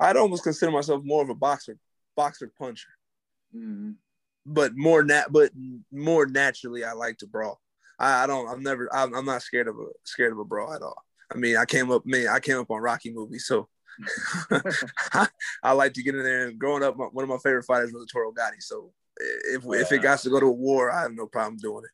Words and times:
I'd 0.00 0.16
almost 0.16 0.44
consider 0.44 0.70
myself 0.72 1.02
more 1.04 1.22
of 1.22 1.28
a 1.28 1.34
boxer, 1.34 1.76
boxer 2.16 2.50
puncher. 2.58 2.88
Mhm. 3.54 3.96
But 4.46 4.76
more 4.76 5.02
nat, 5.02 5.26
but 5.30 5.50
more 5.92 6.26
naturally, 6.26 6.84
I 6.84 6.92
like 6.92 7.18
to 7.18 7.26
brawl. 7.26 7.60
I, 7.98 8.24
I 8.24 8.26
don't. 8.26 8.48
I'm 8.48 8.62
never. 8.62 8.88
I'm, 8.94 9.14
I'm 9.14 9.26
not 9.26 9.42
scared 9.42 9.68
of 9.68 9.76
a 9.76 9.86
scared 10.04 10.32
of 10.32 10.38
a 10.38 10.44
brawl 10.44 10.72
at 10.72 10.82
all. 10.82 11.04
I 11.30 11.36
mean, 11.36 11.56
I 11.56 11.64
came 11.64 11.90
up. 11.90 12.06
Me, 12.06 12.26
I 12.26 12.40
came 12.40 12.58
up 12.58 12.70
on 12.70 12.80
Rocky 12.80 13.12
movies, 13.12 13.46
so 13.46 13.68
I 15.62 15.72
like 15.72 15.92
to 15.94 16.02
get 16.02 16.14
in 16.14 16.22
there. 16.22 16.48
And 16.48 16.58
growing 16.58 16.82
up, 16.82 16.96
my, 16.96 17.06
one 17.06 17.24
of 17.24 17.28
my 17.28 17.38
favorite 17.38 17.64
fighters 17.64 17.92
was 17.92 18.06
Toro 18.06 18.32
Gatti. 18.32 18.60
So 18.60 18.92
if 19.18 19.64
if 19.66 19.92
it 19.92 20.02
got 20.02 20.20
to 20.20 20.30
go 20.30 20.40
to 20.40 20.46
a 20.46 20.52
war, 20.52 20.90
I 20.90 21.02
have 21.02 21.12
no 21.12 21.26
problem 21.26 21.58
doing 21.58 21.84
it. 21.84 21.90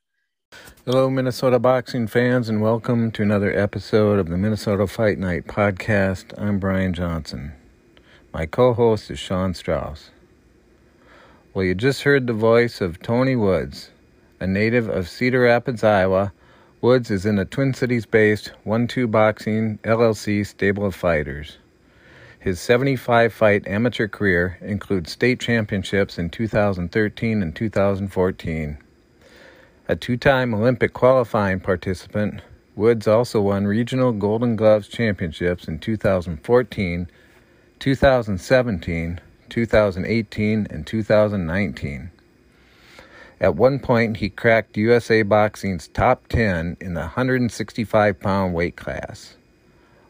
Hello, 0.87 1.09
Minnesota 1.09 1.59
boxing 1.59 2.07
fans, 2.07 2.49
and 2.49 2.61
welcome 2.61 3.11
to 3.13 3.23
another 3.23 3.57
episode 3.59 4.19
of 4.19 4.29
the 4.29 4.37
Minnesota 4.37 4.87
Fight 4.87 5.19
Night 5.19 5.47
podcast. 5.47 6.33
I'm 6.37 6.59
Brian 6.59 6.93
Johnson. 6.93 7.53
My 8.33 8.47
co 8.47 8.75
host 8.75 9.11
is 9.11 9.19
Sean 9.19 9.55
Strauss. 9.55 10.11
Well, 11.55 11.65
you 11.65 11.75
just 11.75 12.03
heard 12.03 12.27
the 12.27 12.33
voice 12.33 12.81
of 12.81 13.01
Tony 13.01 13.35
Woods, 13.35 13.91
a 14.41 14.47
native 14.47 14.89
of 14.89 15.09
Cedar 15.09 15.41
Rapids, 15.41 15.83
Iowa. 15.83 16.33
Woods 16.81 17.11
is 17.11 17.25
in 17.25 17.39
a 17.39 17.45
Twin 17.45 17.73
Cities 17.73 18.05
based 18.05 18.53
1 18.65 18.87
2 18.87 19.07
Boxing 19.07 19.79
LLC 19.85 20.47
stable 20.47 20.85
of 20.85 20.95
fighters. 20.95 21.57
His 22.39 22.61
75 22.61 23.33
fight 23.33 23.67
amateur 23.67 24.07
career 24.07 24.59
includes 24.61 25.13
state 25.13 25.41
championships 25.41 26.19
in 26.19 26.29
2013 26.29 27.41
and 27.41 27.57
2014. 27.57 28.79
A 29.87 29.95
two 29.95 30.17
time 30.17 30.55
Olympic 30.55 30.95
qualifying 30.95 31.61
participant, 31.61 32.41
Woods 32.75 33.07
also 33.07 33.43
won 33.43 33.67
regional 33.67 34.13
Golden 34.13 34.57
Gloves 34.57 34.89
championships 34.89 35.69
in 35.69 35.79
2014, 35.79 37.07
2017, 37.79 39.21
2018, 39.51 40.67
and 40.71 40.87
2019. 40.87 42.11
At 43.41 43.57
one 43.57 43.79
point, 43.79 44.17
he 44.17 44.31
cracked 44.31 44.79
USA 44.79 45.23
Boxing's 45.23 45.89
top 45.89 46.29
10 46.29 46.79
in 46.81 46.95
the 46.95 47.01
165 47.01 48.19
pound 48.19 48.55
weight 48.55 48.77
class. 48.77 49.37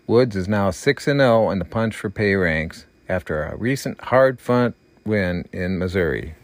Woods 0.06 0.36
is 0.36 0.46
now 0.46 0.70
6 0.70 1.04
0 1.04 1.50
in 1.50 1.58
the 1.58 1.64
punch 1.64 1.96
for 1.96 2.10
pay 2.10 2.36
ranks 2.36 2.86
after 3.08 3.42
a 3.42 3.56
recent 3.56 4.00
hard 4.00 4.40
fought 4.40 4.74
win 5.04 5.48
in 5.52 5.80
Missouri. 5.80 6.36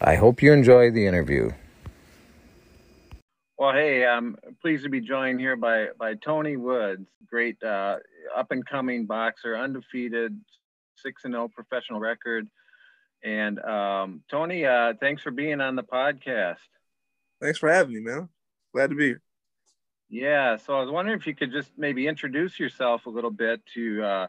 I 0.00 0.14
hope 0.14 0.42
you 0.42 0.54
enjoy 0.54 0.90
the 0.90 1.06
interview. 1.06 1.50
Well, 3.62 3.74
hey, 3.74 4.04
I'm 4.04 4.36
pleased 4.60 4.82
to 4.82 4.90
be 4.90 5.00
joined 5.00 5.38
here 5.38 5.54
by 5.54 5.90
by 5.96 6.14
Tony 6.14 6.56
Woods, 6.56 7.06
great 7.30 7.62
uh, 7.62 7.98
up 8.36 8.50
and 8.50 8.66
coming 8.66 9.06
boxer, 9.06 9.56
undefeated, 9.56 10.36
six 10.96 11.24
and 11.24 11.32
zero 11.32 11.46
professional 11.46 12.00
record. 12.00 12.48
And 13.22 13.60
um, 13.60 14.22
Tony, 14.28 14.66
uh, 14.66 14.94
thanks 14.98 15.22
for 15.22 15.30
being 15.30 15.60
on 15.60 15.76
the 15.76 15.84
podcast. 15.84 16.56
Thanks 17.40 17.56
for 17.56 17.72
having 17.72 17.94
me, 17.94 18.00
man. 18.00 18.28
Glad 18.74 18.90
to 18.90 18.96
be 18.96 19.06
here. 19.06 19.22
Yeah, 20.10 20.56
so 20.56 20.74
I 20.74 20.80
was 20.80 20.90
wondering 20.90 21.20
if 21.20 21.28
you 21.28 21.34
could 21.36 21.52
just 21.52 21.70
maybe 21.78 22.08
introduce 22.08 22.58
yourself 22.58 23.06
a 23.06 23.10
little 23.10 23.30
bit 23.30 23.64
to 23.74 24.02
uh, 24.02 24.26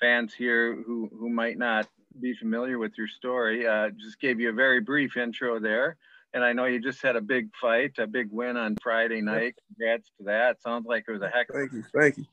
fans 0.00 0.34
here 0.34 0.74
who 0.74 1.08
who 1.16 1.28
might 1.28 1.56
not 1.56 1.86
be 2.20 2.34
familiar 2.34 2.80
with 2.80 2.98
your 2.98 3.06
story. 3.06 3.64
Uh, 3.64 3.90
just 3.90 4.18
gave 4.18 4.40
you 4.40 4.48
a 4.48 4.52
very 4.52 4.80
brief 4.80 5.16
intro 5.16 5.60
there. 5.60 5.98
And 6.34 6.42
I 6.44 6.52
know 6.52 6.64
you 6.64 6.80
just 6.80 7.02
had 7.02 7.16
a 7.16 7.20
big 7.20 7.50
fight, 7.60 7.92
a 7.98 8.06
big 8.06 8.28
win 8.30 8.56
on 8.56 8.76
Friday 8.82 9.20
night. 9.20 9.54
Congrats 9.68 10.10
to 10.18 10.24
that. 10.24 10.62
Sounds 10.62 10.86
like 10.86 11.04
it 11.06 11.12
was 11.12 11.22
a 11.22 11.28
heck 11.28 11.50
of 11.50 11.56
a 11.56 11.58
Thank 11.58 11.72
you. 11.72 11.84
Thank 11.94 12.18
you. 12.18 12.24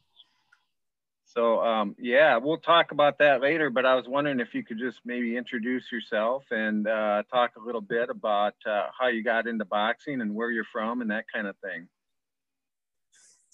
So 1.25 1.61
um, 1.61 1.95
yeah, 1.99 2.37
we'll 2.37 2.57
talk 2.57 2.91
about 2.91 3.19
that 3.19 3.41
later. 3.41 3.69
But 3.69 3.85
I 3.85 3.95
was 3.95 4.05
wondering 4.07 4.39
if 4.39 4.53
you 4.53 4.63
could 4.63 4.79
just 4.79 4.99
maybe 5.05 5.37
introduce 5.37 5.91
yourself 5.91 6.43
and 6.49 6.87
uh, 6.87 7.23
talk 7.31 7.51
a 7.57 7.63
little 7.63 7.81
bit 7.81 8.09
about 8.09 8.55
uh, 8.65 8.87
how 8.97 9.07
you 9.07 9.23
got 9.23 9.47
into 9.47 9.65
boxing 9.65 10.21
and 10.21 10.33
where 10.33 10.49
you're 10.49 10.65
from 10.71 11.01
and 11.01 11.11
that 11.11 11.25
kind 11.33 11.45
of 11.45 11.55
thing. 11.57 11.87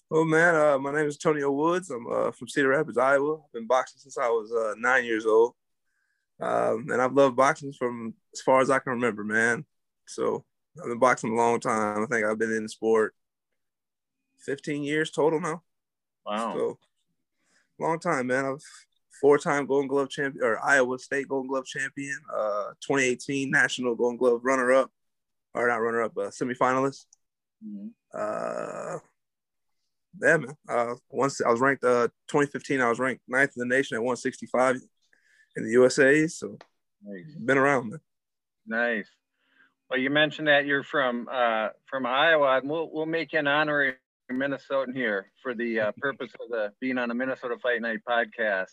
Well, 0.09 0.23
man, 0.23 0.55
uh, 0.55 0.77
my 0.77 0.93
name 0.93 1.07
is 1.07 1.17
Tony. 1.17 1.43
Woods. 1.43 1.89
I'm 1.89 2.05
uh, 2.09 2.31
from 2.31 2.47
Cedar 2.47 2.69
Rapids, 2.69 2.97
Iowa. 2.97 3.37
I've 3.43 3.51
been 3.51 3.67
boxing 3.67 3.99
since 3.99 4.17
I 4.17 4.29
was 4.29 4.53
uh, 4.53 4.75
nine 4.77 5.03
years 5.03 5.25
old. 5.25 5.55
Um, 6.39 6.87
and 6.91 7.01
I've 7.01 7.13
loved 7.13 7.35
boxing 7.35 7.73
from 7.73 8.13
as 8.33 8.41
far 8.41 8.61
as 8.61 8.69
I 8.69 8.79
can 8.79 8.93
remember, 8.93 9.23
man. 9.23 9.65
So 10.07 10.45
I've 10.81 10.89
been 10.89 10.99
boxing 10.99 11.31
a 11.31 11.35
long 11.35 11.59
time. 11.59 12.03
I 12.03 12.05
think 12.05 12.25
I've 12.25 12.39
been 12.39 12.51
in 12.51 12.63
the 12.63 12.69
sport 12.69 13.13
15 14.45 14.83
years 14.83 15.11
total 15.11 15.39
now. 15.39 15.63
Wow. 16.25 16.53
So 16.55 16.79
long 17.79 17.99
time, 17.99 18.27
man. 18.27 18.45
I've 18.45 18.61
four-time 19.21 19.65
Golden 19.65 19.87
Glove 19.87 20.09
champion 20.09 20.43
or 20.43 20.59
Iowa 20.63 20.99
State 20.99 21.27
Golden 21.27 21.47
Glove 21.49 21.65
champion, 21.65 22.17
uh, 22.33 22.71
2018 22.81 23.49
National 23.49 23.95
Golden 23.95 24.17
Glove 24.17 24.41
runner-up, 24.43 24.91
or 25.53 25.67
not 25.67 25.77
runner-up, 25.77 26.17
uh, 26.17 26.29
semifinalist. 26.29 27.05
Mhm. 27.65 27.91
Uh, 28.13 28.99
yeah, 30.21 30.37
man. 30.37 30.57
Uh, 30.67 30.95
once 31.09 31.41
I 31.41 31.49
was 31.49 31.59
ranked, 31.59 31.83
uh, 31.83 32.09
2015, 32.27 32.81
I 32.81 32.89
was 32.89 32.99
ranked 32.99 33.23
ninth 33.27 33.53
in 33.55 33.67
the 33.67 33.75
nation 33.75 33.95
at 33.95 34.03
165 34.03 34.77
in 35.55 35.63
the 35.63 35.71
USA. 35.71 36.27
So 36.27 36.57
Nice. 37.01 37.35
been 37.35 37.57
around, 37.57 37.89
man. 37.89 37.99
Nice. 38.65 39.09
Well, 39.89 39.99
you 39.99 40.09
mentioned 40.09 40.47
that 40.47 40.65
you're 40.65 40.83
from 40.83 41.27
uh, 41.31 41.69
from 41.89 42.05
Iowa, 42.05 42.57
and 42.57 42.69
we'll 42.69 42.89
we'll 42.91 43.05
make 43.05 43.33
you 43.33 43.39
an 43.39 43.47
honorary 43.47 43.93
Minnesotan 44.31 44.95
here 44.95 45.31
for 45.43 45.53
the 45.53 45.79
uh, 45.79 45.91
purpose 45.99 46.31
of 46.41 46.49
the 46.49 46.71
being 46.81 46.97
on 46.97 47.11
a 47.11 47.13
Minnesota 47.13 47.55
Fight 47.61 47.81
Night 47.81 47.99
podcast. 48.07 48.71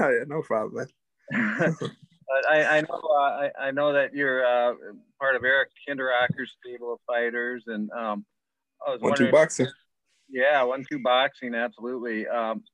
Oh, 0.00 0.08
yeah, 0.10 0.24
no 0.26 0.42
problem. 0.42 0.86
But 2.26 2.50
I, 2.50 2.78
I 2.78 2.80
know 2.80 3.02
uh, 3.04 3.20
I, 3.20 3.50
I 3.60 3.70
know 3.70 3.92
that 3.92 4.14
you're 4.14 4.46
uh, 4.46 4.72
part 5.20 5.36
of 5.36 5.44
Eric 5.44 5.68
Kinderacker's 5.86 6.56
stable 6.58 6.94
of 6.94 6.98
fighters, 7.06 7.64
and 7.66 7.90
um, 7.90 8.24
I 8.86 8.92
was 8.92 9.02
One 9.02 9.14
two 9.14 9.30
boxing. 9.30 9.66
yeah, 10.30 10.62
one 10.62 10.86
two 10.90 11.00
boxing, 11.00 11.54
absolutely. 11.54 12.26
Um, 12.26 12.64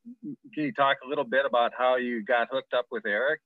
can 0.55 0.65
you 0.65 0.73
talk 0.73 0.99
a 1.05 1.09
little 1.09 1.25
bit 1.25 1.47
about 1.47 1.73
how 1.77 1.97
you 1.97 2.25
got 2.25 2.47
hooked 2.53 2.75
up 2.75 2.87
with 2.93 3.05
Eric? 3.05 3.41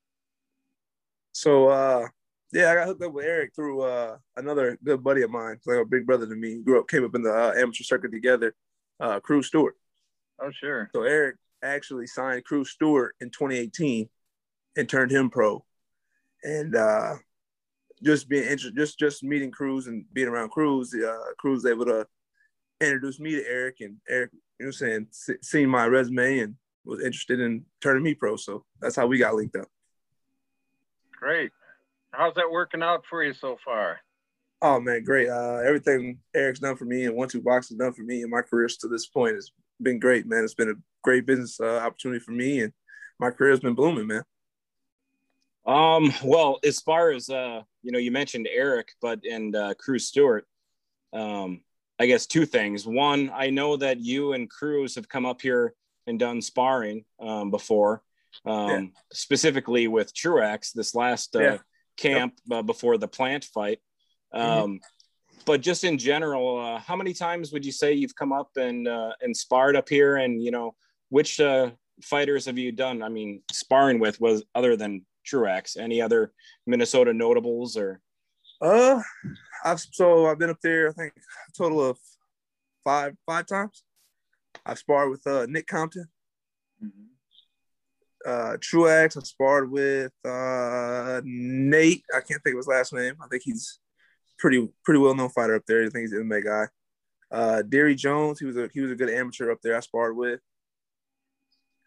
So 1.32 1.68
uh 1.68 2.08
yeah, 2.52 2.70
I 2.70 2.74
got 2.74 2.86
hooked 2.86 3.02
up 3.02 3.12
with 3.12 3.24
Eric 3.24 3.52
through 3.54 3.82
uh 3.82 4.16
another 4.36 4.78
good 4.84 5.02
buddy 5.02 5.22
of 5.22 5.30
mine, 5.30 5.58
like 5.66 5.78
a 5.78 5.84
big 5.84 6.06
brother 6.06 6.26
to 6.26 6.34
me. 6.34 6.62
Grew 6.62 6.80
up, 6.80 6.88
came 6.88 7.04
up 7.04 7.14
in 7.14 7.22
the 7.22 7.32
uh, 7.32 7.52
amateur 7.56 7.84
circuit 7.84 8.12
together. 8.12 8.54
Uh, 9.00 9.20
Cruz 9.20 9.48
Stewart. 9.48 9.76
Oh, 10.40 10.50
sure. 10.52 10.90
So 10.94 11.02
Eric 11.02 11.36
actually 11.62 12.06
signed 12.06 12.44
Cruz 12.44 12.70
Stewart 12.70 13.14
in 13.20 13.30
2018 13.30 14.08
and 14.76 14.88
turned 14.88 15.10
him 15.10 15.30
pro. 15.30 15.64
And 16.42 16.76
uh, 16.76 17.14
just 18.02 18.28
being 18.28 18.42
interested, 18.44 18.76
just 18.76 18.98
just 18.98 19.22
meeting 19.22 19.50
Cruz 19.50 19.86
and 19.86 20.04
being 20.12 20.28
around 20.28 20.50
Cruz, 20.50 20.94
uh, 20.94 21.18
Cruz 21.38 21.64
was 21.64 21.72
able 21.72 21.86
to 21.86 22.06
introduce 22.80 23.18
me 23.18 23.32
to 23.32 23.44
Eric, 23.48 23.76
and 23.80 23.96
Eric, 24.08 24.30
you 24.32 24.38
know, 24.38 24.66
what 24.66 24.66
I'm 24.66 24.72
saying, 24.72 25.06
se- 25.10 25.38
seeing 25.42 25.68
my 25.68 25.86
resume 25.86 26.40
and 26.40 26.54
was 26.84 27.00
interested 27.00 27.40
in 27.40 27.64
turning 27.80 28.02
me 28.02 28.14
pro. 28.14 28.36
So 28.36 28.64
that's 28.80 28.96
how 28.96 29.06
we 29.06 29.18
got 29.18 29.34
linked 29.34 29.56
up. 29.56 29.68
Great. 31.18 31.50
How's 32.16 32.34
that 32.34 32.50
working 32.50 32.82
out 32.82 33.04
for 33.08 33.22
you 33.24 33.32
so 33.32 33.56
far? 33.64 33.98
Oh 34.62 34.80
man, 34.80 35.04
great! 35.04 35.28
Uh, 35.28 35.60
everything 35.66 36.18
Eric's 36.34 36.60
done 36.60 36.76
for 36.76 36.84
me 36.84 37.04
and 37.04 37.16
One 37.16 37.28
Two 37.28 37.42
Box 37.42 37.68
has 37.68 37.76
done 37.78 37.92
for 37.92 38.02
me 38.02 38.22
in 38.22 38.30
my 38.30 38.42
career 38.42 38.68
to 38.80 38.88
this 38.88 39.06
point 39.06 39.34
has 39.34 39.50
been 39.82 39.98
great, 39.98 40.26
man. 40.26 40.44
It's 40.44 40.54
been 40.54 40.70
a 40.70 40.74
great 41.02 41.26
business 41.26 41.60
uh, 41.60 41.78
opportunity 41.78 42.20
for 42.20 42.32
me, 42.32 42.60
and 42.60 42.72
my 43.18 43.30
career 43.30 43.50
has 43.50 43.60
been 43.60 43.74
blooming, 43.74 44.06
man. 44.06 44.22
Um, 45.66 46.12
well, 46.24 46.58
as 46.64 46.80
far 46.80 47.10
as 47.10 47.28
uh, 47.28 47.62
you 47.82 47.92
know, 47.92 47.98
you 47.98 48.10
mentioned 48.10 48.48
Eric, 48.50 48.92
but 49.02 49.24
and 49.24 49.54
uh, 49.54 49.74
Cruz 49.74 50.06
Stewart. 50.06 50.46
Um, 51.12 51.60
I 51.98 52.06
guess 52.06 52.26
two 52.26 52.44
things. 52.44 52.86
One, 52.86 53.30
I 53.32 53.50
know 53.50 53.76
that 53.76 54.00
you 54.00 54.32
and 54.32 54.50
Cruz 54.50 54.96
have 54.96 55.08
come 55.08 55.26
up 55.26 55.40
here 55.40 55.74
and 56.06 56.18
done 56.18 56.42
sparring 56.42 57.04
um, 57.20 57.50
before, 57.50 58.02
um, 58.44 58.68
Yeah. 58.68 58.80
specifically 59.12 59.86
with 59.86 60.12
Truax 60.12 60.72
this 60.72 60.94
last 60.94 61.36
uh, 61.36 61.40
Yeah. 61.40 61.58
Camp 61.96 62.34
uh, 62.50 62.62
before 62.62 62.98
the 62.98 63.08
plant 63.08 63.44
fight. 63.44 63.78
Um, 64.32 64.50
Mm-hmm. 64.50 64.76
But 65.46 65.60
just 65.60 65.84
in 65.84 65.98
general, 65.98 66.58
uh, 66.58 66.78
how 66.78 66.96
many 66.96 67.12
times 67.12 67.52
would 67.52 67.64
you 67.64 67.72
say 67.72 67.92
you've 67.92 68.14
come 68.16 68.32
up 68.32 68.56
and 68.56 68.88
uh, 68.88 69.12
and 69.20 69.36
sparred 69.36 69.76
up 69.76 69.88
here? 69.88 70.16
And 70.16 70.42
you 70.42 70.50
know, 70.50 70.74
which 71.10 71.38
uh, 71.38 71.72
fighters 72.02 72.46
have 72.46 72.58
you 72.58 72.72
done? 72.72 73.02
I 73.02 73.08
mean, 73.08 73.42
sparring 73.52 73.98
with 73.98 74.20
was 74.20 74.42
other 74.54 74.76
than 74.76 75.04
Truax. 75.24 75.76
Any 75.76 76.00
other 76.00 76.32
Minnesota 76.66 77.12
notables 77.12 77.76
or? 77.76 78.00
Uh, 78.62 79.02
I've 79.64 79.80
so 79.80 80.26
I've 80.26 80.38
been 80.38 80.50
up 80.50 80.60
there. 80.62 80.88
I 80.88 80.92
think 80.92 81.12
a 81.16 81.52
total 81.52 81.84
of 81.84 81.98
five 82.82 83.14
five 83.26 83.46
times. 83.46 83.82
I've 84.64 84.78
sparred 84.78 85.10
with 85.10 85.26
uh, 85.26 85.46
Nick 85.46 85.66
Compton, 85.66 86.06
uh, 88.26 88.56
Truax. 88.60 89.16
I 89.16 89.20
sparred 89.20 89.70
with 89.70 90.12
uh, 90.24 91.20
Nate. 91.24 92.04
I 92.14 92.20
can't 92.20 92.42
think 92.42 92.54
of 92.54 92.58
his 92.58 92.66
last 92.66 92.92
name. 92.92 93.14
I 93.22 93.26
think 93.28 93.42
he's 93.44 93.78
pretty 94.38 94.68
pretty 94.84 95.00
well 95.00 95.14
known 95.14 95.30
fighter 95.30 95.54
up 95.54 95.64
there. 95.66 95.84
I 95.84 95.88
think 95.88 96.02
he's 96.02 96.12
an 96.12 96.28
MMA 96.28 96.44
guy. 96.44 96.66
Uh, 97.30 97.62
Derry 97.62 97.94
Jones, 97.94 98.38
he 98.38 98.46
was 98.46 98.56
a 98.56 98.68
he 98.72 98.80
was 98.80 98.92
a 98.92 98.96
good 98.96 99.10
amateur 99.10 99.50
up 99.50 99.58
there. 99.62 99.76
I 99.76 99.80
sparred 99.80 100.16
with. 100.16 100.40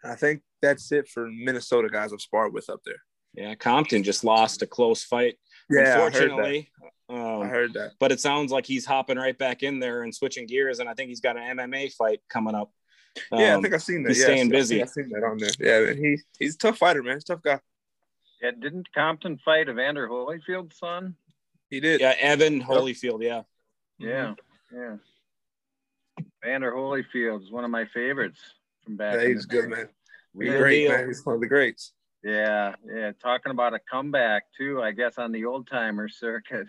I 0.04 0.16
think 0.16 0.42
that's 0.62 0.92
it 0.92 1.07
for 1.07 1.30
Minnesota 1.30 1.89
guys 1.89 2.13
I've 2.13 2.22
sparred 2.22 2.54
with 2.54 2.69
up 2.69 2.81
there. 2.86 3.01
Yeah, 3.33 3.56
Compton 3.56 4.04
just 4.04 4.24
lost 4.24 4.62
a 4.62 4.68
close 4.68 5.04
fight. 5.04 5.38
Yeah, 5.69 5.94
unfortunately. 6.06 6.72
I 7.10 7.13
heard, 7.13 7.22
um, 7.22 7.42
I 7.42 7.48
heard 7.48 7.74
that. 7.74 7.92
But 8.00 8.12
it 8.12 8.19
sounds 8.19 8.51
like 8.51 8.66
he's 8.66 8.86
hopping 8.86 9.18
right 9.18 9.38
back 9.38 9.63
in 9.63 9.80
there 9.80 10.04
and 10.04 10.13
switching 10.13 10.48
gears, 10.48 10.80
and 10.80 10.90
I 10.90 10.94
think 10.94 11.10
he's 11.10 11.22
got 11.22 11.38
an 11.38 11.57
MMA 11.57 11.94
fight 11.94 12.19
coming 12.30 12.56
up. 12.56 12.72
Yeah, 13.31 13.38
I 13.40 13.50
Um, 13.52 13.62
think 13.62 13.74
I've 13.74 13.84
seen 13.84 14.04
that. 14.04 14.10
he's 14.10 14.19
yeah, 14.19 14.25
staying 14.25 14.40
I 14.40 14.44
see- 14.44 14.50
busy. 14.52 14.81
I've 14.81 14.90
seen 14.90 15.10
that 15.10 15.24
on 15.24 15.38
there. 15.38 15.50
Yeah, 15.60 15.94
he 15.94 16.18
he's 16.40 16.56
a 16.56 16.58
tough 16.58 16.78
fighter, 16.78 17.04
man. 17.04 17.16
He's 17.16 17.24
a 17.24 17.28
tough 17.28 17.42
guy. 17.44 17.60
Yeah, 18.42 18.52
didn't 18.52 18.92
Compton 18.94 19.38
fight 19.44 19.68
Evander 19.69 20.08
Holyfield's 20.08 20.78
son? 20.78 21.16
He 21.69 21.80
did. 21.80 22.00
yeah, 22.02 22.14
Evan 22.19 22.62
Holyfield. 22.62 23.24
Yeah, 23.24 23.42
Yeah, 24.00 24.36
yeah. 24.74 24.96
Evander 26.44 26.72
Holyfield 26.72 27.44
is 27.44 27.52
one 27.52 27.64
of 27.66 27.72
my 27.72 27.86
favorites 27.94 28.40
from 28.84 28.96
back. 28.98 29.16
Yeah, 29.16 29.22
in 29.24 29.31
he's 29.31 29.42
the 29.46 29.48
good, 29.48 29.62
day. 29.64 29.75
man. 29.75 29.90
real 30.34 30.52
He's 30.54 30.62
great, 30.62 30.80
deal. 30.88 30.92
man. 30.92 31.08
He's 31.08 31.25
one 31.25 31.36
of 31.36 31.42
the 31.42 31.48
greats. 31.48 31.94
Yeah, 32.24 32.75
yeah. 32.86 33.12
Talking 33.22 33.52
about 33.52 33.74
a 33.74 33.80
comeback 33.92 34.44
too, 34.58 34.81
I 34.81 34.92
guess 34.92 35.18
on 35.18 35.31
the 35.31 35.46
old 35.46 35.68
timer 35.68 36.08
circuit. 36.10 36.68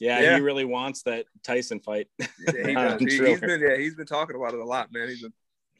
Yeah, 0.00 0.20
Yeah. 0.20 0.34
he 0.36 0.42
really 0.42 0.64
wants 0.64 1.02
that 1.04 1.26
Tyson 1.42 1.80
fight. 1.80 2.08
Yeah, 2.18 2.26
he 2.46 2.58
I'm 2.76 2.98
does. 2.98 3.00
He, 3.00 3.16
sure. 3.16 3.28
has 3.28 3.40
been 3.40 3.60
yeah, 3.60 3.76
he's 3.76 3.94
been 3.94 4.06
talking 4.06 4.36
about 4.36 4.54
it 4.54 4.60
a 4.60 4.64
lot, 4.64 4.92
man. 4.92 5.08
He's 5.08 5.22
been 5.22 5.32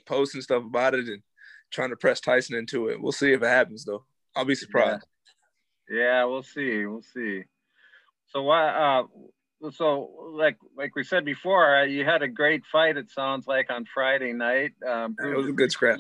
posting 0.07 0.41
stuff 0.41 0.65
about 0.65 0.95
it 0.95 1.07
and 1.09 1.23
trying 1.71 1.91
to 1.91 1.97
press 1.97 2.21
Tyson 2.21 2.57
into 2.57 2.89
it. 2.89 3.01
We'll 3.01 3.13
see 3.13 3.33
if 3.33 3.43
it 3.43 3.47
happens 3.49 3.85
though. 3.85 4.05
I'll 4.35 4.45
be 4.45 4.55
surprised. 4.55 5.05
Yeah, 5.91 6.25
we'll 6.25 6.43
see. 6.43 6.85
We'll 6.87 7.03
see. 7.03 7.45
So 8.29 8.43
why? 8.43 8.69
Uh, 8.69 9.71
so 9.71 10.33
like 10.35 10.57
like 10.77 10.95
we 10.95 11.05
said 11.05 11.25
before, 11.25 11.77
uh, 11.77 11.85
you 11.85 12.05
had 12.05 12.23
a 12.23 12.29
great 12.29 12.63
fight. 12.71 12.97
It 12.97 13.11
sounds 13.11 13.47
like 13.47 13.71
on 13.71 13.85
Friday 13.93 14.33
night. 14.33 14.73
Um, 14.87 15.17
It 15.21 15.37
was 15.37 15.49
a 15.49 15.53
good 15.53 15.73
scrap. 15.73 15.99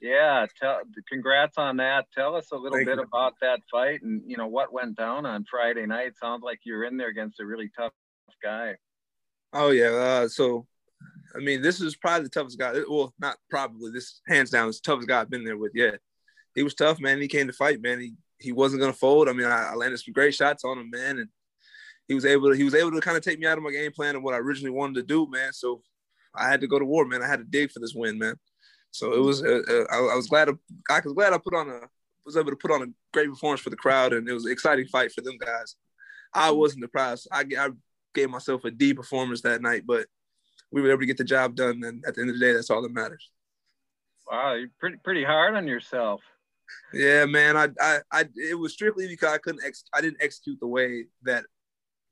Yeah, 0.00 0.46
tell, 0.60 0.80
congrats 1.08 1.58
on 1.58 1.76
that. 1.76 2.06
Tell 2.12 2.34
us 2.34 2.50
a 2.50 2.56
little 2.56 2.78
Thank 2.78 2.88
bit 2.88 2.96
you. 2.98 3.04
about 3.04 3.34
that 3.40 3.60
fight 3.70 4.02
and 4.02 4.22
you 4.26 4.36
know 4.36 4.48
what 4.48 4.72
went 4.72 4.96
down 4.96 5.24
on 5.26 5.44
Friday 5.48 5.86
night. 5.86 6.18
Sounds 6.18 6.42
like 6.42 6.60
you're 6.64 6.84
in 6.84 6.96
there 6.96 7.08
against 7.08 7.38
a 7.38 7.46
really 7.46 7.70
tough 7.76 7.92
guy. 8.42 8.74
Oh 9.52 9.70
yeah. 9.70 9.90
Uh, 9.90 10.28
so, 10.28 10.66
I 11.34 11.38
mean, 11.38 11.62
this 11.62 11.80
is 11.80 11.96
probably 11.96 12.24
the 12.24 12.30
toughest 12.30 12.58
guy. 12.58 12.72
Well, 12.88 13.14
not 13.18 13.36
probably. 13.50 13.90
This 13.92 14.20
hands 14.26 14.50
down 14.50 14.68
is 14.68 14.80
the 14.80 14.90
toughest 14.90 15.08
guy 15.08 15.20
I've 15.20 15.30
been 15.30 15.44
there 15.44 15.56
with. 15.56 15.72
Yeah, 15.74 15.92
he 16.54 16.62
was 16.62 16.74
tough, 16.74 17.00
man. 17.00 17.20
He 17.20 17.28
came 17.28 17.46
to 17.46 17.52
fight, 17.52 17.80
man. 17.82 18.00
He 18.00 18.14
he 18.38 18.52
wasn't 18.52 18.80
gonna 18.80 18.92
fold. 18.92 19.28
I 19.28 19.32
mean, 19.32 19.46
I, 19.46 19.70
I 19.72 19.74
landed 19.74 19.98
some 19.98 20.12
great 20.12 20.34
shots 20.34 20.64
on 20.64 20.78
him, 20.78 20.90
man, 20.90 21.18
and 21.18 21.28
he 22.08 22.14
was 22.14 22.24
able 22.24 22.50
to 22.50 22.56
he 22.56 22.64
was 22.64 22.74
able 22.74 22.92
to 22.92 23.00
kind 23.00 23.16
of 23.16 23.22
take 23.22 23.38
me 23.38 23.46
out 23.46 23.58
of 23.58 23.64
my 23.64 23.70
game 23.70 23.92
plan 23.92 24.14
and 24.14 24.24
what 24.24 24.34
I 24.34 24.38
originally 24.38 24.76
wanted 24.76 24.96
to 24.96 25.02
do, 25.02 25.28
man. 25.30 25.52
So 25.52 25.82
I 26.34 26.48
had 26.48 26.60
to 26.60 26.66
go 26.66 26.78
to 26.78 26.84
war, 26.84 27.04
man. 27.04 27.22
I 27.22 27.28
had 27.28 27.40
to 27.40 27.44
dig 27.44 27.70
for 27.70 27.80
this 27.80 27.94
win, 27.94 28.18
man. 28.18 28.36
So 28.90 29.12
it 29.14 29.20
was. 29.20 29.42
Uh, 29.42 29.62
uh, 29.68 29.84
I, 29.90 30.12
I 30.12 30.16
was 30.16 30.26
glad. 30.26 30.46
To, 30.46 30.58
I 30.90 31.00
was 31.04 31.14
glad 31.14 31.32
I 31.32 31.38
put 31.38 31.54
on 31.54 31.68
a 31.68 31.80
was 32.24 32.36
able 32.36 32.50
to 32.50 32.56
put 32.56 32.70
on 32.70 32.82
a 32.82 32.86
great 33.12 33.28
performance 33.28 33.60
for 33.60 33.70
the 33.70 33.76
crowd, 33.76 34.12
and 34.12 34.28
it 34.28 34.32
was 34.32 34.44
an 34.44 34.52
exciting 34.52 34.86
fight 34.86 35.12
for 35.12 35.22
them 35.22 35.38
guys. 35.38 35.76
I 36.34 36.50
wasn't 36.50 36.84
surprised. 36.84 37.28
I, 37.30 37.44
I 37.58 37.70
gave 38.14 38.30
myself 38.30 38.64
a 38.64 38.70
D 38.70 38.94
performance 38.94 39.42
that 39.42 39.62
night, 39.62 39.82
but 39.86 40.06
we 40.72 40.80
were 40.82 40.90
able 40.90 41.00
to 41.00 41.06
get 41.06 41.18
the 41.18 41.24
job 41.24 41.54
done. 41.54 41.82
And 41.84 42.04
at 42.06 42.14
the 42.14 42.22
end 42.22 42.30
of 42.30 42.38
the 42.38 42.44
day, 42.44 42.52
that's 42.52 42.70
all 42.70 42.82
that 42.82 42.92
matters. 42.92 43.30
Wow, 44.30 44.54
you're 44.54 44.70
pretty 44.80 44.96
pretty 45.04 45.24
hard 45.24 45.54
on 45.54 45.66
yourself. 45.66 46.20
Yeah, 46.94 47.26
man. 47.26 47.56
I, 47.56 47.68
I, 47.80 47.98
I 48.10 48.24
it 48.36 48.58
was 48.58 48.72
strictly 48.72 49.06
because 49.08 49.32
I 49.32 49.38
couldn't 49.38 49.64
ex- 49.64 49.84
I 49.92 50.00
didn't 50.00 50.22
execute 50.22 50.58
the 50.60 50.66
way 50.66 51.06
that 51.22 51.44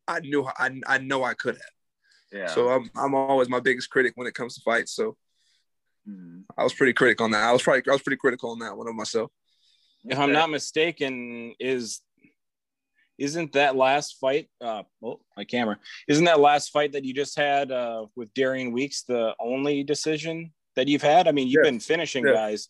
I 0.07 0.21
knew 0.21 0.45
I, 0.45 0.81
I 0.87 0.99
know 0.99 1.25
I 1.25 1.35
could 1.35 1.55
have. 1.55 1.75
Yeah. 2.33 2.47
So 2.47 2.69
I'm, 2.69 2.91
I'm 2.95 3.15
always 3.15 3.49
my 3.49 3.61
biggest 3.61 3.91
critic 3.91 4.13
when 4.17 4.27
it 4.27 4.35
comes 4.35 4.55
to 4.55 4.61
fights. 4.63 4.93
So 4.93 5.17
Mhm. 6.09 6.45
I 6.57 6.65
was 6.65 6.75
pretty 6.75 6.93
critical 6.95 7.25
on 7.25 7.31
that. 7.33 7.45
I 7.45 7.53
was 7.53 7.63
probably 7.63 7.83
I 7.89 7.93
was 7.93 8.03
pretty 8.03 8.17
critical 8.17 8.51
on 8.51 8.59
that 8.61 8.77
one 8.77 8.89
of 8.89 8.95
myself. 8.95 9.31
If 10.05 10.19
I'm 10.19 10.33
not 10.33 10.51
mistaken, 10.51 11.55
is 11.61 12.01
isn't 13.21 13.53
that 13.53 13.77
last 13.77 14.19
fight? 14.19 14.49
Uh, 14.61 14.83
oh, 15.05 15.21
my 15.37 15.45
camera. 15.45 15.79
Isn't 16.09 16.25
that 16.25 16.41
last 16.41 16.71
fight 16.71 16.93
that 16.93 17.05
you 17.05 17.13
just 17.15 17.39
had 17.39 17.71
uh, 17.71 18.07
with 18.17 18.33
Darian 18.35 18.73
Weeks 18.73 19.03
the 19.03 19.35
only 19.39 19.85
decision 19.85 20.53
that 20.75 20.89
you've 20.89 21.03
had? 21.03 21.29
I 21.29 21.33
mean, 21.33 21.47
you've 21.47 21.63
Yes. 21.63 21.71
been 21.71 21.81
finishing 21.81 22.25
Yes. 22.27 22.35
guys. 22.35 22.69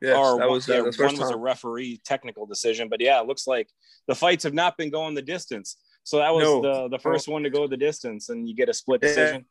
Yes, 0.00 0.16
or 0.16 0.38
that 0.40 0.48
was 0.50 0.68
uh, 0.68 0.72
yeah, 0.72 0.90
the 0.90 1.04
one 1.04 1.16
was 1.16 1.30
a 1.30 1.36
referee 1.36 2.00
technical 2.04 2.44
decision, 2.44 2.88
but 2.88 3.00
yeah, 3.00 3.20
it 3.20 3.26
looks 3.28 3.46
like 3.46 3.68
the 4.08 4.14
fights 4.16 4.42
have 4.42 4.54
not 4.54 4.76
been 4.76 4.90
going 4.90 5.14
the 5.14 5.22
distance. 5.22 5.76
So 6.02 6.16
that 6.18 6.34
was 6.34 6.42
No. 6.42 6.60
the 6.62 6.88
the 6.88 6.98
first 6.98 7.28
one 7.28 7.44
to 7.44 7.50
go 7.50 7.68
the 7.68 7.76
distance, 7.76 8.28
and 8.30 8.48
you 8.48 8.54
get 8.56 8.68
a 8.68 8.74
split 8.74 9.00
decision. 9.00 9.44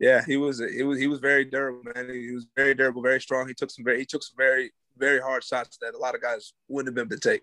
Yeah, 0.00 0.24
he 0.26 0.36
was 0.36 0.58
it 0.60 0.84
was 0.84 0.98
he 0.98 1.06
was 1.06 1.20
very 1.20 1.44
durable, 1.44 1.84
man. 1.94 2.08
He 2.08 2.32
was 2.32 2.46
very 2.56 2.74
durable, 2.74 3.00
very 3.02 3.20
strong. 3.20 3.46
He 3.46 3.54
took 3.54 3.70
some 3.70 3.84
very 3.84 4.00
he 4.00 4.06
took 4.06 4.24
some 4.24 4.36
very 4.36 4.72
very 4.96 5.20
hard 5.20 5.44
shots 5.44 5.76
that 5.82 5.94
a 5.94 5.98
lot 5.98 6.16
of 6.16 6.20
guys 6.22 6.52
wouldn't 6.66 6.88
have 6.88 6.94
been 6.96 7.06
able 7.14 7.20
to 7.20 7.28
take. 7.30 7.42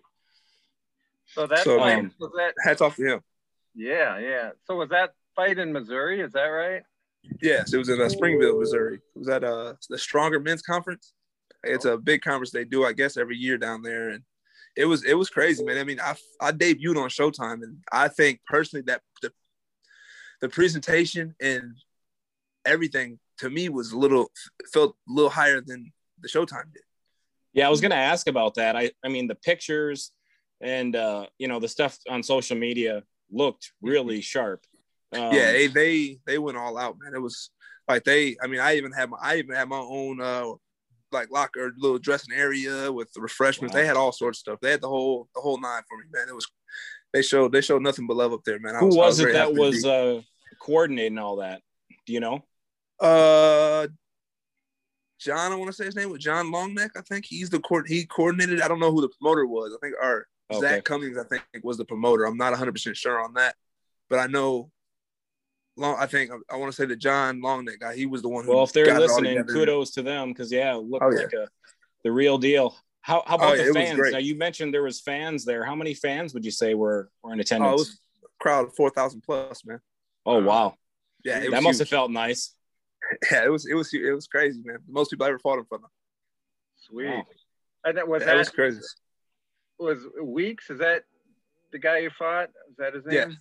So 1.26 1.46
that 1.46 1.60
So, 1.60 1.78
fight 1.78 1.98
um, 1.98 2.12
was 2.18 2.32
that. 2.36 2.54
Hats 2.64 2.80
off 2.80 2.96
to 2.96 3.14
him. 3.14 3.20
Yeah, 3.74 4.18
yeah. 4.18 4.50
So 4.66 4.76
was 4.76 4.90
that 4.90 5.14
fight 5.34 5.58
in 5.58 5.72
Missouri? 5.72 6.20
Is 6.20 6.32
that 6.32 6.44
right? 6.44 6.82
Yes, 7.40 7.72
it 7.72 7.78
was 7.78 7.88
in 7.88 8.00
uh, 8.00 8.08
Springfield, 8.08 8.58
Missouri. 8.58 8.96
It 8.96 9.18
was 9.18 9.28
at 9.28 9.44
uh, 9.44 9.74
the 9.88 9.98
Stronger 9.98 10.40
Men's 10.40 10.62
Conference. 10.62 11.14
It's 11.64 11.84
a 11.84 11.96
big 11.96 12.22
conference 12.22 12.50
they 12.50 12.64
do, 12.64 12.84
I 12.84 12.92
guess, 12.92 13.16
every 13.16 13.36
year 13.36 13.56
down 13.56 13.82
there, 13.82 14.10
and 14.10 14.24
it 14.76 14.84
was 14.84 15.04
it 15.04 15.14
was 15.14 15.30
crazy, 15.30 15.64
man. 15.64 15.78
I 15.78 15.84
mean, 15.84 16.00
I 16.00 16.16
I 16.40 16.50
debuted 16.50 16.96
on 17.00 17.08
Showtime, 17.08 17.62
and 17.62 17.78
I 17.92 18.08
think 18.08 18.40
personally 18.46 18.82
that 18.88 19.00
the 19.22 19.32
the 20.40 20.48
presentation 20.48 21.34
and 21.40 21.76
everything 22.64 23.20
to 23.38 23.48
me 23.48 23.68
was 23.68 23.92
a 23.92 23.98
little 23.98 24.30
felt 24.72 24.96
a 25.08 25.12
little 25.12 25.30
higher 25.30 25.60
than 25.60 25.92
the 26.20 26.28
Showtime 26.28 26.72
did. 26.72 26.82
Yeah, 27.52 27.68
I 27.68 27.70
was 27.70 27.80
gonna 27.80 27.94
ask 27.94 28.26
about 28.26 28.54
that. 28.54 28.74
I 28.74 28.90
I 29.04 29.08
mean 29.08 29.28
the 29.28 29.36
pictures 29.36 30.10
and 30.62 30.96
uh, 30.96 31.26
you 31.38 31.48
know 31.48 31.60
the 31.60 31.68
stuff 31.68 31.98
on 32.08 32.22
social 32.22 32.56
media 32.56 33.02
looked 33.30 33.72
really 33.82 34.20
sharp. 34.20 34.64
Um, 35.12 35.34
yeah, 35.34 35.52
they, 35.52 35.66
they 35.66 36.18
they 36.26 36.38
went 36.38 36.56
all 36.56 36.78
out, 36.78 36.96
man. 37.02 37.14
It 37.14 37.20
was 37.20 37.50
like 37.88 38.04
they. 38.04 38.36
I 38.42 38.46
mean, 38.46 38.60
I 38.60 38.76
even 38.76 38.92
had 38.92 39.10
my 39.10 39.18
I 39.20 39.36
even 39.36 39.54
had 39.54 39.68
my 39.68 39.78
own 39.78 40.20
uh 40.20 40.52
like 41.10 41.30
locker 41.30 41.72
little 41.76 41.98
dressing 41.98 42.34
area 42.34 42.90
with 42.90 43.12
the 43.12 43.20
refreshments. 43.20 43.74
Wow. 43.74 43.80
They 43.80 43.86
had 43.86 43.96
all 43.96 44.12
sorts 44.12 44.38
of 44.38 44.40
stuff. 44.40 44.60
They 44.62 44.70
had 44.70 44.80
the 44.80 44.88
whole 44.88 45.28
the 45.34 45.40
whole 45.40 45.60
nine 45.60 45.82
for 45.88 45.98
me, 45.98 46.04
man. 46.12 46.28
It 46.28 46.34
was 46.34 46.46
they 47.12 47.22
showed 47.22 47.52
they 47.52 47.60
showed 47.60 47.82
nothing 47.82 48.06
but 48.06 48.16
love 48.16 48.32
up 48.32 48.44
there, 48.44 48.58
man. 48.58 48.76
I 48.76 48.78
who 48.78 49.00
I 49.00 49.06
was 49.06 49.20
it 49.20 49.32
that 49.32 49.52
was 49.52 49.84
uh, 49.84 50.22
coordinating 50.60 51.18
all 51.18 51.36
that? 51.36 51.60
Do 52.06 52.12
you 52.12 52.20
know? 52.20 52.44
uh 53.00 53.88
John? 55.18 55.52
I 55.52 55.56
want 55.56 55.68
to 55.68 55.72
say 55.72 55.84
his 55.84 55.96
name 55.96 56.10
was 56.10 56.22
John 56.22 56.50
Longneck. 56.52 56.90
I 56.96 57.00
think 57.02 57.26
he's 57.26 57.50
the 57.50 57.60
court. 57.60 57.88
He 57.88 58.06
coordinated. 58.06 58.60
I 58.60 58.68
don't 58.68 58.80
know 58.80 58.92
who 58.92 59.02
the 59.02 59.10
promoter 59.20 59.46
was. 59.46 59.76
I 59.76 59.78
think 59.84 59.94
or 60.02 60.26
Okay. 60.56 60.60
Zach 60.68 60.84
Cummings. 60.84 61.18
I 61.18 61.24
think 61.24 61.42
was 61.62 61.76
the 61.76 61.84
promoter. 61.84 62.24
I'm 62.24 62.36
not 62.36 62.50
100 62.50 62.72
percent 62.72 62.96
sure 62.96 63.20
on 63.20 63.34
that, 63.34 63.54
but 64.08 64.18
I 64.18 64.26
know. 64.26 64.70
Long, 65.76 65.96
I 65.98 66.04
think 66.06 66.30
I 66.50 66.56
want 66.56 66.70
to 66.70 66.76
say 66.76 66.84
that 66.86 66.96
John 66.98 67.40
Longneck 67.40 67.80
guy. 67.80 67.94
He 67.96 68.04
was 68.04 68.20
the 68.20 68.28
one 68.28 68.44
who. 68.44 68.54
Well, 68.54 68.64
if 68.64 68.72
they're 68.72 68.84
got 68.86 69.00
listening, 69.00 69.42
kudos 69.44 69.92
to 69.92 70.02
them 70.02 70.28
because 70.28 70.52
yeah, 70.52 70.74
it 70.74 70.82
looked 70.84 71.02
Oh, 71.04 71.10
yeah. 71.10 71.18
like 71.22 71.32
a 71.32 71.48
the 72.04 72.12
real 72.12 72.36
deal. 72.36 72.76
How, 73.00 73.22
how 73.26 73.36
about 73.36 73.52
Oh, 73.52 73.54
yeah, 73.54 73.66
the 73.68 73.72
fans? 73.72 74.12
Now 74.12 74.18
you 74.18 74.36
mentioned 74.36 74.74
there 74.74 74.82
was 74.82 75.00
fans 75.00 75.44
there. 75.46 75.64
How 75.64 75.74
many 75.74 75.94
fans 75.94 76.34
would 76.34 76.44
you 76.44 76.50
say 76.50 76.74
were 76.74 77.08
were 77.22 77.32
in 77.32 77.38
Oh, 77.38 77.40
it 77.40 77.46
attendance? 77.46 77.78
was 77.80 78.00
a 78.22 78.26
crowd 78.42 78.66
of 78.66 78.74
four 78.76 78.90
thousand 78.90 79.22
plus, 79.22 79.64
man. 79.64 79.80
Oh, 80.26 80.40
uh, 80.42 80.44
wow, 80.44 80.74
Yeah, 81.24 81.38
it 81.38 81.50
that 81.50 81.56
was 81.56 81.62
must 81.64 81.78
have 81.78 81.88
felt 81.88 82.10
nice. 82.10 82.54
Yeah, 83.32 83.44
it 83.44 83.50
was 83.50 83.66
it 83.66 83.74
was 83.74 83.92
it 83.94 84.12
was 84.14 84.26
crazy, 84.26 84.60
man. 84.64 84.78
Most 84.88 85.10
people 85.10 85.24
I 85.26 85.30
ever 85.30 85.38
fought 85.38 85.58
in 85.58 85.64
front 85.64 85.84
of. 85.84 85.90
Sweet. 86.76 87.06
Wow. 87.08 87.24
And 87.84 87.96
that 87.98 88.06
was 88.06 88.20
That 88.20 88.26
that 88.26 88.36
was 88.36 88.48
crazy. 88.50 88.78
Was 89.82 89.98
Weeks? 90.22 90.70
Is 90.70 90.78
that 90.78 91.02
the 91.72 91.78
guy 91.78 91.98
you 91.98 92.10
fought? 92.18 92.50
Is 92.70 92.76
that 92.78 92.94
his 92.94 93.04
name? 93.04 93.14
Yeah. 93.30 93.34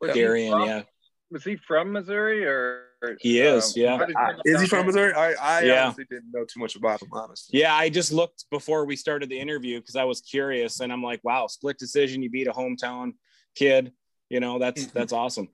Was 0.00 0.14
Darian, 0.14 0.52
from- 0.52 0.68
yeah, 0.68 0.82
Was 1.30 1.44
he 1.44 1.56
from 1.56 1.92
Missouri 1.92 2.44
or? 2.46 2.86
He 3.20 3.40
is, 3.40 3.76
yeah. 3.76 3.98
how 3.98 4.04
did 4.04 4.14
I, 4.16 4.34
is 4.44 4.60
he 4.60 4.66
from? 4.68 4.86
Missouri? 4.86 5.12
I 5.12 5.32
I 5.32 5.62
Yeah. 5.62 5.84
honestly 5.86 6.04
didn't 6.08 6.30
know 6.32 6.44
too 6.44 6.60
much 6.60 6.76
about 6.76 7.02
him, 7.02 7.08
honestly. 7.12 7.58
yeah. 7.58 7.74
I 7.74 7.88
just 7.88 8.12
looked 8.12 8.44
before 8.50 8.84
we 8.86 8.94
started 8.94 9.28
the 9.28 9.38
interview 9.40 9.80
because 9.80 9.96
I 9.96 10.04
was 10.04 10.20
curious, 10.20 10.78
and 10.80 10.92
I'm 10.92 11.02
like, 11.02 11.20
wow, 11.24 11.48
split 11.48 11.78
decision. 11.78 12.22
You 12.22 12.30
beat 12.30 12.46
a 12.46 12.52
hometown 12.52 13.14
kid. 13.56 13.92
You 14.30 14.38
know, 14.40 14.58
that's 14.60 14.86
that's 14.98 15.12
awesome. 15.12 15.48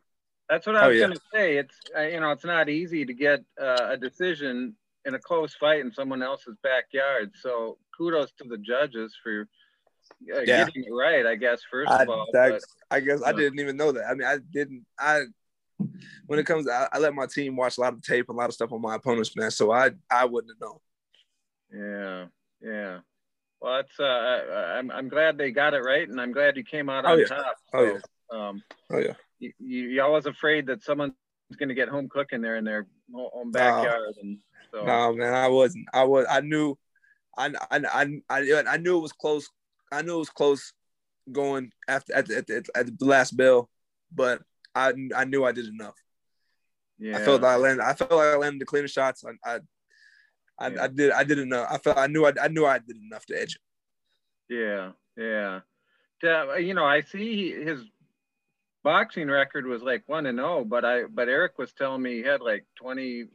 That's 0.51 0.67
what 0.67 0.77
I 0.77 0.85
Oh, 0.85 0.89
was 0.89 0.99
yeah. 0.99 1.07
going 1.07 1.17
to 1.17 1.23
say. 1.33 1.57
It's 1.57 1.75
uh, 1.97 2.03
you 2.03 2.21
know 2.21 2.31
it's 2.33 2.45
not 2.45 2.69
easy 2.69 3.07
to 3.07 3.15
get 3.15 3.41
uh, 3.61 3.89
a 3.93 3.97
decision 3.97 4.75
in 5.07 5.15
a 5.15 5.19
close 5.19 5.55
fight 5.55 5.81
in 5.81 5.91
someone 5.93 6.23
else's 6.23 6.57
backyard. 6.63 7.33
So 7.41 7.79
kudos 7.97 8.33
to 8.43 8.45
the 8.49 8.59
judges 8.59 9.17
for 9.23 9.49
uh, 10.35 10.41
Yeah. 10.41 10.65
getting 10.65 10.85
it 10.85 10.91
right. 10.93 11.27
I 11.27 11.35
guess 11.37 11.63
first 11.71 11.91
I, 11.91 12.03
of 12.03 12.09
all, 12.09 12.27
I, 12.35 12.51
but, 12.51 12.63
I 12.91 13.01
guess 13.01 13.23
I 13.23 13.31
Yeah. 13.31 13.37
didn't 13.37 13.61
even 13.61 13.77
know 13.77 13.93
that. 13.93 14.05
I 14.07 14.15
mean, 14.15 14.27
I 14.27 14.39
didn't. 14.53 14.85
I 14.99 15.23
when 16.27 16.39
it 16.39 16.45
comes, 16.45 16.67
to, 16.67 16.73
I, 16.73 16.89
I 16.93 16.99
let 16.99 17.15
my 17.15 17.27
team 17.27 17.57
watch 17.57 17.79
a 17.79 17.81
lot 17.81 17.93
of 17.93 18.03
tape, 18.03 18.29
a 18.29 18.33
lot 18.33 18.49
of 18.49 18.55
stuff 18.55 18.73
on 18.73 18.83
my 18.83 18.97
opponents, 18.97 19.35
man. 19.37 19.51
So 19.51 19.71
I 19.73 19.91
I 20.11 20.25
wouldn't 20.25 20.53
have 20.53 20.61
known. 20.61 20.79
yeah, 21.73 22.27
yeah. 22.61 22.99
Well, 23.61 23.81
it's 23.81 23.99
uh, 23.99 24.05
I- 24.05 24.79
I'm 24.79 24.91
I'm 24.91 25.09
glad 25.09 25.39
they 25.39 25.51
got 25.51 25.75
it 25.75 25.81
right, 25.81 26.09
and 26.09 26.21
I'm 26.21 26.33
glad 26.33 26.57
you 26.57 26.65
came 26.65 26.89
out 26.89 27.05
Oh, 27.05 27.13
on 27.13 27.19
yeah. 27.21 27.27
top. 27.27 27.57
Oh, 27.75 27.99
So, 28.31 28.37
Um, 28.37 28.63
Oh 28.91 28.99
yeah. 28.99 29.15
you, 29.39 29.53
you, 29.59 30.03
always 30.03 30.27
afraid 30.27 30.67
that 30.67 30.83
someone's 30.83 31.13
going 31.59 31.69
to 31.69 31.75
get 31.75 31.89
home 31.89 32.09
cooking 32.09 32.41
there 32.41 32.57
in 32.57 32.65
their 32.65 32.87
home 33.13 33.51
backyard. 33.53 34.15
Uh, 34.17 34.21
and 34.21 34.39
so. 34.73 34.85
No, 34.85 35.13
man, 35.15 35.35
I 35.35 35.49
wasn't. 35.49 35.87
I 35.93 36.05
was. 36.05 36.27
I 36.29 36.41
knew. 36.41 36.77
I, 37.37 37.53
I, 37.71 37.81
I, 38.29 38.63
I 38.67 38.77
knew 38.79 38.99
it 38.99 39.03
was 39.03 39.13
close. 39.13 39.49
I 39.93 40.03
knew 40.03 40.17
it 40.17 40.19
was 40.19 40.31
close 40.31 40.73
going 41.31 41.73
after 41.87 42.15
at 42.15 42.27
the, 42.27 42.39
at 42.39 42.47
the, 42.47 42.65
at 42.75 42.99
the 42.99 43.05
last 43.05 43.37
bell, 43.37 43.69
but 44.15 44.43
I 44.75 44.93
I 45.17 45.25
knew 45.25 45.45
I 45.45 45.53
did 45.53 45.67
enough. 45.67 45.97
Yeah. 46.99 47.19
I 47.19 47.25
felt 47.25 47.43
like 47.43 47.53
I 47.53 47.57
landed. 47.57 47.85
I 47.85 47.95
felt 47.95 48.13
like 48.13 48.35
I 48.35 48.37
landed 48.37 48.61
the 48.61 48.67
cleaner 48.67 48.89
shots. 48.89 49.25
I 49.25 49.51
I, 49.51 49.61
I, 50.59 50.69
yeah. 50.69 50.83
I 50.83 50.87
did 50.89 51.13
I 51.13 51.25
did 51.25 51.39
enough. 51.39 51.69
I 51.71 51.79
felt 51.79 51.99
I 51.99 52.07
knew 52.07 52.27
I, 52.27 52.33
I 52.41 52.49
knew 52.49 52.67
I 52.67 52.79
did 52.79 52.97
enough 52.97 53.27
to 53.27 53.41
edge 53.41 53.57
it. 53.57 54.55
Yeah, 54.55 54.93
yeah. 55.17 55.61
Uh, 56.25 56.55
you 56.55 56.75
know, 56.75 56.85
I 56.85 57.03
see 57.03 57.53
his 57.53 57.81
boxing 58.83 59.29
record 59.29 59.67
was 59.67 59.83
like 59.83 60.03
one 60.07 60.27
and 60.27 60.39
zero, 60.39 60.59
oh, 60.59 60.65
but 60.65 60.85
I 60.85 61.05
but 61.05 61.29
Eric 61.29 61.59
was 61.59 61.73
telling 61.73 62.03
me 62.03 62.15
he 62.15 62.23
had 62.23 62.41
like 62.41 62.65
20, 62.77 63.27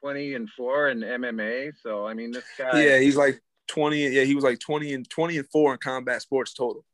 20 0.00 0.34
and 0.34 0.50
four 0.50 0.88
in 0.88 1.00
MMA. 1.00 1.72
So 1.82 2.06
I 2.06 2.14
mean, 2.14 2.30
this 2.30 2.44
guy. 2.56 2.80
Yeah, 2.80 2.98
he's 2.98 3.16
like 3.16 3.40
twenty. 3.68 4.06
Yeah, 4.08 4.24
he 4.24 4.34
was 4.34 4.44
like 4.44 4.58
twenty 4.58 4.94
and 4.94 5.08
twenty 5.08 5.38
and 5.38 5.48
four 5.50 5.72
in 5.72 5.78
combat 5.78 6.22
sports 6.22 6.52
total. 6.52 6.84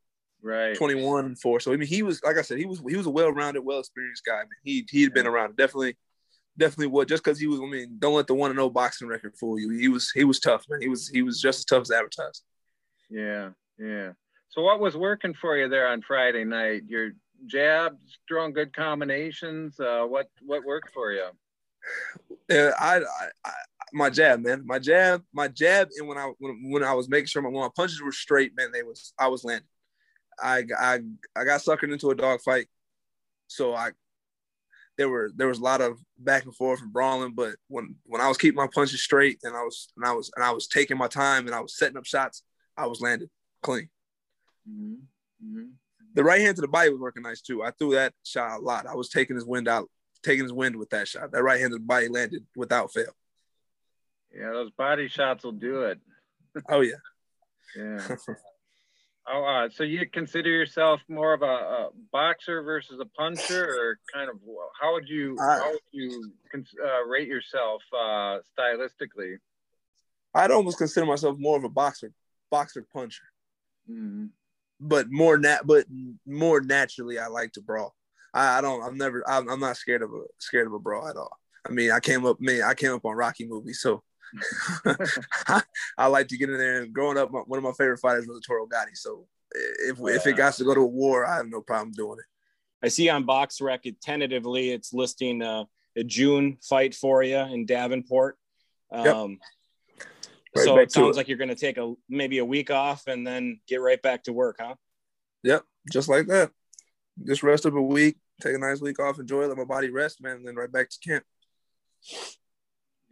Right. 0.42 0.76
Twenty 0.76 0.94
one 0.94 1.24
and 1.24 1.38
four. 1.38 1.60
So 1.60 1.72
I 1.72 1.76
mean, 1.76 1.88
he 1.88 2.02
was 2.02 2.22
like 2.22 2.36
I 2.36 2.42
said, 2.42 2.58
he 2.58 2.66
was 2.66 2.82
he 2.86 2.96
was 2.96 3.06
a 3.06 3.10
well 3.10 3.32
rounded, 3.32 3.62
well 3.62 3.80
experienced 3.80 4.24
guy. 4.24 4.36
I 4.36 4.42
mean, 4.42 4.50
he 4.62 4.86
he 4.90 5.02
had 5.02 5.14
been 5.14 5.26
around. 5.26 5.56
Definitely, 5.56 5.96
definitely 6.58 6.88
would. 6.88 7.08
Just 7.08 7.24
because 7.24 7.40
he 7.40 7.46
was. 7.46 7.60
I 7.60 7.64
mean, 7.64 7.96
don't 7.98 8.14
let 8.14 8.26
the 8.26 8.34
one 8.34 8.50
and 8.50 8.58
no 8.58 8.68
boxing 8.68 9.08
record 9.08 9.36
fool 9.38 9.58
you. 9.58 9.70
He 9.70 9.88
was 9.88 10.10
he 10.10 10.24
was 10.24 10.40
tough, 10.40 10.66
man. 10.68 10.82
He 10.82 10.88
was 10.88 11.08
he 11.08 11.22
was 11.22 11.40
just 11.40 11.60
as 11.60 11.64
tough 11.64 11.82
as 11.82 11.90
advertised. 11.90 12.42
Yeah, 13.08 13.50
yeah. 13.78 14.12
So 14.50 14.62
what 14.62 14.80
was 14.80 14.96
working 14.96 15.34
for 15.34 15.56
you 15.56 15.68
there 15.68 15.88
on 15.88 16.02
Friday 16.02 16.44
night? 16.44 16.82
Your 16.88 17.12
jabs, 17.46 18.18
throwing 18.28 18.52
good 18.52 18.74
combinations. 18.74 19.80
Uh, 19.80 20.04
what 20.04 20.26
what 20.42 20.64
worked 20.64 20.92
for 20.92 21.12
you? 21.12 21.28
Yeah, 22.48 22.72
I, 22.78 22.96
I, 22.96 23.28
I, 23.44 23.52
my 23.94 24.10
jab, 24.10 24.40
man, 24.40 24.62
my 24.66 24.78
jab, 24.78 25.22
my 25.32 25.48
jab, 25.48 25.88
and 25.96 26.08
when 26.08 26.18
I 26.18 26.32
when, 26.38 26.70
when 26.70 26.84
I 26.84 26.94
was 26.94 27.08
making 27.08 27.26
sure 27.26 27.42
my, 27.42 27.48
when 27.48 27.62
my 27.62 27.70
punches 27.74 28.02
were 28.02 28.12
straight, 28.12 28.56
man, 28.56 28.72
they 28.72 28.82
was 28.82 29.12
I 29.18 29.28
was 29.28 29.44
landing. 29.44 29.68
I 30.40 30.64
I 30.78 31.00
I 31.36 31.44
got 31.44 31.60
suckered 31.60 31.92
into 31.92 32.10
a 32.10 32.14
dog 32.14 32.40
fight, 32.40 32.66
so 33.46 33.74
I 33.74 33.92
there 34.98 35.08
were 35.08 35.30
there 35.34 35.48
was 35.48 35.58
a 35.58 35.62
lot 35.62 35.80
of 35.80 35.98
back 36.18 36.44
and 36.44 36.54
forth 36.54 36.82
and 36.82 36.92
brawling, 36.92 37.34
but 37.34 37.56
when 37.68 37.96
when 38.04 38.20
I 38.20 38.28
was 38.28 38.38
keeping 38.38 38.56
my 38.56 38.68
punches 38.72 39.02
straight 39.02 39.38
and 39.42 39.56
I 39.56 39.62
was 39.62 39.92
and 39.96 40.04
I 40.04 40.12
was 40.12 40.30
and 40.36 40.44
I 40.44 40.50
was 40.50 40.66
taking 40.66 40.98
my 40.98 41.08
time 41.08 41.46
and 41.46 41.54
I 41.54 41.60
was 41.60 41.76
setting 41.78 41.96
up 41.96 42.06
shots, 42.06 42.42
I 42.76 42.86
was 42.86 43.00
landing 43.00 43.30
clean. 43.62 43.88
Mm-hmm. 44.68 44.94
Mm-hmm 45.46 45.70
the 46.14 46.24
right 46.24 46.40
hand 46.40 46.56
to 46.56 46.62
the 46.62 46.68
body 46.68 46.90
was 46.90 47.00
working 47.00 47.22
nice 47.22 47.40
too. 47.40 47.62
I 47.62 47.72
threw 47.72 47.94
that 47.94 48.14
shot 48.22 48.58
a 48.58 48.62
lot. 48.62 48.86
I 48.86 48.94
was 48.94 49.08
taking 49.08 49.36
his 49.36 49.44
wind 49.44 49.68
out, 49.68 49.90
taking 50.22 50.44
his 50.44 50.52
wind 50.52 50.76
with 50.76 50.90
that 50.90 51.08
shot. 51.08 51.32
That 51.32 51.42
right 51.42 51.60
hand 51.60 51.72
to 51.72 51.78
the 51.78 51.84
body 51.84 52.08
landed 52.08 52.44
without 52.56 52.92
fail. 52.92 53.12
Yeah, 54.36 54.50
those 54.52 54.70
body 54.72 55.08
shots 55.08 55.44
will 55.44 55.52
do 55.52 55.82
it. 55.82 55.98
oh 56.68 56.80
yeah. 56.80 56.94
yeah. 57.76 58.16
oh, 59.28 59.44
uh, 59.44 59.68
so 59.70 59.84
you 59.84 60.06
consider 60.08 60.50
yourself 60.50 61.00
more 61.08 61.34
of 61.34 61.42
a, 61.42 61.46
a, 61.46 61.88
boxer 62.12 62.62
versus 62.62 63.00
a 63.00 63.06
puncher, 63.06 63.64
or 63.64 63.98
kind 64.12 64.30
of 64.30 64.36
how 64.80 64.92
would 64.94 65.08
you 65.08 65.36
I, 65.40 65.58
how 65.58 65.70
would 65.70 65.80
you 65.92 66.32
uh, 66.54 67.04
rate 67.06 67.28
yourself 67.28 67.82
uh, 67.92 68.38
stylistically? 68.58 69.36
I'd 70.34 70.50
almost 70.50 70.78
consider 70.78 71.06
myself 71.06 71.36
more 71.38 71.56
of 71.56 71.64
a 71.64 71.68
boxer, 71.68 72.12
boxer 72.50 72.86
puncher. 72.92 73.24
Mm-hmm 73.90 74.26
but 74.80 75.10
more 75.10 75.38
nat 75.38 75.60
but 75.64 75.86
more 76.26 76.60
naturally 76.60 77.18
I 77.18 77.26
like 77.28 77.52
to 77.52 77.60
brawl. 77.60 77.94
I, 78.32 78.58
I 78.58 78.60
don't 78.60 78.82
I'm 78.82 78.96
never 78.96 79.28
I'm, 79.28 79.48
I'm, 79.48 79.60
not 79.60 79.76
scared 79.76 80.02
of 80.02 80.10
a 80.12 80.22
scared 80.38 80.66
of 80.66 80.72
a 80.72 80.78
brawl 80.78 81.08
at 81.08 81.16
all. 81.16 81.38
I 81.66 81.72
mean 81.72 81.90
I 81.90 82.00
came 82.00 82.26
up 82.26 82.40
Man, 82.40 82.62
I 82.62 82.74
came 82.74 82.92
up 82.92 83.04
on 83.04 83.16
Rocky 83.16 83.46
movies 83.46 83.80
so 83.80 84.02
I, 85.98 86.06
like 86.06 86.28
to 86.28 86.36
get 86.36 86.50
in 86.50 86.58
there 86.58 86.82
and 86.82 86.92
growing 86.92 87.18
up 87.18 87.30
one 87.30 87.58
of 87.58 87.62
my 87.64 87.72
favorite 87.72 87.98
fighters 87.98 88.26
was 88.26 88.40
Toro 88.40 88.66
Gatti 88.66 88.94
so 88.94 89.26
if 89.52 89.98
yeah. 89.98 90.14
if 90.14 90.26
it 90.26 90.36
got 90.36 90.54
to 90.54 90.64
go 90.64 90.74
to 90.74 90.80
a 90.80 90.86
war 90.86 91.26
I 91.26 91.36
have 91.36 91.48
no 91.48 91.60
problem 91.60 91.92
doing 91.92 92.18
it. 92.18 92.24
I 92.84 92.88
see 92.88 93.08
on 93.08 93.26
BoxRec 93.26 93.80
it 93.84 94.00
tentatively 94.00 94.70
it's 94.70 94.92
listing 94.92 95.42
uh, 95.42 95.64
a 95.96 96.04
June 96.04 96.58
fight 96.62 96.94
for 96.94 97.22
you 97.22 97.38
in 97.38 97.66
Davenport. 97.66 98.36
Um, 98.90 99.04
yep. 99.04 100.08
Right 100.56 100.64
so 100.64 100.78
it 100.78 100.92
sounds 100.92 101.16
it. 101.16 101.18
like 101.18 101.28
you're 101.28 101.38
going 101.38 101.48
to 101.48 101.56
take 101.56 101.78
a 101.78 101.94
maybe 102.08 102.38
a 102.38 102.44
week 102.44 102.70
off 102.70 103.06
and 103.08 103.26
then 103.26 103.60
get 103.66 103.80
right 103.80 104.00
back 104.00 104.24
to 104.24 104.32
work, 104.32 104.56
huh? 104.60 104.74
Yep, 105.42 105.64
just 105.92 106.08
like 106.08 106.26
that. 106.28 106.50
Just 107.26 107.42
rest 107.42 107.64
of 107.64 107.74
a 107.74 107.82
week, 107.82 108.16
take 108.40 108.54
a 108.54 108.58
nice 108.58 108.80
week 108.80 109.00
off, 109.00 109.18
enjoy, 109.18 109.46
let 109.46 109.56
my 109.56 109.64
body 109.64 109.90
rest, 109.90 110.22
man, 110.22 110.36
and 110.36 110.46
then 110.46 110.54
right 110.54 110.70
back 110.70 110.90
to 110.90 110.98
camp. 111.00 111.24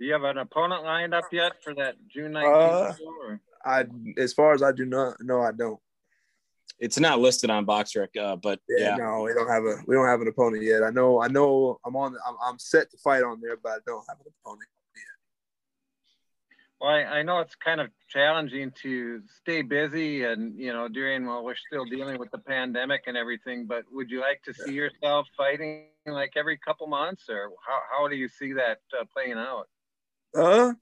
Do 0.02 0.08
you 0.08 0.14
have 0.14 0.24
an 0.24 0.38
opponent 0.38 0.82
lined 0.82 1.14
up 1.14 1.26
yet 1.30 1.62
for 1.62 1.76
that 1.76 1.94
June 2.08 2.32
19th? 2.32 2.90
Uh, 2.90 3.36
I, 3.64 3.84
as 4.18 4.32
far 4.32 4.52
as 4.52 4.60
I 4.60 4.72
do 4.72 4.84
not, 4.84 5.14
no, 5.20 5.40
I 5.42 5.52
don't. 5.52 5.78
It's 6.80 6.98
not 6.98 7.20
listed 7.20 7.50
on 7.50 7.64
BoxRec, 7.64 8.08
uh, 8.20 8.34
but 8.34 8.58
yeah, 8.68 8.88
yeah, 8.88 8.96
no, 8.96 9.22
we 9.22 9.32
don't 9.32 9.48
have 9.48 9.62
a 9.62 9.76
we 9.86 9.94
don't 9.94 10.08
have 10.08 10.20
an 10.20 10.26
opponent 10.26 10.64
yet. 10.64 10.82
I 10.82 10.90
know, 10.90 11.22
I 11.22 11.28
know, 11.28 11.78
I'm 11.86 11.94
on, 11.94 12.16
I'm, 12.26 12.34
I'm 12.44 12.58
set 12.58 12.90
to 12.90 12.96
fight 12.98 13.22
on 13.22 13.40
there, 13.40 13.56
but 13.62 13.70
I 13.70 13.78
don't 13.86 14.04
have 14.08 14.18
an 14.18 14.26
opponent. 14.44 14.68
Yet. 14.96 15.04
Well, 16.80 16.90
I, 16.90 17.18
I, 17.18 17.22
know 17.22 17.38
it's 17.38 17.54
kind 17.54 17.80
of 17.80 17.88
challenging 18.08 18.72
to 18.82 19.22
stay 19.40 19.62
busy 19.62 20.24
and, 20.24 20.58
you 20.58 20.72
know, 20.72 20.88
during 20.88 21.26
while 21.26 21.44
we're 21.44 21.54
still 21.54 21.84
dealing 21.84 22.18
with 22.18 22.32
the 22.32 22.38
pandemic 22.38 23.02
and 23.06 23.16
everything, 23.16 23.66
but 23.68 23.84
would 23.92 24.10
you 24.10 24.20
like 24.20 24.42
to 24.46 24.52
see 24.52 24.72
yourself 24.72 25.28
fighting 25.36 25.84
like 26.06 26.32
every 26.34 26.58
couple 26.58 26.88
months 26.88 27.26
or 27.28 27.52
how, 27.64 27.80
how 27.88 28.08
do 28.08 28.16
you 28.16 28.28
see 28.28 28.52
that 28.54 28.78
uh, 29.00 29.04
playing 29.14 29.38
out? 29.38 29.68
Uh, 30.36 30.72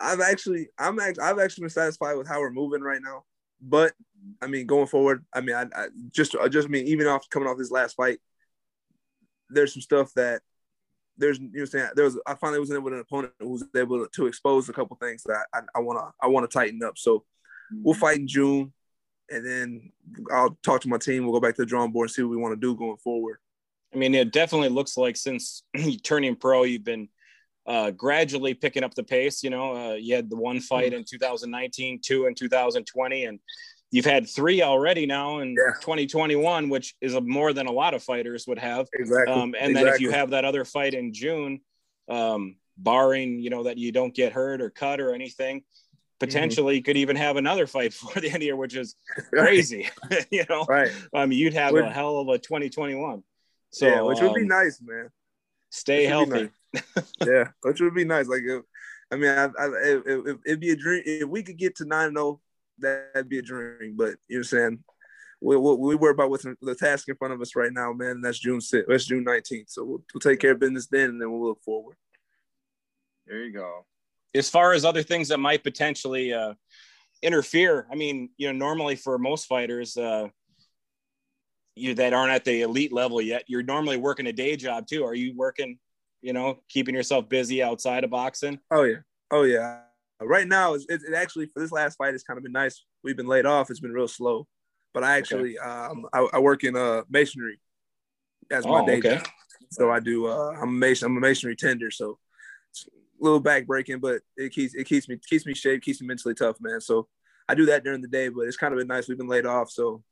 I've 0.00 0.20
actually, 0.20 0.68
I'm 0.78 0.98
actually, 0.98 1.22
I've 1.22 1.38
actually 1.38 1.62
been 1.62 1.70
satisfied 1.70 2.14
with 2.14 2.28
how 2.28 2.40
we're 2.40 2.50
moving 2.50 2.80
right 2.80 3.00
now. 3.02 3.24
But 3.60 3.92
I 4.40 4.46
mean, 4.46 4.66
going 4.66 4.86
forward, 4.86 5.24
I 5.34 5.42
mean, 5.42 5.54
I, 5.54 5.66
I 5.74 5.88
just, 6.10 6.34
I 6.36 6.48
just 6.48 6.68
mean, 6.68 6.86
even 6.86 7.06
off 7.06 7.28
coming 7.28 7.48
off 7.48 7.58
this 7.58 7.70
last 7.70 7.94
fight, 7.94 8.18
there's 9.50 9.74
some 9.74 9.82
stuff 9.82 10.12
that 10.14 10.40
there's 11.20 11.38
you 11.38 11.50
know 11.52 11.64
saying 11.66 11.90
there 11.94 12.06
was 12.06 12.18
I 12.26 12.34
finally 12.34 12.58
was 12.58 12.72
able 12.72 12.84
with 12.84 12.94
an 12.94 13.00
opponent 13.00 13.34
who 13.38 13.50
was 13.50 13.64
able 13.76 14.06
to 14.06 14.26
expose 14.26 14.68
a 14.68 14.72
couple 14.72 14.96
things 14.96 15.22
that 15.24 15.44
I 15.52 15.80
want 15.80 15.98
to 15.98 16.12
I 16.20 16.28
want 16.28 16.50
to 16.50 16.58
tighten 16.58 16.82
up. 16.82 16.96
So 16.96 17.18
mm-hmm. 17.18 17.82
we'll 17.82 17.94
fight 17.94 18.18
in 18.18 18.26
June, 18.26 18.72
and 19.28 19.46
then 19.46 19.92
I'll 20.32 20.58
talk 20.62 20.80
to 20.80 20.88
my 20.88 20.98
team. 20.98 21.24
We'll 21.24 21.38
go 21.38 21.40
back 21.40 21.54
to 21.56 21.62
the 21.62 21.66
drawing 21.66 21.92
board 21.92 22.06
and 22.06 22.10
see 22.12 22.22
what 22.22 22.30
we 22.30 22.38
want 22.38 22.52
to 22.52 22.60
do 22.60 22.74
going 22.74 22.96
forward. 22.96 23.36
I 23.94 23.98
mean, 23.98 24.14
it 24.14 24.32
definitely 24.32 24.70
looks 24.70 24.96
like 24.96 25.16
since 25.16 25.62
turning 26.02 26.36
pro, 26.36 26.62
you've 26.62 26.84
been 26.84 27.08
uh, 27.66 27.90
gradually 27.90 28.54
picking 28.54 28.84
up 28.84 28.94
the 28.94 29.02
pace. 29.02 29.42
You 29.42 29.50
know, 29.50 29.76
uh, 29.76 29.94
you 29.94 30.14
had 30.14 30.30
the 30.30 30.36
one 30.36 30.60
fight 30.60 30.92
mm-hmm. 30.92 31.00
in 31.00 31.04
2019, 31.04 32.00
two 32.02 32.26
in 32.26 32.34
2020, 32.34 33.24
and 33.24 33.38
you've 33.90 34.04
had 34.04 34.28
three 34.28 34.62
already 34.62 35.06
now 35.06 35.40
in 35.40 35.50
yeah. 35.50 35.74
2021, 35.80 36.68
which 36.68 36.94
is 37.00 37.14
a, 37.14 37.20
more 37.20 37.52
than 37.52 37.66
a 37.66 37.72
lot 37.72 37.94
of 37.94 38.02
fighters 38.02 38.46
would 38.46 38.58
have. 38.58 38.88
Exactly. 38.92 39.32
Um, 39.32 39.54
and 39.58 39.70
exactly. 39.70 39.74
then 39.74 39.94
if 39.94 40.00
you 40.00 40.10
have 40.10 40.30
that 40.30 40.44
other 40.44 40.64
fight 40.64 40.94
in 40.94 41.12
June, 41.12 41.60
um, 42.08 42.56
barring 42.76 43.38
you 43.38 43.50
know 43.50 43.64
that 43.64 43.76
you 43.76 43.92
don't 43.92 44.14
get 44.14 44.32
hurt 44.32 44.62
or 44.62 44.70
cut 44.70 45.00
or 45.00 45.14
anything, 45.14 45.62
potentially 46.18 46.74
mm-hmm. 46.74 46.76
you 46.76 46.82
could 46.82 46.96
even 46.96 47.16
have 47.16 47.36
another 47.36 47.66
fight 47.66 47.92
for 47.94 48.20
the 48.20 48.26
end 48.26 48.36
of 48.36 48.40
the 48.40 48.46
year, 48.46 48.56
which 48.56 48.76
is 48.76 48.94
crazy. 49.32 49.88
you 50.30 50.44
know, 50.48 50.64
right? 50.64 50.92
I 51.12 51.26
mean, 51.26 51.38
you'd 51.38 51.54
have 51.54 51.72
which, 51.72 51.84
a 51.84 51.90
hell 51.90 52.18
of 52.18 52.28
a 52.28 52.38
2021. 52.38 53.22
So, 53.72 53.86
yeah, 53.86 54.00
which 54.02 54.20
would 54.20 54.34
be 54.34 54.42
um, 54.42 54.48
nice, 54.48 54.80
man. 54.82 55.10
Stay 55.70 56.04
healthy. 56.04 56.30
Nice. 56.30 56.48
yeah, 57.26 57.48
which 57.62 57.80
would 57.80 57.94
be 57.94 58.04
nice. 58.04 58.28
Like, 58.28 58.42
if, 58.44 58.62
I 59.10 59.16
mean, 59.16 59.30
I, 59.30 59.44
I, 59.58 60.00
it, 60.06 60.40
would 60.46 60.60
be 60.60 60.70
a 60.70 60.76
dream 60.76 61.02
if 61.04 61.28
we 61.28 61.42
could 61.42 61.58
get 61.58 61.76
to 61.76 61.84
nine 61.84 62.12
zero 62.12 62.26
oh 62.26 62.40
that'd 62.80 63.28
be 63.28 63.38
a 63.38 63.42
dream. 63.42 63.94
But 63.96 64.16
you 64.28 64.38
know 64.38 64.38
what 64.38 64.38
I'm 64.38 64.44
saying? 64.44 64.84
We, 65.40 65.56
we, 65.56 65.74
we 65.74 65.94
worry 65.96 66.12
about 66.12 66.30
what's 66.30 66.44
the 66.44 66.74
task 66.74 67.08
in 67.08 67.16
front 67.16 67.34
of 67.34 67.40
us 67.40 67.56
right 67.56 67.72
now, 67.72 67.92
man. 67.92 68.20
That's 68.20 68.38
June 68.38 68.58
6th. 68.58 68.84
That's 68.88 69.06
June 69.06 69.24
19th. 69.24 69.70
So 69.70 69.84
we'll, 69.84 70.02
we'll 70.12 70.20
take 70.20 70.40
care 70.40 70.52
of 70.52 70.60
business 70.60 70.86
then, 70.86 71.10
and 71.10 71.20
then 71.20 71.30
we'll 71.30 71.48
look 71.48 71.62
forward. 71.62 71.96
There 73.26 73.44
you 73.44 73.52
go. 73.52 73.86
As 74.34 74.50
far 74.50 74.72
as 74.72 74.84
other 74.84 75.02
things 75.02 75.28
that 75.28 75.38
might 75.38 75.62
potentially 75.62 76.32
uh, 76.32 76.54
interfere, 77.22 77.86
I 77.90 77.94
mean, 77.94 78.30
you 78.36 78.52
know, 78.52 78.58
normally 78.58 78.96
for 78.96 79.18
most 79.18 79.46
fighters, 79.46 79.96
uh, 79.96 80.28
you 81.74 81.94
that 81.94 82.12
aren't 82.12 82.32
at 82.32 82.44
the 82.44 82.62
elite 82.62 82.92
level 82.92 83.20
yet, 83.20 83.44
you're 83.46 83.62
normally 83.62 83.96
working 83.96 84.26
a 84.26 84.32
day 84.32 84.56
job 84.56 84.86
too. 84.86 85.04
Are 85.04 85.14
you 85.14 85.34
working, 85.34 85.78
you 86.22 86.32
know, 86.32 86.58
keeping 86.68 86.94
yourself 86.94 87.28
busy 87.28 87.62
outside 87.62 88.04
of 88.04 88.10
boxing? 88.10 88.58
Oh 88.70 88.84
yeah, 88.84 88.98
oh 89.30 89.42
yeah 89.42 89.80
right 90.26 90.46
now, 90.46 90.74
it, 90.74 90.84
it, 90.88 91.14
actually 91.14 91.46
for 91.46 91.60
this 91.60 91.72
last 91.72 91.96
fight, 91.96 92.14
it's 92.14 92.22
kind 92.22 92.36
of 92.36 92.42
been 92.42 92.52
nice. 92.52 92.84
We've 93.02 93.16
been 93.16 93.26
laid 93.26 93.46
off. 93.46 93.70
It's 93.70 93.80
been 93.80 93.92
real 93.92 94.08
slow, 94.08 94.46
but 94.92 95.04
I 95.04 95.16
actually 95.16 95.58
okay. 95.58 95.68
um, 95.68 96.06
I, 96.12 96.28
I, 96.34 96.38
work 96.38 96.64
in 96.64 96.76
uh, 96.76 97.02
masonry 97.08 97.60
as 98.50 98.66
my 98.66 98.80
oh, 98.80 98.86
day 98.86 98.98
okay. 98.98 99.16
job. 99.16 99.28
So 99.72 99.90
I 99.90 100.00
do. 100.00 100.26
Uh, 100.26 100.52
I'm 100.60 100.68
a 100.68 100.72
mason. 100.72 101.06
I'm 101.06 101.16
a 101.16 101.20
masonry 101.20 101.56
tender. 101.56 101.90
So 101.90 102.18
it's 102.70 102.86
a 102.86 103.24
little 103.24 103.40
back 103.40 103.66
breaking, 103.66 104.00
but 104.00 104.20
it 104.36 104.52
keeps 104.52 104.74
it 104.74 104.84
keeps 104.84 105.08
me 105.08 105.18
keeps 105.28 105.46
me 105.46 105.54
shaped, 105.54 105.84
keeps 105.84 106.00
me 106.00 106.06
mentally 106.06 106.34
tough, 106.34 106.56
man. 106.60 106.80
So 106.80 107.08
I 107.48 107.54
do 107.54 107.66
that 107.66 107.84
during 107.84 108.02
the 108.02 108.08
day, 108.08 108.28
but 108.28 108.42
it's 108.42 108.56
kind 108.56 108.72
of 108.72 108.78
been 108.78 108.88
nice. 108.88 109.08
We've 109.08 109.18
been 109.18 109.28
laid 109.28 109.46
off, 109.46 109.70
so 109.70 110.02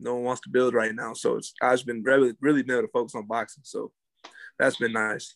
no 0.00 0.14
one 0.14 0.24
wants 0.24 0.42
to 0.42 0.50
build 0.50 0.74
right 0.74 0.94
now. 0.94 1.14
So 1.14 1.36
it's 1.36 1.52
I've 1.60 1.84
been 1.84 2.02
really 2.02 2.34
really 2.40 2.62
been 2.62 2.76
able 2.76 2.86
to 2.86 2.92
focus 2.92 3.14
on 3.14 3.26
boxing. 3.26 3.64
So 3.64 3.92
that's 4.58 4.76
been 4.76 4.92
nice. 4.92 5.34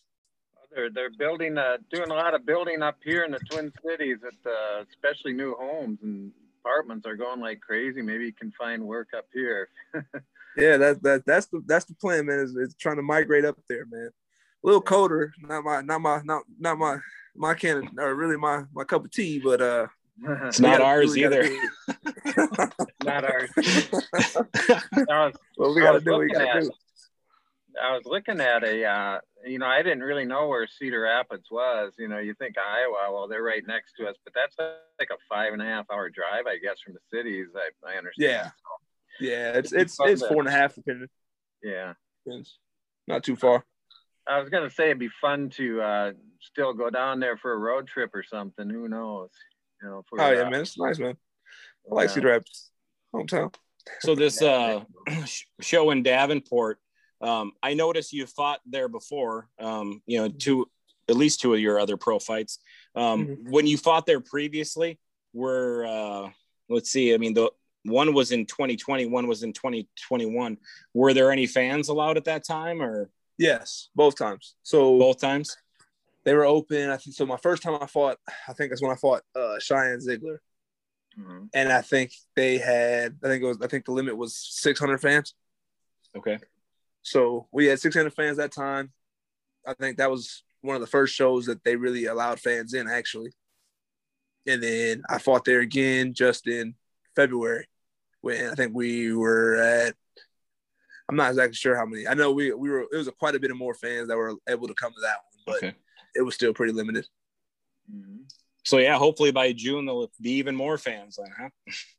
They're 0.73 0.89
they're 0.89 1.09
building, 1.09 1.57
uh, 1.57 1.77
doing 1.91 2.09
a 2.09 2.13
lot 2.13 2.33
of 2.33 2.45
building 2.45 2.81
up 2.81 2.97
here 3.03 3.23
in 3.23 3.31
the 3.31 3.39
Twin 3.39 3.71
Cities, 3.85 4.17
at 4.25 4.49
uh, 4.49 4.83
especially 4.89 5.33
new 5.33 5.55
homes 5.55 5.99
and 6.03 6.31
apartments 6.63 7.05
are 7.05 7.15
going 7.15 7.39
like 7.39 7.59
crazy. 7.61 8.01
Maybe 8.01 8.25
you 8.25 8.33
can 8.33 8.51
find 8.51 8.83
work 8.83 9.09
up 9.15 9.25
here. 9.33 9.69
yeah, 10.57 10.77
that 10.77 11.03
that 11.03 11.25
that's 11.25 11.47
the 11.47 11.61
that's 11.65 11.85
the 11.85 11.95
plan, 11.95 12.25
man. 12.25 12.39
Is, 12.39 12.55
is 12.55 12.75
trying 12.75 12.97
to 12.97 13.01
migrate 13.01 13.45
up 13.45 13.57
there, 13.67 13.85
man. 13.89 14.09
A 14.63 14.67
little 14.67 14.81
colder, 14.81 15.33
not 15.41 15.63
my 15.63 15.81
not 15.81 16.01
my 16.01 16.21
not 16.23 16.43
not 16.59 16.77
my 16.77 16.97
my 17.35 17.53
can 17.53 17.89
or 17.99 18.15
really 18.15 18.37
my 18.37 18.63
my 18.73 18.83
cup 18.83 19.05
of 19.05 19.11
tea, 19.11 19.39
but 19.39 19.61
uh 19.61 19.87
it's 20.23 20.59
not 20.59 20.81
ours 20.81 21.17
either. 21.17 21.43
not 23.03 23.23
ours. 23.25 23.49
was, 23.57 25.33
well, 25.57 25.73
we 25.73 25.81
gotta 25.81 25.99
do. 25.99 26.17
We 26.17 26.29
gotta 26.29 26.49
at, 26.49 26.63
do. 26.63 26.71
I 27.81 27.93
was 27.93 28.05
looking 28.05 28.39
at 28.39 28.63
a, 28.63 28.85
uh, 28.85 29.19
you 29.45 29.59
know, 29.59 29.65
I 29.65 29.81
didn't 29.81 30.03
really 30.03 30.25
know 30.25 30.47
where 30.47 30.67
Cedar 30.67 31.01
Rapids 31.01 31.47
was. 31.51 31.93
You 31.97 32.07
know, 32.07 32.19
you 32.19 32.33
think 32.35 32.55
Iowa, 32.57 33.11
well, 33.11 33.27
they're 33.27 33.43
right 33.43 33.63
next 33.65 33.93
to 33.99 34.07
us, 34.07 34.15
but 34.23 34.33
that's 34.33 34.55
like 34.99 35.09
a 35.11 35.17
five 35.29 35.53
and 35.53 35.61
a 35.61 35.65
half 35.65 35.85
hour 35.91 36.09
drive, 36.09 36.45
I 36.47 36.57
guess, 36.57 36.79
from 36.83 36.93
the 36.93 37.17
cities. 37.17 37.47
I, 37.55 37.93
I 37.93 37.97
understand. 37.97 38.31
Yeah, 38.31 38.43
so, 38.43 39.25
yeah, 39.25 39.51
it's 39.57 39.73
it's 39.73 39.97
it's 40.01 40.25
four 40.25 40.39
and 40.39 40.47
a 40.47 40.51
half 40.51 40.75
depending. 40.75 41.07
Yeah, 41.61 41.93
it's 42.25 42.57
not 43.07 43.23
too 43.23 43.35
far. 43.35 43.65
I 44.27 44.39
was 44.39 44.49
gonna 44.49 44.69
say 44.69 44.85
it'd 44.85 44.99
be 44.99 45.09
fun 45.21 45.49
to 45.51 45.81
uh, 45.81 46.11
still 46.41 46.73
go 46.73 46.89
down 46.89 47.19
there 47.19 47.37
for 47.37 47.53
a 47.53 47.57
road 47.57 47.87
trip 47.87 48.11
or 48.13 48.23
something. 48.23 48.69
Who 48.69 48.87
knows? 48.87 49.29
You 49.81 49.89
know. 49.89 50.03
For, 50.09 50.21
oh 50.21 50.31
yeah, 50.31 50.41
uh, 50.41 50.49
man, 50.49 50.61
it's 50.61 50.77
nice, 50.77 50.99
man. 50.99 51.17
I 51.91 51.95
like 51.95 52.09
Cedar 52.09 52.29
Rapids, 52.29 52.71
hometown. 53.13 53.53
So 53.99 54.15
this 54.15 54.41
uh, 54.41 54.81
show 55.61 55.91
in 55.91 56.03
Davenport, 56.03 56.79
um, 57.23 57.53
I 57.63 57.73
noticed 57.73 58.13
you 58.13 58.27
fought 58.27 58.59
there 58.65 58.87
before. 58.89 59.47
Um, 59.59 60.01
you 60.05 60.19
know, 60.19 60.27
two 60.29 60.69
at 61.09 61.15
least 61.15 61.41
two 61.41 61.53
of 61.53 61.59
your 61.59 61.79
other 61.79 61.97
pro 61.97 62.19
fights. 62.19 62.59
Um, 62.95 63.25
mm-hmm. 63.25 63.51
When 63.51 63.67
you 63.67 63.77
fought 63.77 64.05
there 64.05 64.19
previously, 64.19 64.99
were 65.33 65.85
uh, 65.85 66.29
let's 66.69 66.89
see, 66.89 67.13
I 67.13 67.17
mean 67.17 67.33
the 67.33 67.49
one 67.85 68.13
was 68.13 68.31
in 68.31 68.45
2020, 68.45 69.05
one 69.07 69.27
was 69.27 69.43
in 69.43 69.53
2021. 69.53 70.57
Were 70.93 71.13
there 71.13 71.31
any 71.31 71.47
fans 71.47 71.89
allowed 71.89 72.17
at 72.17 72.25
that 72.25 72.45
time, 72.45 72.81
or? 72.81 73.09
Yes, 73.37 73.89
both 73.95 74.15
times. 74.15 74.55
So 74.63 74.97
both 74.99 75.19
times 75.19 75.57
they 76.23 76.33
were 76.33 76.45
open. 76.45 76.89
I 76.89 76.97
think 76.97 77.15
so. 77.15 77.25
My 77.25 77.37
first 77.37 77.63
time 77.63 77.77
I 77.81 77.87
fought, 77.87 78.17
I 78.47 78.53
think 78.53 78.69
that's 78.69 78.81
when 78.81 78.91
I 78.91 78.95
fought 78.95 79.23
uh, 79.35 79.59
Cheyenne 79.59 80.01
Ziegler, 80.01 80.41
mm-hmm. 81.19 81.45
and 81.53 81.71
I 81.71 81.81
think 81.81 82.11
they 82.35 82.57
had. 82.57 83.17
I 83.23 83.27
think 83.27 83.43
it 83.43 83.47
was. 83.47 83.57
I 83.61 83.67
think 83.67 83.85
the 83.85 83.91
limit 83.91 84.15
was 84.15 84.35
600 84.35 84.99
fans. 84.99 85.33
Okay. 86.15 86.37
So 87.03 87.47
we 87.51 87.67
had 87.67 87.79
600 87.79 88.13
fans 88.13 88.37
that 88.37 88.51
time. 88.51 88.91
I 89.67 89.73
think 89.73 89.97
that 89.97 90.11
was 90.11 90.43
one 90.61 90.75
of 90.75 90.81
the 90.81 90.87
first 90.87 91.13
shows 91.13 91.45
that 91.45 91.63
they 91.63 91.75
really 91.75 92.05
allowed 92.05 92.39
fans 92.39 92.73
in, 92.73 92.87
actually. 92.87 93.31
And 94.47 94.61
then 94.61 95.03
I 95.09 95.19
fought 95.19 95.45
there 95.45 95.59
again 95.59 96.13
just 96.13 96.47
in 96.47 96.75
February, 97.15 97.67
when 98.21 98.49
I 98.49 98.55
think 98.55 98.73
we 98.73 99.13
were 99.13 99.55
at. 99.55 99.95
I'm 101.09 101.17
not 101.17 101.29
exactly 101.29 101.55
sure 101.55 101.75
how 101.75 101.85
many. 101.85 102.07
I 102.07 102.13
know 102.13 102.31
we 102.31 102.53
we 102.53 102.69
were. 102.69 102.87
It 102.91 102.97
was 102.97 103.07
a, 103.07 103.11
quite 103.11 103.35
a 103.35 103.39
bit 103.39 103.51
of 103.51 103.57
more 103.57 103.73
fans 103.73 104.07
that 104.07 104.17
were 104.17 104.35
able 104.49 104.67
to 104.67 104.73
come 104.73 104.93
to 104.93 105.01
that 105.01 105.17
one, 105.17 105.43
but 105.45 105.55
okay 105.57 105.75
it 106.15 106.21
was 106.21 106.35
still 106.35 106.53
pretty 106.53 106.73
limited. 106.73 107.07
Mm-hmm. 107.93 108.23
So 108.63 108.77
yeah, 108.77 108.97
hopefully 108.97 109.31
by 109.31 109.51
June 109.51 109.85
there'll 109.85 110.11
be 110.21 110.31
even 110.31 110.55
more 110.55 110.77
fans 110.77 111.17
then, 111.17 111.33
huh? 111.37 111.49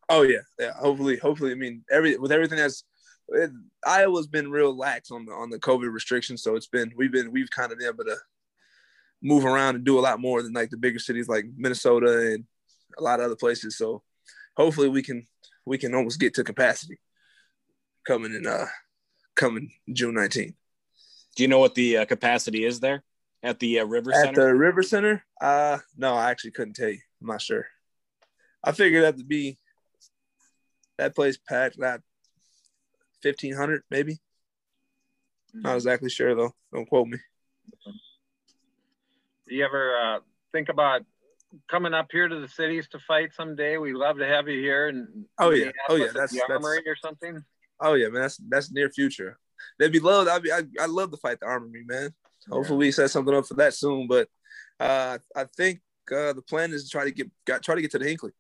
Oh 0.08 0.22
yeah, 0.22 0.38
yeah. 0.58 0.72
Hopefully, 0.72 1.16
hopefully. 1.16 1.52
I 1.52 1.56
mean, 1.56 1.84
every 1.90 2.16
with 2.16 2.32
everything 2.32 2.58
that's 2.58 2.84
it, 3.28 3.50
Iowa's 3.86 4.26
been 4.26 4.50
real 4.50 4.76
lax 4.76 5.10
on 5.10 5.26
the 5.26 5.32
on 5.32 5.50
the 5.50 5.58
COVID 5.58 5.92
restrictions, 5.92 6.42
so 6.42 6.56
it's 6.56 6.66
been 6.66 6.92
we've 6.96 7.12
been 7.12 7.32
we've 7.32 7.50
kind 7.50 7.72
of 7.72 7.78
been 7.78 7.88
able 7.88 8.04
to 8.04 8.16
move 9.22 9.44
around 9.44 9.76
and 9.76 9.84
do 9.84 9.98
a 9.98 10.00
lot 10.00 10.20
more 10.20 10.42
than 10.42 10.52
like 10.52 10.70
the 10.70 10.76
bigger 10.76 10.98
cities 10.98 11.28
like 11.28 11.46
Minnesota 11.56 12.32
and 12.32 12.44
a 12.98 13.02
lot 13.02 13.20
of 13.20 13.26
other 13.26 13.36
places. 13.36 13.76
So 13.78 14.02
hopefully 14.56 14.88
we 14.88 15.02
can 15.02 15.26
we 15.64 15.78
can 15.78 15.94
almost 15.94 16.20
get 16.20 16.34
to 16.34 16.44
capacity 16.44 16.98
coming 18.06 18.34
in 18.34 18.46
uh 18.46 18.66
coming 19.34 19.70
June 19.92 20.14
19th. 20.14 20.54
Do 21.36 21.42
you 21.42 21.48
know 21.48 21.58
what 21.58 21.74
the 21.74 21.98
uh, 21.98 22.04
capacity 22.04 22.64
is 22.64 22.78
there? 22.78 23.02
at 23.44 23.60
the 23.60 23.80
uh, 23.80 23.84
River 23.84 24.10
Center? 24.12 24.28
At 24.28 24.34
the 24.34 24.54
River 24.54 24.82
Center? 24.82 25.24
Uh, 25.40 25.78
no, 25.96 26.14
I 26.14 26.30
actually 26.30 26.52
couldn't 26.52 26.74
tell 26.74 26.88
you. 26.88 26.98
I'm 27.20 27.28
not 27.28 27.42
sure. 27.42 27.66
I 28.64 28.72
figured 28.72 29.04
that 29.04 29.18
to 29.18 29.24
be 29.24 29.58
that 30.96 31.14
place 31.14 31.36
packed 31.36 31.78
that 33.24 33.40
1500 33.40 33.82
maybe. 33.90 34.14
Mm-hmm. 34.14 35.62
Not 35.62 35.74
exactly 35.76 36.10
sure 36.10 36.34
though. 36.34 36.54
Don't 36.72 36.88
quote 36.88 37.08
me. 37.08 37.18
Do 39.48 39.54
you 39.54 39.64
ever 39.64 39.96
uh, 39.96 40.18
think 40.52 40.68
about 40.68 41.02
coming 41.68 41.94
up 41.94 42.08
here 42.10 42.28
to 42.28 42.40
the 42.40 42.48
cities 42.48 42.88
to 42.88 42.98
fight 42.98 43.34
someday? 43.34 43.76
We'd 43.76 43.94
love 43.94 44.18
to 44.18 44.26
have 44.26 44.48
you 44.48 44.60
here. 44.60 44.88
And 44.88 45.26
oh 45.38 45.50
yeah, 45.50 45.70
oh 45.88 45.96
yeah, 45.96 46.08
that's 46.14 46.32
the 46.32 46.42
armory 46.48 46.82
or 46.86 46.96
something. 46.96 47.42
Oh 47.80 47.94
yeah, 47.94 48.08
man, 48.08 48.22
that's 48.22 48.40
that's 48.48 48.72
near 48.72 48.90
future. 48.90 49.38
They'd 49.78 49.92
be 49.92 50.00
love. 50.00 50.28
I'd 50.28 50.42
be, 50.42 50.52
I, 50.52 50.62
I 50.80 50.86
love 50.86 51.10
to 51.10 51.16
fight 51.16 51.40
the 51.40 51.46
armory, 51.46 51.84
man. 51.86 52.12
Hopefully, 52.50 52.78
we 52.78 52.92
set 52.92 53.10
something 53.10 53.34
up 53.34 53.46
for 53.46 53.54
that 53.54 53.74
soon. 53.74 54.06
But 54.06 54.28
uh, 54.78 55.18
I 55.34 55.44
think 55.56 55.80
uh, 56.10 56.32
the 56.32 56.42
plan 56.42 56.72
is 56.72 56.84
to 56.84 56.90
try 56.90 57.04
to 57.04 57.10
get 57.10 57.30
got, 57.46 57.62
try 57.62 57.74
to 57.74 57.80
get 57.80 57.90
to 57.92 57.98
the 57.98 58.06
Hinckley. 58.06 58.32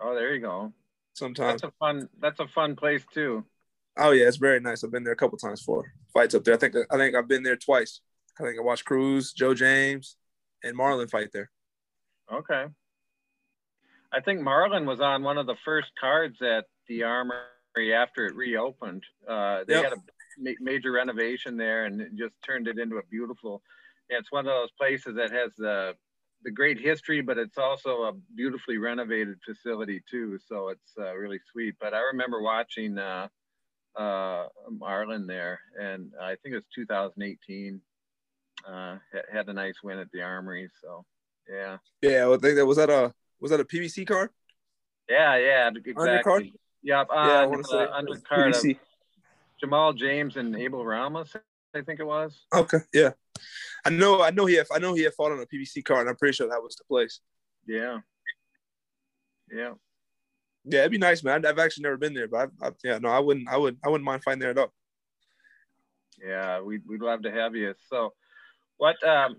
Oh, 0.00 0.14
there 0.14 0.34
you 0.34 0.40
go. 0.40 0.72
Sometimes 1.14 1.60
that's 1.60 1.72
a 1.72 1.76
fun. 1.78 2.08
That's 2.20 2.40
a 2.40 2.48
fun 2.48 2.76
place 2.76 3.04
too. 3.12 3.44
Oh 3.96 4.10
yeah, 4.10 4.26
it's 4.26 4.36
very 4.36 4.60
nice. 4.60 4.82
I've 4.82 4.90
been 4.90 5.04
there 5.04 5.12
a 5.12 5.16
couple 5.16 5.38
times 5.38 5.62
for 5.62 5.84
fights 6.12 6.34
up 6.34 6.44
there. 6.44 6.54
I 6.54 6.58
think 6.58 6.74
I 6.90 6.96
think 6.96 7.14
I've 7.14 7.28
been 7.28 7.42
there 7.42 7.56
twice. 7.56 8.00
I 8.38 8.42
think 8.42 8.58
I 8.58 8.62
watched 8.62 8.84
Cruz, 8.84 9.32
Joe 9.32 9.54
James, 9.54 10.16
and 10.64 10.76
Marlon 10.76 11.08
fight 11.08 11.30
there. 11.32 11.50
Okay. 12.32 12.64
I 14.12 14.20
think 14.20 14.40
Marlon 14.40 14.86
was 14.86 15.00
on 15.00 15.22
one 15.22 15.38
of 15.38 15.46
the 15.46 15.56
first 15.64 15.88
cards 16.00 16.36
at 16.42 16.64
the 16.88 17.02
Armory 17.02 17.94
after 17.94 18.26
it 18.26 18.34
reopened. 18.34 19.02
Uh, 19.28 19.64
they 19.66 19.74
yep. 19.74 19.84
had 19.84 19.92
a 19.92 19.96
ma- 20.38 20.50
major 20.60 20.92
renovation 20.92 21.56
there 21.56 21.84
and 21.84 22.16
just 22.16 22.34
turned 22.44 22.68
it 22.68 22.78
into 22.78 22.96
a 22.96 23.02
beautiful. 23.10 23.62
Yeah, 24.10 24.18
it's 24.18 24.32
one 24.32 24.46
of 24.46 24.52
those 24.52 24.70
places 24.78 25.14
that 25.16 25.30
has 25.30 25.52
the 25.56 25.94
the 26.42 26.50
great 26.50 26.78
history, 26.78 27.22
but 27.22 27.38
it's 27.38 27.56
also 27.56 28.02
a 28.02 28.12
beautifully 28.36 28.76
renovated 28.76 29.38
facility 29.44 30.02
too. 30.10 30.38
So 30.46 30.68
it's 30.68 30.92
uh, 30.98 31.14
really 31.14 31.40
sweet. 31.50 31.74
But 31.80 31.94
I 31.94 32.00
remember 32.00 32.42
watching 32.42 32.98
uh, 32.98 33.28
uh, 33.96 34.46
Marlon 34.70 35.26
there, 35.26 35.60
and 35.80 36.12
I 36.20 36.36
think 36.36 36.52
it 36.52 36.56
was 36.56 36.64
2018. 36.74 37.80
Uh, 38.66 38.96
had 39.32 39.48
a 39.48 39.52
nice 39.52 39.82
win 39.82 39.98
at 39.98 40.10
the 40.12 40.22
Armory. 40.22 40.70
So 40.80 41.04
yeah. 41.48 41.78
Yeah, 42.00 42.28
I 42.28 42.36
think 42.38 42.56
that 42.56 42.66
was 42.66 42.76
that 42.78 42.90
a 42.90 43.12
was 43.40 43.50
that 43.50 43.60
a 43.60 43.64
PBC 43.64 44.06
card? 44.06 44.30
Yeah, 45.08 45.36
yeah, 45.36 45.70
exactly. 45.84 46.54
Yep. 46.82 47.06
yeah, 47.10 47.16
I 47.16 47.46
want 47.46 47.64
to 47.64 47.70
say 47.70 47.76
undercard. 47.76 48.54
PBC. 48.54 48.78
Jamal 49.60 49.92
James 49.92 50.36
and 50.36 50.54
Abel 50.56 50.84
Ramos, 50.84 51.34
I 51.74 51.82
think 51.82 52.00
it 52.00 52.06
was. 52.06 52.44
Okay, 52.54 52.78
yeah. 52.92 53.10
I 53.84 53.90
know, 53.90 54.22
I 54.22 54.30
know 54.30 54.46
he 54.46 54.54
had, 54.54 54.66
I 54.72 54.78
know 54.78 54.94
he 54.94 55.02
had 55.02 55.14
fought 55.14 55.32
on 55.32 55.40
a 55.40 55.46
PBC 55.46 55.84
card, 55.84 56.02
and 56.02 56.10
I'm 56.10 56.16
pretty 56.16 56.34
sure 56.34 56.48
that 56.48 56.62
was 56.62 56.76
the 56.76 56.84
place. 56.84 57.20
Yeah. 57.66 57.98
Yeah. 59.52 59.74
Yeah, 60.64 60.80
it'd 60.80 60.92
be 60.92 60.98
nice, 60.98 61.22
man. 61.22 61.44
I've 61.44 61.58
actually 61.58 61.82
never 61.82 61.96
been 61.96 62.14
there, 62.14 62.28
but 62.28 62.50
I, 62.62 62.68
I, 62.68 62.70
yeah, 62.82 62.98
no, 62.98 63.10
I 63.10 63.18
wouldn't, 63.18 63.48
I 63.48 63.56
would, 63.56 63.76
I 63.84 63.88
wouldn't 63.88 64.04
mind 64.04 64.22
fighting 64.22 64.40
there 64.40 64.50
at 64.50 64.58
all. 64.58 64.72
Yeah, 66.24 66.60
we'd, 66.62 66.82
we'd 66.88 67.02
love 67.02 67.22
to 67.22 67.30
have 67.30 67.54
you. 67.54 67.74
So, 67.90 68.14
what 68.78 68.96
um, 69.06 69.36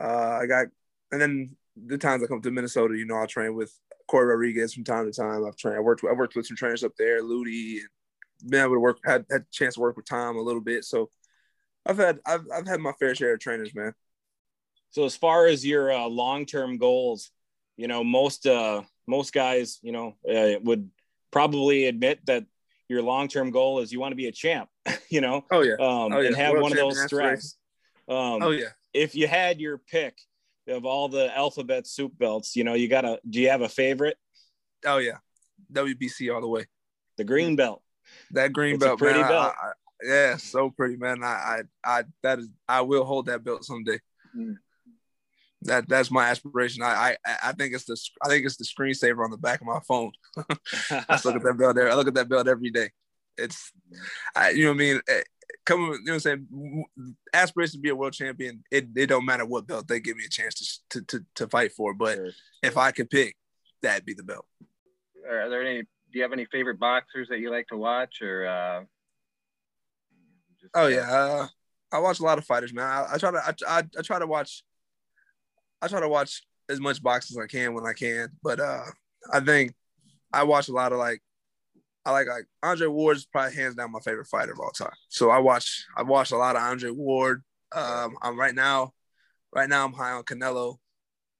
uh, 0.00 0.38
I 0.42 0.46
got, 0.46 0.66
and 1.10 1.20
then 1.20 1.56
the 1.76 1.98
times 1.98 2.22
I 2.22 2.26
come 2.26 2.42
to 2.42 2.50
Minnesota, 2.50 2.96
you 2.96 3.06
know, 3.06 3.16
I'll 3.16 3.26
train 3.26 3.54
with 3.54 3.72
Corey 4.14 4.26
Rodriguez 4.28 4.72
from 4.72 4.84
time 4.84 5.10
to 5.10 5.12
time. 5.12 5.44
I've 5.44 5.56
trained, 5.56 5.76
I 5.76 5.80
worked, 5.80 6.04
I 6.08 6.12
worked 6.12 6.36
with 6.36 6.46
some 6.46 6.56
trainers 6.56 6.84
up 6.84 6.92
there, 6.96 7.20
Ludi, 7.20 7.80
and 7.80 8.48
been 8.48 8.60
able 8.60 8.74
to 8.74 8.78
work, 8.78 8.98
had 9.04 9.24
had 9.28 9.40
a 9.40 9.44
chance 9.50 9.74
to 9.74 9.80
work 9.80 9.96
with 9.96 10.06
Tom 10.06 10.36
a 10.36 10.40
little 10.40 10.60
bit. 10.60 10.84
So 10.84 11.10
I've 11.84 11.96
had, 11.98 12.20
I've, 12.24 12.44
I've 12.54 12.64
had 12.68 12.78
my 12.78 12.92
fair 12.92 13.16
share 13.16 13.34
of 13.34 13.40
trainers, 13.40 13.74
man. 13.74 13.92
So 14.90 15.04
as 15.04 15.16
far 15.16 15.46
as 15.48 15.66
your 15.66 15.92
uh, 15.92 16.06
long-term 16.06 16.78
goals, 16.78 17.32
you 17.76 17.88
know, 17.88 18.04
most 18.04 18.46
uh, 18.46 18.82
most 19.08 19.32
guys, 19.32 19.80
you 19.82 19.90
know, 19.90 20.14
uh, 20.32 20.60
would 20.62 20.88
probably 21.32 21.86
admit 21.86 22.24
that 22.26 22.44
your 22.88 23.02
long 23.02 23.26
term 23.26 23.50
goal 23.50 23.80
is 23.80 23.92
you 23.92 23.98
want 23.98 24.12
to 24.12 24.16
be 24.16 24.28
a 24.28 24.32
champ, 24.32 24.68
you 25.08 25.22
know, 25.22 25.44
Oh 25.50 25.62
yeah. 25.62 25.74
um, 25.80 26.12
Oh, 26.12 26.20
yeah. 26.20 26.28
and 26.28 26.36
have 26.36 26.52
World 26.52 26.62
one 26.62 26.72
of 26.72 26.78
those 26.78 27.02
stripes. 27.02 27.56
Um, 28.08 28.44
Oh 28.44 28.50
yeah. 28.50 28.68
if 28.92 29.16
you 29.16 29.26
had 29.26 29.60
your 29.60 29.76
pick 29.76 30.16
of 30.68 30.84
all 30.84 31.08
the 31.08 31.36
alphabet 31.36 31.86
soup 31.86 32.12
belts, 32.18 32.56
you 32.56 32.64
know, 32.64 32.74
you 32.74 32.88
gotta. 32.88 33.20
Do 33.28 33.40
you 33.40 33.50
have 33.50 33.62
a 33.62 33.68
favorite? 33.68 34.16
Oh 34.86 34.98
yeah. 34.98 35.18
WBC 35.72 36.34
all 36.34 36.40
the 36.40 36.48
way. 36.48 36.66
The 37.16 37.24
green 37.24 37.56
belt. 37.56 37.82
That 38.32 38.52
green 38.52 38.74
It's 38.74 38.84
belt, 38.84 38.98
pretty 38.98 39.20
man. 39.20 39.28
Belt. 39.28 39.54
I, 39.60 39.66
I, 39.66 39.72
yeah, 40.02 40.36
so 40.36 40.70
pretty, 40.70 40.96
man. 40.96 41.22
I, 41.22 41.26
I, 41.26 41.98
I, 41.98 42.04
that 42.22 42.38
is, 42.40 42.48
I 42.68 42.82
will 42.82 43.04
hold 43.04 43.26
that 43.26 43.44
belt 43.44 43.64
someday. 43.64 43.98
Mm. 44.36 44.56
That, 45.62 45.88
that's 45.88 46.10
my 46.10 46.28
aspiration. 46.28 46.82
I, 46.82 47.16
I, 47.24 47.36
I 47.44 47.52
think 47.52 47.74
it's 47.74 47.84
the, 47.84 47.98
I 48.22 48.28
think 48.28 48.44
it's 48.44 48.56
the 48.56 48.64
screensaver 48.64 49.24
on 49.24 49.30
the 49.30 49.38
back 49.38 49.60
of 49.60 49.66
my 49.66 49.80
phone. 49.88 50.12
I 50.90 51.18
look 51.24 51.36
at 51.36 51.42
that 51.42 51.56
belt 51.58 51.76
there. 51.76 51.90
I 51.90 51.94
look 51.94 52.08
at 52.08 52.14
that 52.14 52.28
belt 52.28 52.48
every 52.48 52.70
day. 52.70 52.90
It's, 53.38 53.72
I, 54.36 54.50
you 54.50 54.64
know 54.64 54.70
what 54.70 54.74
I 54.74 54.78
mean. 54.78 55.00
Come, 55.66 55.80
you 55.80 55.86
know 55.86 56.12
what 56.12 56.12
I'm 56.14 56.20
saying. 56.20 56.84
Aspiration 57.32 57.78
to 57.78 57.82
be 57.82 57.88
a 57.88 57.96
world 57.96 58.12
champion. 58.12 58.62
It, 58.70 58.88
it 58.94 59.06
don't 59.06 59.24
matter 59.24 59.46
what 59.46 59.66
belt 59.66 59.88
they 59.88 59.98
give 60.00 60.16
me 60.16 60.24
a 60.26 60.28
chance 60.28 60.82
to, 60.90 61.00
to, 61.00 61.06
to, 61.06 61.24
to 61.36 61.48
fight 61.48 61.72
for. 61.72 61.94
But 61.94 62.16
Sure. 62.16 62.30
if 62.62 62.76
I 62.76 62.90
could 62.90 63.08
pick, 63.08 63.36
that'd 63.80 64.04
be 64.04 64.14
the 64.14 64.22
belt. 64.24 64.44
Are 65.28 65.48
there 65.48 65.62
any? 65.66 65.82
Do 65.82 66.18
you 66.18 66.22
have 66.22 66.32
any 66.32 66.46
favorite 66.52 66.78
boxers 66.78 67.28
that 67.30 67.38
you 67.38 67.50
like 67.50 67.66
to 67.68 67.76
watch, 67.76 68.20
or? 68.22 68.46
Uh, 68.46 68.80
just, 70.60 70.70
Oh 70.74 70.86
yeah, 70.86 71.10
uh, 71.10 71.46
I 71.90 71.98
watch 71.98 72.20
a 72.20 72.24
lot 72.24 72.38
of 72.38 72.44
fighters, 72.44 72.72
man. 72.74 72.84
I, 72.84 73.14
I 73.14 73.18
try 73.18 73.30
to 73.30 73.38
I, 73.38 73.78
I, 73.78 73.82
I 73.98 74.02
try 74.02 74.18
to 74.18 74.26
watch 74.26 74.62
I 75.80 75.88
try 75.88 76.00
to 76.00 76.08
watch 76.08 76.42
as 76.68 76.80
much 76.80 77.02
boxing 77.02 77.38
as 77.38 77.44
I 77.44 77.46
can 77.46 77.74
when 77.74 77.86
I 77.86 77.92
can, 77.94 78.28
but 78.42 78.60
uh, 78.60 78.84
I 79.32 79.40
think 79.40 79.74
I 80.32 80.42
watch 80.44 80.68
a 80.68 80.72
lot 80.72 80.92
of 80.92 80.98
like 80.98 81.20
I 82.06 82.10
like 82.12 82.26
like 82.28 82.44
Andre 82.62 82.86
Ward's 82.88 83.24
probably 83.24 83.54
hands 83.56 83.74
down 83.76 83.92
my 83.92 84.00
favorite 84.00 84.26
fighter 84.26 84.52
of 84.52 84.60
all 84.60 84.70
time. 84.70 84.90
So 85.08 85.30
I 85.30 85.38
watch 85.38 85.86
I 85.96 86.02
watched 86.02 86.32
a 86.32 86.36
lot 86.36 86.56
of 86.56 86.62
Andre 86.62 86.90
Ward. 86.90 87.42
Um, 87.74 88.16
I'm 88.22 88.38
right 88.38 88.54
now 88.54 88.92
right 89.54 89.68
now 89.68 89.84
I'm 89.84 89.92
high 89.92 90.12
on 90.12 90.22
Canelo. 90.24 90.76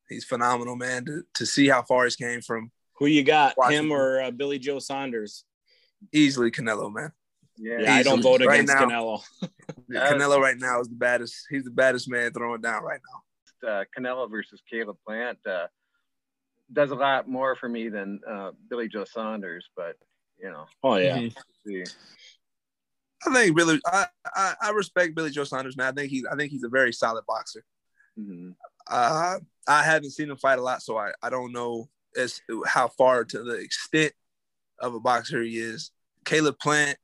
He's 0.08 0.24
phenomenal, 0.24 0.76
man. 0.76 1.04
To, 1.06 1.22
to 1.34 1.46
see 1.46 1.68
how 1.68 1.82
far 1.82 2.04
he's 2.04 2.16
came 2.16 2.40
from 2.40 2.70
Who 2.98 3.06
you 3.06 3.22
got, 3.22 3.56
Washington. 3.56 3.86
him 3.86 3.92
or 3.92 4.22
uh, 4.22 4.30
Billy 4.30 4.58
Joe 4.58 4.78
Saunders? 4.78 5.44
easily 6.12 6.50
Canelo, 6.50 6.92
man. 6.92 7.12
Yeah. 7.56 7.78
Yeah, 7.80 7.94
I 7.94 8.02
don't 8.02 8.20
vote 8.22 8.40
Right 8.44 8.60
against 8.60 8.74
now. 8.74 8.84
Canelo. 8.86 9.22
Canelo 9.92 10.38
right 10.40 10.58
now 10.58 10.80
is 10.80 10.88
the 10.88 10.94
baddest. 10.96 11.46
He's 11.50 11.64
the 11.64 11.70
baddest 11.70 12.10
man 12.10 12.32
throwing 12.32 12.60
down 12.60 12.82
right 12.82 13.00
now. 13.62 13.68
uh, 13.70 13.84
Canelo 13.96 14.30
versus 14.30 14.60
Caleb 14.70 14.96
Plant 15.06 15.38
uh, 15.48 15.66
does 16.72 16.90
a 16.90 16.94
lot 16.94 17.28
more 17.28 17.54
for 17.56 17.68
me 17.68 17.88
than 17.88 18.20
uh, 18.30 18.50
Billy 18.68 18.88
Joe 18.88 19.04
Saunders, 19.04 19.66
but 19.76 19.96
you 20.38 20.50
know, 20.50 20.66
Oh 20.82 20.96
yeah, 20.96 21.18
Mhm. 21.18 21.34
I 23.26 23.32
think 23.32 23.56
Billy. 23.56 23.80
I, 23.86 24.06
I 24.26 24.54
I 24.62 24.70
respect 24.70 25.14
Billy 25.14 25.30
Joe 25.30 25.44
Saunders, 25.44 25.76
man. 25.76 25.88
I 25.88 25.92
think 25.92 26.10
he's 26.10 26.26
I 26.26 26.36
think 26.36 26.50
he's 26.52 26.64
a 26.64 26.68
very 26.68 26.92
solid 26.92 27.24
boxer. 27.26 27.64
Mhm. 28.18 28.54
Uh, 28.86 29.38
I 29.66 29.82
haven't 29.82 30.10
seen 30.10 30.30
him 30.30 30.36
fight 30.36 30.58
a 30.58 30.62
lot, 30.62 30.82
so 30.82 30.98
I, 30.98 31.12
I 31.22 31.30
don't 31.30 31.52
know 31.52 31.88
as 32.16 32.40
how 32.66 32.88
far 32.88 33.24
to 33.24 33.42
the 33.42 33.54
extent 33.54 34.12
of 34.78 34.94
a 34.94 35.00
boxer 35.00 35.42
he 35.42 35.56
is. 35.56 35.90
Caleb 36.24 36.58
Plant 36.58 36.98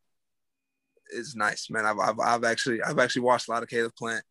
is 1.10 1.34
nice, 1.34 1.70
man. 1.70 1.86
I've, 1.86 1.98
I've, 1.98 2.20
I've 2.20 2.44
actually 2.44 2.82
I've 2.82 2.98
actually 2.98 3.22
watched 3.22 3.48
a 3.48 3.52
lot 3.52 3.62
of 3.62 3.68
Caleb 3.68 3.94
Plant. 3.96 4.24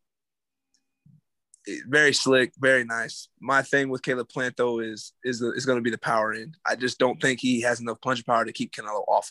Very 1.87 2.13
slick, 2.13 2.53
very 2.57 2.83
nice. 2.83 3.29
My 3.39 3.61
thing 3.61 3.89
with 3.89 4.01
Caleb 4.01 4.29
Plant 4.29 4.55
though 4.57 4.79
is 4.79 5.13
is 5.23 5.41
is 5.41 5.65
going 5.65 5.77
to 5.77 5.83
be 5.83 5.91
the 5.91 5.97
power 5.97 6.33
end. 6.33 6.57
I 6.65 6.75
just 6.75 6.99
don't 6.99 7.21
think 7.21 7.39
he 7.39 7.61
has 7.61 7.79
enough 7.79 8.01
punch 8.01 8.25
power 8.25 8.45
to 8.45 8.53
keep 8.53 8.71
Canelo 8.73 9.03
off. 9.07 9.29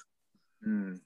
Mm. 0.66 1.00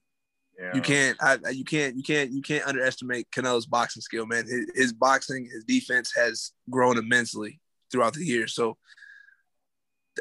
Yeah. 0.59 0.75
You 0.75 0.83
can't, 0.83 1.17
I, 1.21 1.39
you 1.51 1.65
can't, 1.65 1.97
you 1.97 2.03
can't, 2.03 2.31
you 2.31 2.43
can't 2.43 2.67
underestimate 2.67 3.31
Canelo's 3.31 3.67
boxing 3.67 4.03
skill, 4.03 4.27
man. 4.27 4.45
His, 4.47 4.67
his 4.75 4.93
boxing, 4.93 5.49
his 5.51 5.65
defense 5.65 6.13
has 6.15 6.53
grown 6.71 6.99
immensely 6.99 7.61
throughout 7.91 8.15
the 8.15 8.25
year. 8.25 8.47
So, 8.47 8.77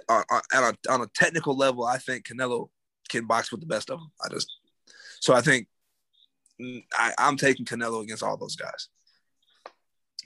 on, 0.09 0.23
on, 0.31 0.41
on 0.55 0.63
a, 0.63 0.91
on 0.91 1.01
a 1.01 1.07
technical 1.13 1.55
level, 1.55 1.85
I 1.85 1.97
think 1.97 2.25
Canelo 2.25 2.69
can 3.09 3.27
box 3.27 3.51
with 3.51 3.59
the 3.59 3.67
best 3.67 3.89
of 3.89 3.99
them. 3.99 4.11
I 4.23 4.29
just, 4.29 4.49
so 5.19 5.33
I 5.33 5.41
think 5.41 5.67
mm, 6.59 6.83
I, 6.93 7.13
I'm 7.19 7.37
taking 7.37 7.65
Canelo 7.65 8.01
against 8.01 8.23
all 8.23 8.37
those 8.37 8.55
guys. 8.55 8.87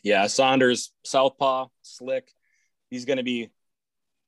Yeah. 0.05 0.27
Saunders, 0.27 0.93
southpaw, 1.03 1.67
slick. 1.81 2.31
He's 2.89 3.03
going 3.03 3.17
to 3.17 3.23
be 3.23 3.49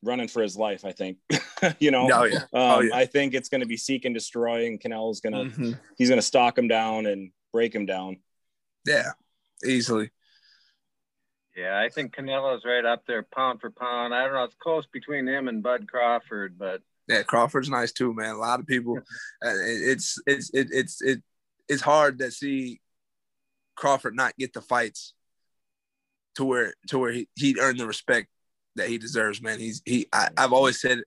running 0.03 0.27
for 0.27 0.41
his 0.41 0.57
life. 0.57 0.83
I 0.83 0.91
think. 0.91 1.17
you 1.79 1.91
know. 1.91 2.09
Oh 2.11 2.23
yeah, 2.25 2.37
Um, 2.37 2.45
Oh, 2.53 2.79
yeah. 2.81 2.95
I 2.95 3.05
think 3.05 3.33
it's 3.33 3.47
going 3.47 3.61
to 3.61 3.67
be 3.67 3.77
seek 3.77 4.03
and 4.03 4.13
destroy, 4.13 4.65
and 4.65 4.79
Canelo's 4.81 5.21
going 5.21 5.33
to 5.33 5.57
Mhm. 5.57 5.79
he's 5.97 6.09
going 6.09 6.19
to 6.19 6.25
stalk 6.25 6.57
him 6.57 6.67
down 6.67 7.05
and 7.05 7.31
break 7.53 7.73
him 7.73 7.85
down. 7.85 8.17
yeah, 8.85 9.11
easily. 9.65 10.09
Yeah, 11.55 11.79
I 11.79 11.89
think 11.89 12.15
Canelo's 12.15 12.63
right 12.65 12.85
up 12.85 13.03
there, 13.07 13.23
pound 13.23 13.61
for 13.61 13.71
pound. 13.71 14.13
I 14.13 14.25
don't 14.25 14.33
know, 14.33 14.43
it's 14.43 14.55
close 14.59 14.85
between 14.93 15.27
him 15.27 15.47
and 15.47 15.63
Bud 15.63 15.87
Crawford, 15.89 16.57
but 16.57 16.81
Yeah, 17.07 17.23
Crawford's 17.23 17.69
nice 17.69 17.91
too, 17.91 18.13
man. 18.13 18.35
A 18.35 18.37
lot 18.37 18.59
of 18.59 18.67
people, 18.67 18.97
uh, 19.45 19.53
it's 19.65 20.19
it's 20.27 20.51
it, 20.53 20.67
it's 20.71 21.01
it, 21.01 21.23
it's 21.67 21.81
hard 21.81 22.19
to 22.19 22.29
see 22.31 22.79
Crawford 23.75 24.15
not 24.15 24.37
get 24.37 24.53
the 24.53 24.61
fights 24.61 25.13
to 26.38 26.45
where 26.45 26.73
to 26.88 27.00
where 27.00 27.12
he 27.12 27.28
he 27.36 27.58
earned 27.60 27.80
the 27.80 27.88
respect 27.88 28.30
that 28.76 28.88
he 28.88 28.97
deserves, 28.97 29.41
man. 29.41 29.60
He's 29.60 29.82
he. 29.86 30.08
I, 30.13 30.30
I've 30.38 30.54
always 30.54 30.80
said 30.80 31.02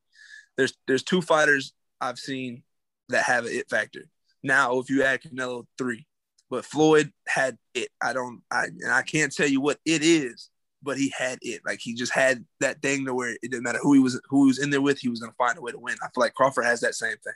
there's 0.56 0.74
there's 0.86 1.04
two 1.04 1.22
fighters 1.22 1.72
I've 2.00 2.18
seen 2.18 2.64
that 3.08 3.24
have 3.24 3.46
an 3.46 3.52
it 3.52 3.70
factor. 3.70 4.06
Now, 4.42 4.78
if 4.78 4.90
you 4.90 5.04
add 5.04 5.22
Canelo, 5.22 5.66
three, 5.78 6.06
but 6.50 6.64
Floyd 6.64 7.12
had 7.28 7.56
it. 7.74 7.90
I 8.02 8.12
don't, 8.12 8.42
I 8.50 8.64
and 8.64 8.90
I 8.90 9.02
can't 9.02 9.34
tell 9.34 9.48
you 9.48 9.60
what 9.60 9.78
it 9.84 10.02
is, 10.02 10.50
but 10.82 10.98
he 10.98 11.12
had 11.16 11.38
it. 11.42 11.62
Like 11.64 11.78
he 11.80 11.94
just 11.94 12.12
had 12.12 12.44
that 12.58 12.82
thing 12.82 13.06
to 13.06 13.14
where 13.14 13.30
it 13.30 13.38
didn't 13.42 13.62
matter 13.62 13.78
who 13.80 13.94
he 13.94 14.00
was, 14.00 14.20
who 14.28 14.44
he 14.44 14.48
was 14.48 14.58
in 14.58 14.70
there 14.70 14.80
with, 14.80 14.98
he 14.98 15.08
was 15.08 15.20
gonna 15.20 15.32
find 15.38 15.56
a 15.56 15.62
way 15.62 15.70
to 15.70 15.78
win. 15.78 15.96
I 16.02 16.06
feel 16.06 16.22
like 16.22 16.34
Crawford 16.34 16.64
has 16.64 16.80
that 16.80 16.96
same 16.96 17.16
thing. 17.22 17.34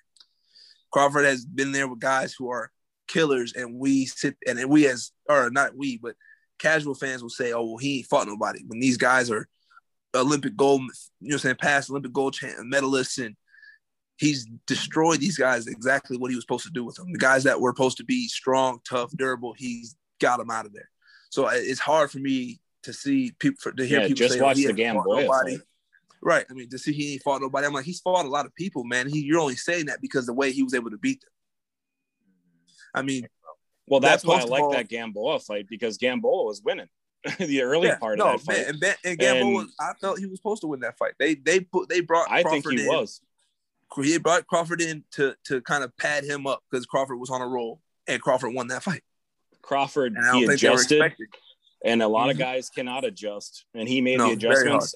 Crawford 0.90 1.26
has 1.26 1.44
been 1.44 1.70
there 1.70 1.86
with 1.86 2.00
guys 2.00 2.34
who 2.36 2.50
are 2.50 2.72
killers, 3.06 3.52
and 3.54 3.78
we 3.78 4.06
sit 4.06 4.36
and 4.48 4.68
we 4.68 4.88
as 4.88 5.12
or 5.28 5.50
not 5.50 5.76
we, 5.76 5.98
but 5.98 6.16
casual 6.58 6.94
fans 6.94 7.22
will 7.22 7.30
say, 7.30 7.52
"Oh, 7.52 7.64
well, 7.64 7.76
he 7.78 7.98
ain't 7.98 8.06
fought 8.06 8.26
nobody." 8.26 8.60
When 8.66 8.80
these 8.80 8.96
guys 8.96 9.30
are 9.30 9.48
Olympic 10.14 10.56
gold, 10.56 10.80
you 10.80 10.86
know, 10.86 10.90
what 11.20 11.32
I'm 11.34 11.38
saying 11.38 11.56
past 11.56 11.90
Olympic 11.90 12.12
gold 12.12 12.34
medalists, 12.34 13.24
and 13.24 13.36
he's 14.16 14.46
destroyed 14.66 15.20
these 15.20 15.36
guys 15.36 15.66
exactly 15.66 16.16
what 16.16 16.30
he 16.30 16.36
was 16.36 16.44
supposed 16.44 16.66
to 16.66 16.72
do 16.72 16.84
with 16.84 16.96
them. 16.96 17.12
The 17.12 17.18
guys 17.18 17.44
that 17.44 17.60
were 17.60 17.72
supposed 17.72 17.98
to 17.98 18.04
be 18.04 18.28
strong, 18.28 18.80
tough, 18.88 19.10
durable, 19.16 19.54
he's 19.56 19.96
got 20.20 20.38
them 20.38 20.50
out 20.50 20.66
of 20.66 20.72
there. 20.72 20.90
So 21.30 21.46
uh, 21.46 21.52
it's 21.54 21.80
hard 21.80 22.10
for 22.10 22.18
me 22.18 22.60
to 22.84 22.92
see 22.92 23.32
people 23.38 23.58
for, 23.60 23.72
to 23.72 23.84
hear 23.84 24.00
Yeah, 24.00 24.08
people 24.08 24.18
just 24.18 24.34
say, 24.34 24.40
oh, 24.40 24.44
watch 24.44 24.56
he 24.56 24.66
the 24.66 24.72
Gamboa 24.72 25.26
fight. 25.26 25.60
Right. 26.22 26.46
I 26.48 26.54
mean, 26.54 26.70
to 26.70 26.78
see 26.78 26.92
he 26.92 27.14
ain't 27.14 27.22
fought 27.22 27.42
nobody. 27.42 27.66
I'm 27.66 27.72
like, 27.72 27.84
he's 27.84 28.00
fought 28.00 28.24
a 28.24 28.28
lot 28.28 28.46
of 28.46 28.54
people, 28.54 28.84
man. 28.84 29.08
He, 29.08 29.20
you're 29.20 29.40
only 29.40 29.56
saying 29.56 29.86
that 29.86 30.00
because 30.00 30.26
the 30.26 30.32
way 30.32 30.52
he 30.52 30.62
was 30.62 30.74
able 30.74 30.90
to 30.90 30.96
beat 30.96 31.20
them. 31.20 31.30
I 32.94 33.02
mean, 33.02 33.26
Well, 33.86 34.00
that's 34.00 34.22
That 34.22 34.28
why 34.28 34.40
I 34.40 34.44
like 34.44 34.70
that 34.72 34.88
Gamboa 34.88 35.40
fight 35.40 35.66
because 35.68 35.98
Gamboa 35.98 36.44
was 36.44 36.62
winning 36.62 36.88
the 37.38 37.62
early 37.62 37.88
yeah, 37.88 37.98
part 37.98 38.18
no, 38.18 38.26
of 38.34 38.44
that 38.44 38.46
fight. 38.46 38.56
man, 38.58 38.68
and, 38.70 38.80
ben, 38.80 38.94
and 39.04 39.18
Gamboa, 39.18 39.46
And- 39.46 39.54
was, 39.56 39.74
I 39.80 39.92
felt 40.00 40.18
he 40.18 40.26
was 40.26 40.38
supposed 40.38 40.62
to 40.62 40.66
win 40.68 40.80
that 40.80 40.96
fight. 40.98 41.12
They 41.18 41.34
they 41.34 41.60
put 41.60 41.88
they 41.88 42.00
brought 42.00 42.30
I 42.30 42.42
Crawford 42.42 42.62
think 42.64 42.80
he 42.80 42.86
in. 42.86 42.92
was. 42.92 43.20
He 44.02 44.18
brought 44.18 44.46
Crawford 44.46 44.80
in 44.80 45.04
to 45.12 45.34
to 45.44 45.60
kind 45.60 45.84
of 45.84 45.96
pad 45.96 46.24
him 46.24 46.46
up 46.46 46.62
because 46.70 46.84
Crawford 46.86 47.18
was 47.18 47.30
on 47.30 47.40
a 47.42 47.46
roll, 47.46 47.80
and 48.08 48.20
Crawford 48.20 48.52
won 48.54 48.68
that 48.68 48.82
fight. 48.82 49.02
Crawford, 49.62 50.14
And 50.16 50.24
he 50.36 50.46
think 50.46 50.60
they 50.60 50.68
were 50.68 50.74
adjusted, 50.74 51.12
and 51.84 52.02
a 52.02 52.08
lot 52.08 52.28
of 52.28 52.36
Mhm. 52.36 52.40
guys 52.40 52.70
cannot 52.70 53.04
adjust, 53.04 53.64
and 53.74 53.88
he 53.88 54.00
made 54.00 54.18
No, 54.18 54.26
the 54.28 54.32
adjustments, 54.32 54.94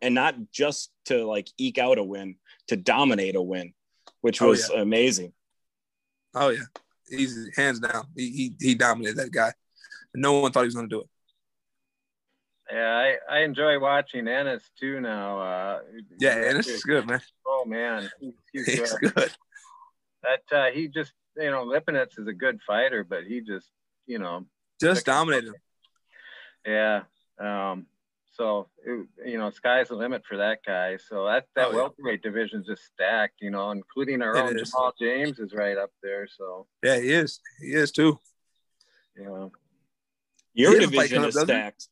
and 0.00 0.14
not 0.14 0.36
just 0.52 0.90
to 1.06 1.24
like 1.26 1.48
eke 1.58 1.78
out 1.78 1.98
a 1.98 2.04
win, 2.04 2.36
to 2.68 2.76
dominate 2.76 3.34
a 3.36 3.42
win, 3.42 3.74
which 4.20 4.40
Oh, 4.40 4.48
was 4.48 4.70
amazing. 4.70 5.32
Oh 6.34 6.50
yeah, 6.50 6.60
he's 7.10 7.50
hands 7.56 7.80
down. 7.80 8.06
He 8.16 8.30
he, 8.30 8.54
he 8.60 8.74
dominated 8.74 9.16
that 9.18 9.32
guy. 9.32 9.52
No 10.14 10.40
one 10.40 10.52
thought 10.52 10.60
he 10.62 10.66
was 10.66 10.74
going 10.74 10.88
to 10.88 10.96
do 10.96 11.00
it. 11.02 11.08
yeah, 12.72 13.14
I, 13.28 13.36
I 13.38 13.38
enjoy 13.44 13.78
watching 13.78 14.26
Ennis 14.28 14.62
too 14.78 15.00
now. 15.00 15.40
Uh, 15.40 15.80
Yeah, 16.18 16.52
this 16.52 16.66
is 16.68 16.82
good, 16.84 17.06
man. 17.06 17.20
Oh 17.46 17.64
man, 17.66 18.08
he's, 18.20 18.34
he's 18.52 18.66
He's 18.66 18.92
good. 18.94 19.14
good. 19.14 19.30
that 20.22 20.56
uh, 20.56 20.70
he 20.72 20.88
just 20.88 21.12
you 21.36 21.50
know 21.50 21.64
Lipinets 21.64 22.18
is 22.18 22.26
a 22.26 22.32
good 22.32 22.60
fighter, 22.66 23.04
but 23.04 23.24
he 23.24 23.40
just 23.40 23.68
you 24.06 24.18
know 24.18 24.46
Just 24.80 25.06
dominated 25.06 25.48
him. 25.48 25.54
yeah. 26.66 27.02
Um, 27.38 27.86
so 28.30 28.68
it, 28.84 29.06
you 29.26 29.38
know, 29.38 29.50
sky's 29.50 29.88
the 29.88 29.94
limit 29.94 30.22
for 30.28 30.36
that 30.36 30.58
guy. 30.66 30.96
So 30.96 31.26
that 31.26 31.46
that 31.56 31.68
Oh, 31.68 31.70
yeah. 31.70 31.76
welterweight 31.76 32.22
division's 32.22 32.66
just 32.66 32.84
stacked. 32.86 33.36
You 33.40 33.50
know, 33.50 33.70
including 33.70 34.22
our 34.22 34.36
It 34.36 34.40
own 34.40 34.58
is. 34.58 34.70
Jamal 34.70 34.94
James 35.00 35.38
is 35.38 35.52
right 35.54 35.76
up 35.76 35.90
there. 36.02 36.28
So 36.28 36.66
Yeah, 36.82 36.98
he 36.98 37.12
is. 37.12 37.40
He 37.60 37.68
is 37.72 37.90
too. 37.92 38.18
you 39.16 39.24
know, 39.24 39.52
Your 40.54 40.70
He 40.72 40.76
has 40.76 40.84
a 40.84 40.96
fight 40.96 41.02
division 41.10 41.24
is 41.24 41.36
up, 41.36 41.44
stacked. 41.46 41.88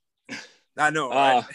I 0.76 0.90
know. 0.90 1.10
Uh, 1.10 1.42
Right? 1.42 1.54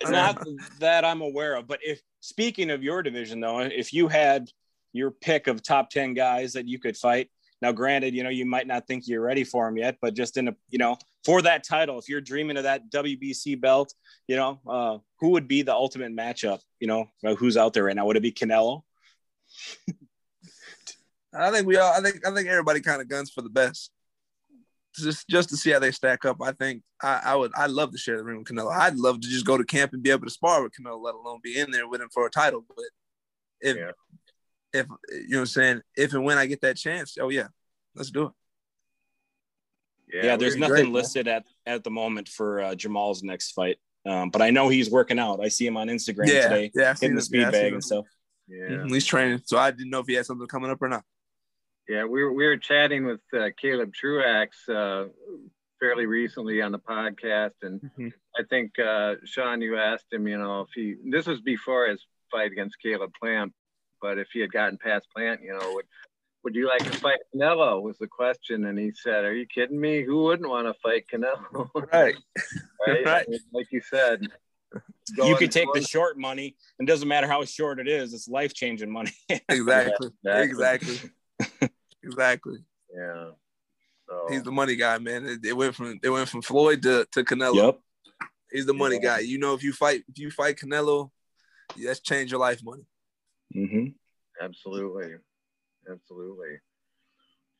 Not 0.10 0.46
that 0.78 1.04
I'm 1.04 1.20
aware 1.20 1.56
of, 1.56 1.66
but 1.66 1.80
if 1.82 2.00
speaking 2.20 2.70
of 2.70 2.82
your 2.84 3.02
division 3.02 3.40
though, 3.40 3.58
if 3.60 3.92
you 3.92 4.08
had 4.08 4.48
your 4.92 5.10
pick 5.10 5.48
of 5.48 5.62
top 5.62 5.90
10 5.90 6.14
guys 6.14 6.52
that 6.54 6.68
you 6.68 6.78
could 6.78 6.96
fight, 6.96 7.28
now, 7.60 7.72
granted, 7.72 8.14
you 8.14 8.22
know, 8.24 8.28
you 8.30 8.44
might 8.46 8.66
not 8.66 8.86
think 8.88 9.06
you're 9.06 9.20
ready 9.20 9.44
for 9.44 9.66
them 9.66 9.76
yet, 9.76 9.96
but 10.00 10.14
just 10.14 10.36
in 10.36 10.48
a, 10.48 10.56
you 10.68 10.78
know, 10.78 10.96
for 11.24 11.42
that 11.42 11.64
title, 11.64 11.98
if 11.98 12.08
you're 12.08 12.20
dreaming 12.20 12.56
of 12.56 12.64
that 12.64 12.90
WBC 12.90 13.60
belt, 13.60 13.92
you 14.26 14.36
know, 14.36 14.60
uh, 14.66 14.98
who 15.20 15.30
would 15.30 15.48
be 15.48 15.62
the 15.62 15.74
ultimate 15.74 16.14
matchup? 16.14 16.60
You 16.80 16.88
know, 16.88 17.06
who's 17.38 17.56
out 17.56 17.72
there 17.72 17.84
right 17.84 17.96
now? 17.96 18.06
Would 18.06 18.16
it 18.16 18.22
be 18.22 18.32
Canelo? 18.32 18.82
I 21.34 21.50
think 21.50 21.66
we 21.66 21.76
all. 21.76 21.92
I 21.92 22.00
think. 22.00 22.26
I 22.26 22.34
think 22.34 22.48
everybody 22.48 22.80
kind 22.80 23.00
of 23.00 23.08
guns 23.08 23.30
for 23.30 23.42
the 23.42 23.48
best. 23.48 23.90
Just, 24.94 25.26
just 25.26 25.48
to 25.48 25.56
see 25.56 25.70
how 25.70 25.78
they 25.78 25.90
stack 25.90 26.26
up. 26.26 26.36
I 26.42 26.52
think 26.52 26.82
I, 27.02 27.20
I 27.24 27.36
would. 27.36 27.52
I'd 27.56 27.70
love 27.70 27.92
to 27.92 27.98
share 27.98 28.18
the 28.18 28.24
ring 28.24 28.38
with 28.38 28.48
Canelo. 28.48 28.70
I'd 28.70 28.96
love 28.96 29.20
to 29.22 29.28
just 29.28 29.46
go 29.46 29.56
to 29.56 29.64
camp 29.64 29.94
and 29.94 30.02
be 30.02 30.10
able 30.10 30.26
to 30.26 30.30
spar 30.30 30.62
with 30.62 30.72
Canelo, 30.72 31.02
let 31.02 31.14
alone 31.14 31.40
be 31.42 31.58
in 31.58 31.70
there 31.70 31.88
with 31.88 32.02
him 32.02 32.10
for 32.12 32.26
a 32.26 32.30
title. 32.30 32.62
But 32.68 32.84
if 33.62 33.76
yeah 33.76 33.92
if 34.72 34.86
you 35.10 35.28
know 35.28 35.38
what 35.38 35.40
I'm 35.40 35.46
saying, 35.46 35.80
if 35.96 36.14
and 36.14 36.24
when 36.24 36.38
I 36.38 36.46
get 36.46 36.62
that 36.62 36.76
chance, 36.76 37.16
oh 37.20 37.28
yeah, 37.28 37.48
let's 37.94 38.10
do 38.10 38.26
it. 38.26 38.32
Yeah, 40.12 40.26
yeah 40.26 40.36
there's 40.36 40.56
nothing 40.56 40.74
great, 40.74 40.88
listed 40.88 41.26
man. 41.26 41.36
at 41.66 41.74
at 41.74 41.84
the 41.84 41.90
moment 41.90 42.28
for 42.28 42.60
uh, 42.60 42.74
Jamal's 42.74 43.22
next 43.22 43.52
fight. 43.52 43.78
Um, 44.04 44.30
but 44.30 44.42
I 44.42 44.50
know 44.50 44.68
he's 44.68 44.90
working 44.90 45.18
out. 45.18 45.40
I 45.40 45.48
see 45.48 45.66
him 45.66 45.76
on 45.76 45.88
Instagram 45.88 46.26
yeah, 46.26 46.48
today, 46.48 46.70
yeah, 46.74 46.94
hitting 47.00 47.14
the 47.14 47.22
speed 47.22 47.42
yeah, 47.42 47.50
bag 47.50 47.72
and 47.72 47.84
stuff. 47.84 48.04
Yeah, 48.48 48.64
mm-hmm. 48.64 48.92
he's 48.92 49.06
training. 49.06 49.40
So 49.44 49.58
I 49.58 49.70
didn't 49.70 49.90
know 49.90 50.00
if 50.00 50.06
he 50.06 50.14
had 50.14 50.26
something 50.26 50.46
coming 50.46 50.70
up 50.70 50.82
or 50.82 50.88
not. 50.88 51.04
Yeah, 51.88 52.04
we 52.04 52.22
were 52.22 52.32
we 52.32 52.46
were 52.46 52.56
chatting 52.56 53.04
with 53.06 53.20
uh, 53.32 53.50
Caleb 53.60 53.92
Truax 53.94 54.68
uh, 54.68 55.06
fairly 55.80 56.06
recently 56.06 56.62
on 56.62 56.72
the 56.72 56.78
podcast, 56.78 57.54
and 57.62 57.80
mm-hmm. 57.80 58.08
I 58.36 58.42
think 58.48 58.78
uh, 58.78 59.16
Sean, 59.24 59.60
you 59.60 59.78
asked 59.78 60.12
him, 60.12 60.26
you 60.26 60.38
know, 60.38 60.62
if 60.62 60.68
he 60.74 60.96
this 61.04 61.26
was 61.26 61.40
before 61.40 61.86
his 61.86 62.04
fight 62.30 62.52
against 62.52 62.80
Caleb 62.82 63.12
Plant, 63.20 63.52
but 64.00 64.18
if 64.18 64.28
he 64.32 64.40
had 64.40 64.52
gotten 64.52 64.78
past 64.78 65.06
Plant, 65.14 65.42
you 65.42 65.52
know, 65.52 65.72
would 65.74 65.86
would 66.44 66.54
you 66.54 66.68
like 66.68 66.90
to 66.90 66.98
fight 66.98 67.20
Canelo? 67.34 67.82
Was 67.82 67.98
the 67.98 68.06
question, 68.06 68.64
and 68.66 68.78
he 68.78 68.92
said, 68.92 69.24
"Are 69.24 69.34
you 69.34 69.46
kidding 69.46 69.80
me? 69.80 70.02
Who 70.02 70.24
wouldn't 70.24 70.48
want 70.48 70.66
to 70.66 70.74
fight 70.80 71.04
Canelo?" 71.12 71.68
right, 71.92 72.14
right. 72.86 73.06
right. 73.06 73.26
like 73.52 73.70
you 73.70 73.80
said, 73.80 74.26
you 75.18 75.36
could 75.36 75.52
take 75.52 75.68
the 75.72 75.82
short 75.82 76.18
money, 76.18 76.56
and 76.78 76.88
doesn't 76.88 77.08
matter 77.08 77.26
how 77.26 77.44
short 77.44 77.78
it 77.78 77.88
is. 77.88 78.12
It's 78.12 78.28
life 78.28 78.54
changing 78.54 78.90
money. 78.90 79.12
exactly. 79.48 80.10
Yeah, 80.24 80.42
exactly. 80.42 80.98
Exactly. 81.38 81.68
exactly. 82.02 82.58
Yeah. 82.94 83.30
So. 84.08 84.26
He's 84.28 84.42
the 84.42 84.52
money 84.52 84.76
guy, 84.76 84.98
man. 84.98 85.26
It, 85.26 85.44
it, 85.44 85.56
went 85.56 85.74
from 85.74 85.98
it 86.02 86.10
went 86.10 86.28
from 86.28 86.42
Floyd 86.42 86.82
to, 86.82 87.06
to 87.12 87.24
Canelo. 87.24 87.54
Yep. 87.54 87.78
He's 88.52 88.66
the 88.66 88.74
money 88.74 88.98
yeah. 89.02 89.16
guy. 89.16 89.18
You 89.20 89.38
know, 89.38 89.54
if 89.54 89.62
you 89.62 89.72
fight 89.72 90.02
if 90.08 90.18
you 90.18 90.30
fight 90.30 90.56
Canelo, 90.56 91.10
that's 91.82 92.00
change 92.00 92.30
your 92.30 92.40
life 92.40 92.62
money. 92.62 92.86
Mm-hmm. 93.54 93.86
Absolutely, 94.42 95.14
absolutely. 95.90 96.58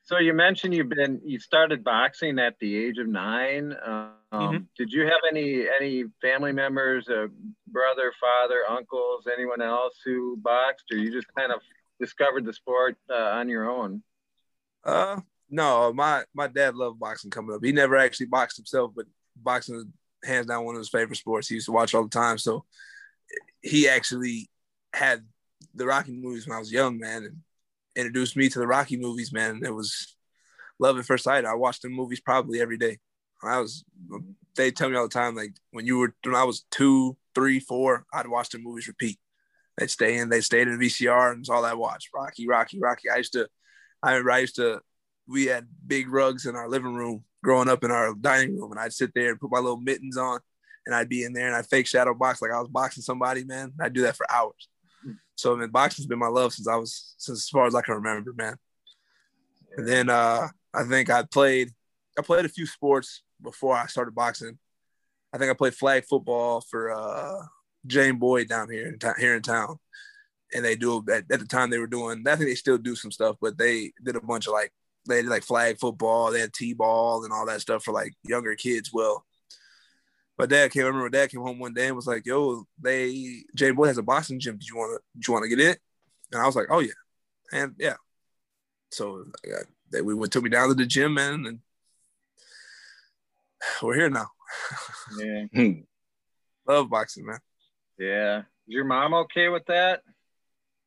So 0.04 0.18
you 0.18 0.32
mentioned 0.32 0.74
you've 0.74 0.88
been 0.88 1.20
you 1.24 1.38
started 1.38 1.84
boxing 1.84 2.38
at 2.38 2.58
the 2.58 2.76
age 2.76 2.98
of 2.98 3.06
nine. 3.06 3.74
Um, 3.84 4.12
mm-hmm. 4.32 4.56
Did 4.76 4.90
you 4.90 5.02
have 5.02 5.20
any 5.30 5.66
any 5.80 6.04
family 6.20 6.52
members, 6.52 7.08
a 7.08 7.28
brother, 7.68 8.12
father, 8.20 8.62
uncles, 8.68 9.28
anyone 9.32 9.62
else 9.62 9.94
who 10.04 10.36
boxed, 10.38 10.86
or 10.90 10.98
you 10.98 11.12
just 11.12 11.28
kind 11.36 11.52
of 11.52 11.60
discovered 12.00 12.44
the 12.44 12.52
sport 12.52 12.96
uh, 13.08 13.14
on 13.14 13.48
your 13.48 13.70
own? 13.70 14.02
Uh, 14.84 15.20
no. 15.48 15.92
My 15.92 16.24
my 16.34 16.48
dad 16.48 16.74
loved 16.74 16.98
boxing 16.98 17.30
coming 17.30 17.54
up. 17.54 17.64
He 17.64 17.70
never 17.70 17.96
actually 17.96 18.26
boxed 18.26 18.56
himself, 18.56 18.92
but 18.96 19.06
boxing 19.36 19.76
is 19.76 19.84
hands 20.24 20.46
down 20.46 20.64
one 20.64 20.74
of 20.74 20.80
his 20.80 20.88
favorite 20.88 21.16
sports. 21.16 21.48
He 21.48 21.56
used 21.56 21.66
to 21.66 21.72
watch 21.72 21.94
all 21.94 22.04
the 22.04 22.08
time. 22.08 22.38
So 22.38 22.64
he 23.60 23.88
actually 23.88 24.50
had 24.92 25.24
the 25.74 25.86
Rocky 25.86 26.12
movies 26.12 26.46
when 26.46 26.56
I 26.56 26.60
was 26.60 26.72
young, 26.72 26.98
man, 26.98 27.24
and 27.24 27.36
introduced 27.96 28.36
me 28.36 28.48
to 28.48 28.58
the 28.58 28.66
Rocky 28.66 28.96
movies, 28.96 29.32
man. 29.32 29.60
It 29.64 29.74
was 29.74 30.16
love 30.78 30.98
at 30.98 31.04
first 31.04 31.24
sight. 31.24 31.44
I 31.44 31.54
watched 31.54 31.82
the 31.82 31.88
movies 31.88 32.20
probably 32.20 32.60
every 32.60 32.78
day. 32.78 32.98
I 33.42 33.58
was, 33.58 33.84
they 34.54 34.70
tell 34.70 34.88
me 34.88 34.96
all 34.96 35.08
the 35.08 35.08
time, 35.08 35.34
like 35.34 35.54
when 35.72 35.84
you 35.84 35.98
were, 35.98 36.14
when 36.24 36.34
I 36.34 36.44
was 36.44 36.64
two, 36.70 37.16
three, 37.34 37.58
four, 37.58 38.06
I'd 38.12 38.28
watch 38.28 38.50
the 38.50 38.58
movies 38.58 38.86
repeat. 38.86 39.18
They'd 39.76 39.90
stay 39.90 40.18
in, 40.18 40.28
they 40.28 40.40
stayed 40.40 40.68
in 40.68 40.78
VCR 40.78 41.32
and 41.32 41.40
it's 41.40 41.48
all 41.48 41.64
I 41.64 41.74
watched. 41.74 42.10
Rocky, 42.14 42.46
Rocky, 42.46 42.78
Rocky. 42.78 43.10
I 43.10 43.16
used 43.16 43.32
to, 43.32 43.48
I 44.02 44.12
remember 44.12 44.30
I 44.30 44.38
used 44.38 44.56
to, 44.56 44.80
we 45.26 45.46
had 45.46 45.66
big 45.86 46.08
rugs 46.08 46.46
in 46.46 46.54
our 46.56 46.68
living 46.68 46.94
room 46.94 47.24
growing 47.42 47.68
up 47.68 47.82
in 47.82 47.90
our 47.90 48.14
dining 48.14 48.56
room 48.56 48.70
and 48.70 48.80
I'd 48.80 48.92
sit 48.92 49.10
there 49.14 49.30
and 49.30 49.40
put 49.40 49.50
my 49.50 49.58
little 49.58 49.80
mittens 49.80 50.16
on 50.16 50.38
and 50.86 50.94
I'd 50.94 51.08
be 51.08 51.24
in 51.24 51.32
there 51.32 51.46
and 51.46 51.56
I'd 51.56 51.66
fake 51.66 51.86
shadow 51.86 52.14
box 52.14 52.42
like 52.42 52.52
I 52.52 52.60
was 52.60 52.68
boxing 52.68 53.02
somebody, 53.02 53.44
man. 53.44 53.72
I'd 53.80 53.92
do 53.92 54.02
that 54.02 54.16
for 54.16 54.30
hours. 54.30 54.68
So 55.36 55.54
I 55.54 55.58
mean, 55.58 55.70
boxing's 55.70 56.06
been 56.06 56.18
my 56.18 56.28
love 56.28 56.52
since 56.52 56.68
I 56.68 56.76
was 56.76 57.14
since 57.18 57.38
as 57.38 57.48
far 57.48 57.66
as 57.66 57.74
I 57.74 57.82
can 57.82 57.94
remember, 57.94 58.32
man. 58.32 58.56
And 59.76 59.88
then 59.88 60.08
uh, 60.08 60.48
I 60.74 60.84
think 60.84 61.10
I 61.10 61.22
played 61.24 61.70
I 62.18 62.22
played 62.22 62.44
a 62.44 62.50
few 62.50 62.66
sports 62.66 63.22
before 63.42 63.76
I 63.76 63.86
started 63.86 64.14
boxing. 64.14 64.58
I 65.32 65.38
think 65.38 65.50
I 65.50 65.54
played 65.54 65.74
flag 65.74 66.04
football 66.04 66.60
for 66.60 66.92
uh, 66.92 67.46
Jane 67.86 68.18
Boyd 68.18 68.48
down 68.48 68.70
here 68.70 68.86
in 68.86 68.98
ta- 68.98 69.14
here 69.18 69.34
in 69.34 69.42
town, 69.42 69.78
and 70.54 70.64
they 70.64 70.76
do 70.76 71.04
at, 71.10 71.24
at 71.30 71.40
the 71.40 71.46
time 71.46 71.70
they 71.70 71.78
were 71.78 71.86
doing. 71.86 72.22
I 72.26 72.36
think 72.36 72.50
they 72.50 72.54
still 72.54 72.78
do 72.78 72.94
some 72.94 73.10
stuff, 73.10 73.36
but 73.40 73.56
they 73.56 73.92
did 74.02 74.16
a 74.16 74.20
bunch 74.20 74.46
of 74.46 74.52
like 74.52 74.72
they 75.08 75.22
did 75.22 75.30
like 75.30 75.42
flag 75.42 75.78
football, 75.78 76.30
they 76.30 76.40
had 76.40 76.52
t-ball 76.52 77.24
and 77.24 77.32
all 77.32 77.46
that 77.46 77.60
stuff 77.60 77.82
for 77.82 77.92
like 77.92 78.12
younger 78.22 78.54
kids. 78.54 78.90
Well, 78.92 79.24
my 80.42 80.46
dad 80.46 80.72
came. 80.72 80.82
I 80.82 80.86
remember 80.86 81.08
dad 81.08 81.30
came 81.30 81.40
home 81.40 81.60
one 81.60 81.72
day 81.72 81.86
and 81.86 81.94
was 81.94 82.08
like, 82.08 82.26
"Yo, 82.26 82.64
they 82.80 83.44
Jay 83.54 83.70
Boy 83.70 83.86
has 83.86 83.98
a 83.98 84.02
boxing 84.02 84.40
gym. 84.40 84.58
Did 84.58 84.68
you 84.68 84.76
want 84.76 84.98
to? 84.98 85.02
Did 85.14 85.28
you 85.28 85.32
want 85.32 85.44
to 85.44 85.48
get 85.48 85.60
in?" 85.60 85.76
And 86.32 86.42
I 86.42 86.46
was 86.46 86.56
like, 86.56 86.66
"Oh 86.68 86.80
yeah," 86.80 86.98
and 87.52 87.74
yeah. 87.78 87.94
So 88.90 89.24
got, 89.48 89.66
they 89.92 90.02
we 90.02 90.14
went 90.14 90.32
took 90.32 90.42
me 90.42 90.50
down 90.50 90.68
to 90.68 90.74
the 90.74 90.84
gym, 90.84 91.14
man, 91.14 91.46
and 91.46 91.60
we're 93.82 93.94
here 93.94 94.10
now. 94.10 94.26
Yeah, 95.18 95.72
love 96.66 96.90
boxing, 96.90 97.26
man. 97.26 97.38
Yeah, 97.98 98.38
is 98.40 98.44
your 98.66 98.84
mom 98.84 99.14
okay 99.14 99.48
with 99.48 99.66
that? 99.66 100.02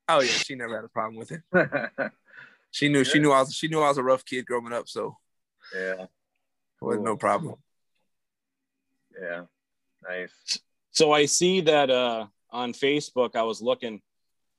Oh 0.09 0.21
yeah, 0.21 0.31
she 0.31 0.55
never 0.55 0.75
had 0.75 0.85
a 0.85 0.89
problem 0.89 1.15
with 1.15 1.31
it. 1.31 1.41
she 2.71 2.89
knew 2.89 3.03
she 3.03 3.19
knew 3.19 3.31
I 3.31 3.39
was 3.39 3.53
she 3.53 3.67
knew 3.67 3.81
I 3.81 3.87
was 3.87 3.97
a 3.97 4.03
rough 4.03 4.25
kid 4.25 4.45
growing 4.45 4.73
up, 4.73 4.87
so 4.87 5.17
yeah, 5.73 6.03
it 6.03 6.09
was 6.81 6.99
no 6.99 7.15
problem. 7.15 7.55
Yeah. 9.21 9.43
Nice. 10.08 10.60
So 10.91 11.12
I 11.12 11.25
see 11.25 11.62
that 11.62 11.89
uh, 11.89 12.28
on 12.51 12.73
Facebook, 12.73 13.36
I 13.36 13.43
was 13.43 13.62
looking 13.62 14.01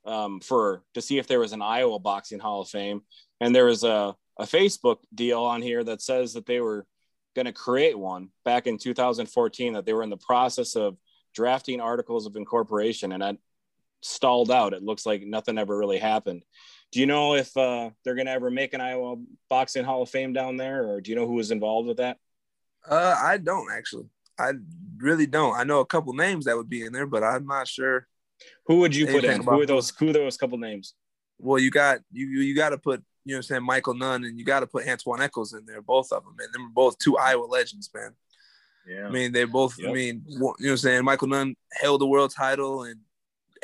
um, 0.04 0.40
for 0.40 0.82
to 0.94 1.02
see 1.02 1.18
if 1.18 1.26
there 1.26 1.40
was 1.40 1.52
an 1.52 1.62
Iowa 1.62 1.98
Boxing 1.98 2.38
Hall 2.38 2.62
of 2.62 2.68
Fame, 2.68 3.02
and 3.40 3.54
there 3.54 3.64
was 3.64 3.84
a, 3.84 4.14
a 4.38 4.44
Facebook 4.44 4.98
deal 5.14 5.42
on 5.42 5.62
here 5.62 5.82
that 5.84 6.02
says 6.02 6.34
that 6.34 6.46
they 6.46 6.60
were 6.60 6.86
going 7.34 7.46
to 7.46 7.52
create 7.52 7.98
one 7.98 8.30
back 8.44 8.66
in 8.66 8.78
2014. 8.78 9.72
That 9.72 9.86
they 9.86 9.92
were 9.92 10.02
in 10.02 10.10
the 10.10 10.16
process 10.16 10.76
of 10.76 10.96
drafting 11.34 11.80
articles 11.80 12.26
of 12.26 12.36
incorporation, 12.36 13.12
and 13.12 13.22
I 13.22 13.36
stalled 14.02 14.50
out. 14.50 14.74
It 14.74 14.82
looks 14.82 15.06
like 15.06 15.22
nothing 15.22 15.58
ever 15.58 15.76
really 15.76 15.98
happened. 15.98 16.44
Do 16.92 17.00
you 17.00 17.06
know 17.06 17.34
if 17.34 17.54
uh, 17.56 17.90
they're 18.04 18.14
going 18.14 18.26
to 18.26 18.32
ever 18.32 18.50
make 18.50 18.72
an 18.74 18.80
Iowa 18.80 19.16
Boxing 19.50 19.84
Hall 19.84 20.02
of 20.02 20.10
Fame 20.10 20.32
down 20.32 20.56
there, 20.56 20.88
or 20.88 21.00
do 21.00 21.10
you 21.10 21.16
know 21.16 21.26
who 21.26 21.34
was 21.34 21.50
involved 21.50 21.88
with 21.88 21.96
that? 21.96 22.18
Uh, 22.88 23.16
I 23.20 23.38
don't 23.38 23.72
actually. 23.72 24.08
I 24.38 24.52
really 24.98 25.26
don't. 25.26 25.56
I 25.56 25.64
know 25.64 25.80
a 25.80 25.86
couple 25.86 26.12
names 26.12 26.44
that 26.44 26.56
would 26.56 26.68
be 26.68 26.84
in 26.84 26.92
there, 26.92 27.06
but 27.06 27.22
I'm 27.22 27.46
not 27.46 27.68
sure. 27.68 28.06
Who 28.66 28.80
would 28.80 28.94
you 28.94 29.06
put 29.06 29.24
in? 29.24 29.42
Who 29.42 29.60
are 29.60 29.66
those? 29.66 29.90
Who 29.98 30.10
are 30.10 30.12
those 30.12 30.36
couple 30.36 30.58
names? 30.58 30.94
Well, 31.38 31.58
you 31.58 31.70
got 31.70 32.00
you 32.12 32.26
you 32.26 32.54
got 32.54 32.70
to 32.70 32.78
put 32.78 33.02
you 33.24 33.32
know 33.32 33.38
what 33.38 33.38
I'm 33.38 33.42
saying 33.42 33.64
Michael 33.64 33.94
Nunn 33.94 34.24
and 34.24 34.38
you 34.38 34.44
got 34.44 34.60
to 34.60 34.66
put 34.66 34.86
Antoine 34.86 35.20
Echols 35.20 35.52
in 35.52 35.66
there, 35.66 35.82
both 35.82 36.12
of 36.12 36.22
them, 36.22 36.34
man. 36.38 36.48
They 36.54 36.62
were 36.62 36.68
both 36.68 36.98
two 36.98 37.18
Iowa 37.18 37.44
legends, 37.44 37.90
man. 37.94 38.12
Yeah. 38.86 39.08
I 39.08 39.10
mean, 39.10 39.32
they 39.32 39.44
both. 39.44 39.78
Yep. 39.78 39.90
I 39.90 39.92
mean, 39.92 40.22
you 40.26 40.38
know 40.38 40.46
what 40.46 40.70
I'm 40.70 40.76
saying 40.76 41.04
Michael 41.04 41.28
Nunn 41.28 41.56
held 41.72 42.00
the 42.00 42.06
world 42.06 42.32
title, 42.32 42.84
and 42.84 43.00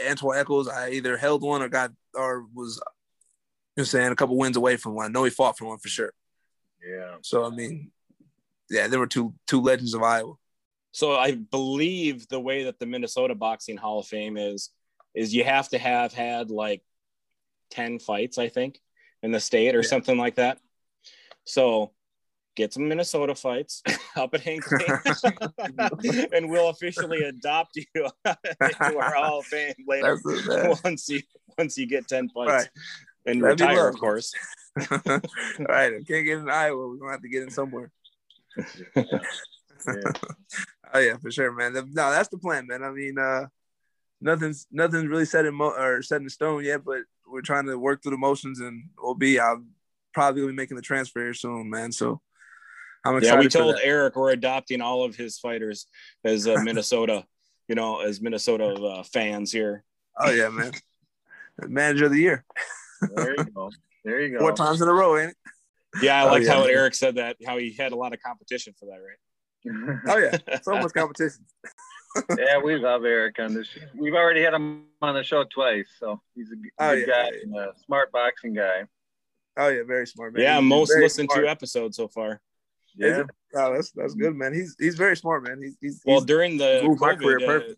Antoine 0.04 0.38
Echols, 0.38 0.68
I 0.68 0.90
either 0.90 1.16
held 1.16 1.42
one 1.42 1.62
or 1.62 1.68
got 1.68 1.92
or 2.14 2.44
was, 2.52 2.76
you 2.76 2.80
know 2.80 2.84
what 3.74 3.82
I'm 3.82 3.84
saying, 3.84 4.12
a 4.12 4.16
couple 4.16 4.36
wins 4.36 4.56
away 4.56 4.76
from 4.76 4.94
one. 4.94 5.06
I 5.06 5.08
know 5.08 5.24
he 5.24 5.30
fought 5.30 5.56
for 5.56 5.66
one 5.66 5.78
for 5.78 5.88
sure. 5.88 6.12
Yeah. 6.84 7.16
So 7.22 7.44
I 7.44 7.50
mean, 7.50 7.92
yeah, 8.68 8.88
there 8.88 8.98
were 8.98 9.06
two 9.06 9.34
two 9.46 9.60
legends 9.60 9.94
of 9.94 10.02
Iowa. 10.02 10.34
So 10.92 11.14
I 11.14 11.32
believe 11.32 12.28
the 12.28 12.40
way 12.40 12.64
that 12.64 12.78
the 12.78 12.86
Minnesota 12.86 13.34
Boxing 13.34 13.78
Hall 13.78 13.98
of 13.98 14.06
Fame 14.06 14.36
is 14.36 14.70
is 15.14 15.34
you 15.34 15.44
have 15.44 15.68
to 15.70 15.78
have 15.78 16.12
had 16.12 16.50
like 16.50 16.82
10 17.70 17.98
fights, 17.98 18.38
I 18.38 18.48
think, 18.48 18.78
in 19.22 19.32
the 19.32 19.40
state 19.40 19.74
or 19.74 19.80
yeah. 19.80 19.88
something 19.88 20.16
like 20.16 20.36
that. 20.36 20.58
So 21.44 21.92
get 22.56 22.72
some 22.72 22.88
Minnesota 22.88 23.34
fights 23.34 23.82
up 24.16 24.34
at 24.34 24.40
Hinckley, 24.40 24.84
and 26.32 26.50
we'll 26.50 26.68
officially 26.68 27.22
adopt 27.22 27.76
you 27.76 27.84
to 28.24 28.36
our 28.78 29.14
Hall 29.14 29.40
of 29.40 29.46
Fame 29.46 29.74
later 29.86 30.20
once 30.84 31.08
you 31.08 31.20
once 31.58 31.76
you 31.76 31.86
get 31.86 32.08
10 32.08 32.28
fights 32.30 32.50
right. 32.50 32.68
and 33.26 33.42
That'd 33.42 33.60
retire, 33.60 33.88
of 33.88 33.98
course. 33.98 34.32
All 34.78 34.86
right, 35.68 35.94
I 35.94 36.02
can't 36.06 36.06
get 36.06 36.38
in 36.38 36.48
Iowa. 36.48 36.88
We're 36.88 36.96
gonna 36.96 37.12
have 37.12 37.22
to 37.22 37.28
get 37.28 37.42
in 37.42 37.50
somewhere. 37.50 37.90
Yeah. 39.86 40.12
oh 40.94 40.98
yeah, 40.98 41.16
for 41.16 41.30
sure, 41.30 41.52
man. 41.52 41.72
No, 41.72 42.10
that's 42.10 42.28
the 42.28 42.38
plan, 42.38 42.66
man. 42.66 42.82
I 42.82 42.90
mean, 42.90 43.18
uh, 43.18 43.46
nothing's 44.20 44.66
nothing's 44.70 45.06
really 45.06 45.24
set 45.24 45.46
in 45.46 45.54
mo- 45.54 45.74
or 45.76 46.02
set 46.02 46.20
in 46.20 46.28
stone 46.28 46.64
yet, 46.64 46.84
but 46.84 47.00
we're 47.26 47.42
trying 47.42 47.66
to 47.66 47.78
work 47.78 48.02
through 48.02 48.12
the 48.12 48.18
motions, 48.18 48.60
and 48.60 48.84
we'll 48.98 49.14
be. 49.14 49.40
I'm 49.40 49.70
probably 50.14 50.42
gonna 50.42 50.52
be 50.52 50.56
making 50.56 50.76
the 50.76 50.82
transfer 50.82 51.20
here 51.20 51.34
soon, 51.34 51.70
man. 51.70 51.92
So 51.92 52.20
I'm 53.04 53.16
excited. 53.16 53.34
Yeah, 53.34 53.40
we 53.40 53.48
told 53.48 53.76
Eric 53.82 54.16
we're 54.16 54.30
adopting 54.30 54.80
all 54.80 55.04
of 55.04 55.16
his 55.16 55.38
fighters 55.38 55.86
as 56.24 56.46
uh, 56.46 56.60
Minnesota, 56.62 57.24
you 57.68 57.74
know, 57.74 58.00
as 58.00 58.20
Minnesota 58.20 58.74
uh, 58.74 59.02
fans 59.02 59.52
here. 59.52 59.84
Oh 60.18 60.30
yeah, 60.30 60.48
man. 60.48 60.72
Manager 61.66 62.06
of 62.06 62.12
the 62.12 62.18
year. 62.18 62.44
there 63.14 63.34
you 63.36 63.44
go. 63.44 63.70
There 64.04 64.20
you 64.20 64.32
go. 64.32 64.40
Four 64.40 64.52
times 64.52 64.80
in 64.80 64.88
a 64.88 64.92
row, 64.92 65.16
ain't 65.16 65.30
it? 65.30 65.36
Yeah, 66.00 66.22
I 66.22 66.30
liked 66.30 66.46
oh, 66.46 66.48
yeah, 66.48 66.54
how. 66.54 66.64
Eric 66.64 66.94
said 66.94 67.16
that. 67.16 67.36
How 67.46 67.58
he 67.58 67.72
had 67.72 67.92
a 67.92 67.96
lot 67.96 68.14
of 68.14 68.22
competition 68.22 68.74
for 68.78 68.86
that, 68.86 68.96
right? 68.96 69.18
Oh 70.08 70.18
yeah, 70.18 70.36
so 70.62 70.72
much 70.72 70.92
competition. 70.92 71.44
yeah, 72.38 72.58
we 72.58 72.76
love 72.76 73.04
Eric 73.04 73.38
on 73.38 73.54
this. 73.54 73.68
We've 73.94 74.14
already 74.14 74.42
had 74.42 74.54
him 74.54 74.84
on 75.00 75.14
the 75.14 75.22
show 75.22 75.44
twice, 75.44 75.88
so 75.98 76.20
he's 76.34 76.50
a 76.52 76.56
good, 76.56 76.70
oh, 76.78 76.92
yeah, 76.92 77.06
guy 77.06 77.24
yeah, 77.24 77.30
yeah. 77.46 77.64
a 77.64 77.78
smart 77.84 78.12
boxing 78.12 78.54
guy. 78.54 78.84
Oh 79.56 79.68
yeah, 79.68 79.82
very 79.86 80.06
smart 80.06 80.34
man. 80.34 80.42
Yeah, 80.42 80.60
he's 80.60 80.68
most 80.68 80.92
listened 80.96 81.30
smart. 81.30 81.44
to 81.44 81.50
episodes 81.50 81.96
so 81.96 82.08
far. 82.08 82.40
Yeah, 82.96 83.24
oh, 83.54 83.72
that's 83.74 83.90
that's 83.92 84.14
good, 84.14 84.34
man. 84.34 84.52
He's 84.52 84.76
he's 84.78 84.96
very 84.96 85.16
smart, 85.16 85.46
man. 85.46 85.60
He's, 85.62 85.76
he's 85.80 86.02
well 86.04 86.20
during 86.20 86.58
the 86.58 86.82
COVID, 86.84 87.48
uh, 87.48 87.74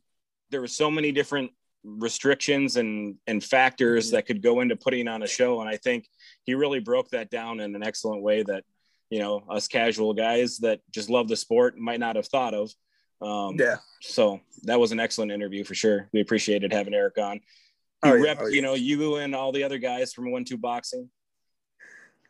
there 0.50 0.60
were 0.60 0.66
so 0.66 0.90
many 0.90 1.12
different 1.12 1.52
restrictions 1.84 2.76
and 2.76 3.16
and 3.26 3.42
factors 3.42 4.06
mm-hmm. 4.06 4.16
that 4.16 4.26
could 4.26 4.42
go 4.42 4.60
into 4.60 4.76
putting 4.76 5.06
on 5.06 5.22
a 5.22 5.26
show, 5.26 5.60
and 5.60 5.68
I 5.68 5.76
think 5.76 6.08
he 6.44 6.54
really 6.54 6.80
broke 6.80 7.10
that 7.10 7.30
down 7.30 7.60
in 7.60 7.74
an 7.74 7.82
excellent 7.82 8.22
way 8.22 8.42
that 8.42 8.64
you 9.10 9.18
know 9.18 9.42
us 9.48 9.68
casual 9.68 10.14
guys 10.14 10.58
that 10.58 10.80
just 10.92 11.10
love 11.10 11.28
the 11.28 11.36
sport 11.36 11.76
might 11.78 12.00
not 12.00 12.16
have 12.16 12.26
thought 12.26 12.54
of. 12.54 12.70
Um, 13.20 13.56
yeah. 13.58 13.76
So 14.00 14.40
that 14.64 14.78
was 14.78 14.92
an 14.92 15.00
excellent 15.00 15.32
interview 15.32 15.64
for 15.64 15.74
sure. 15.74 16.08
We 16.12 16.20
appreciated 16.20 16.72
having 16.72 16.94
Eric 16.94 17.18
on. 17.18 17.40
He 18.04 18.10
oh, 18.10 18.14
yeah. 18.14 18.34
oh, 18.38 18.46
yeah. 18.46 18.54
you 18.54 18.62
know, 18.62 18.74
you 18.74 19.16
and 19.16 19.34
all 19.34 19.52
the 19.52 19.64
other 19.64 19.78
guys 19.78 20.12
from 20.12 20.30
One 20.30 20.44
Two 20.44 20.58
Boxing. 20.58 21.08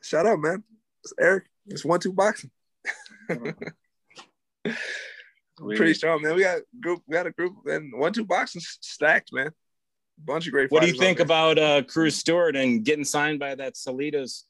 Shout 0.03 0.27
out, 0.27 0.39
man. 0.39 0.63
It's 1.03 1.13
Eric. 1.19 1.45
It's 1.67 1.85
One 1.85 2.01
Two 2.01 2.13
Boxing. 2.13 2.51
Pretty 5.59 5.95
strong, 5.95 6.23
man. 6.23 6.35
We 6.35 6.43
got 6.43 6.61
group. 6.81 7.03
We 7.07 7.15
got 7.15 7.27
a 7.27 7.33
group, 7.33 7.55
and 7.67 7.93
One 7.99 8.13
Two 8.13 8.25
Boxing 8.25 8.61
stacked, 8.61 9.33
man. 9.33 9.51
Bunch 10.19 10.47
of 10.47 10.53
great. 10.53 10.71
What 10.71 10.83
do 10.83 10.89
you 10.89 10.99
think 10.99 11.19
about 11.21 11.59
uh, 11.59 11.83
Cruz 11.83 12.17
Stewart 12.17 12.55
and 12.55 12.85
getting 12.85 13.05
signed 13.05 13.41
by 13.41 13.55
that 13.57 13.75
Salita's 13.75 14.45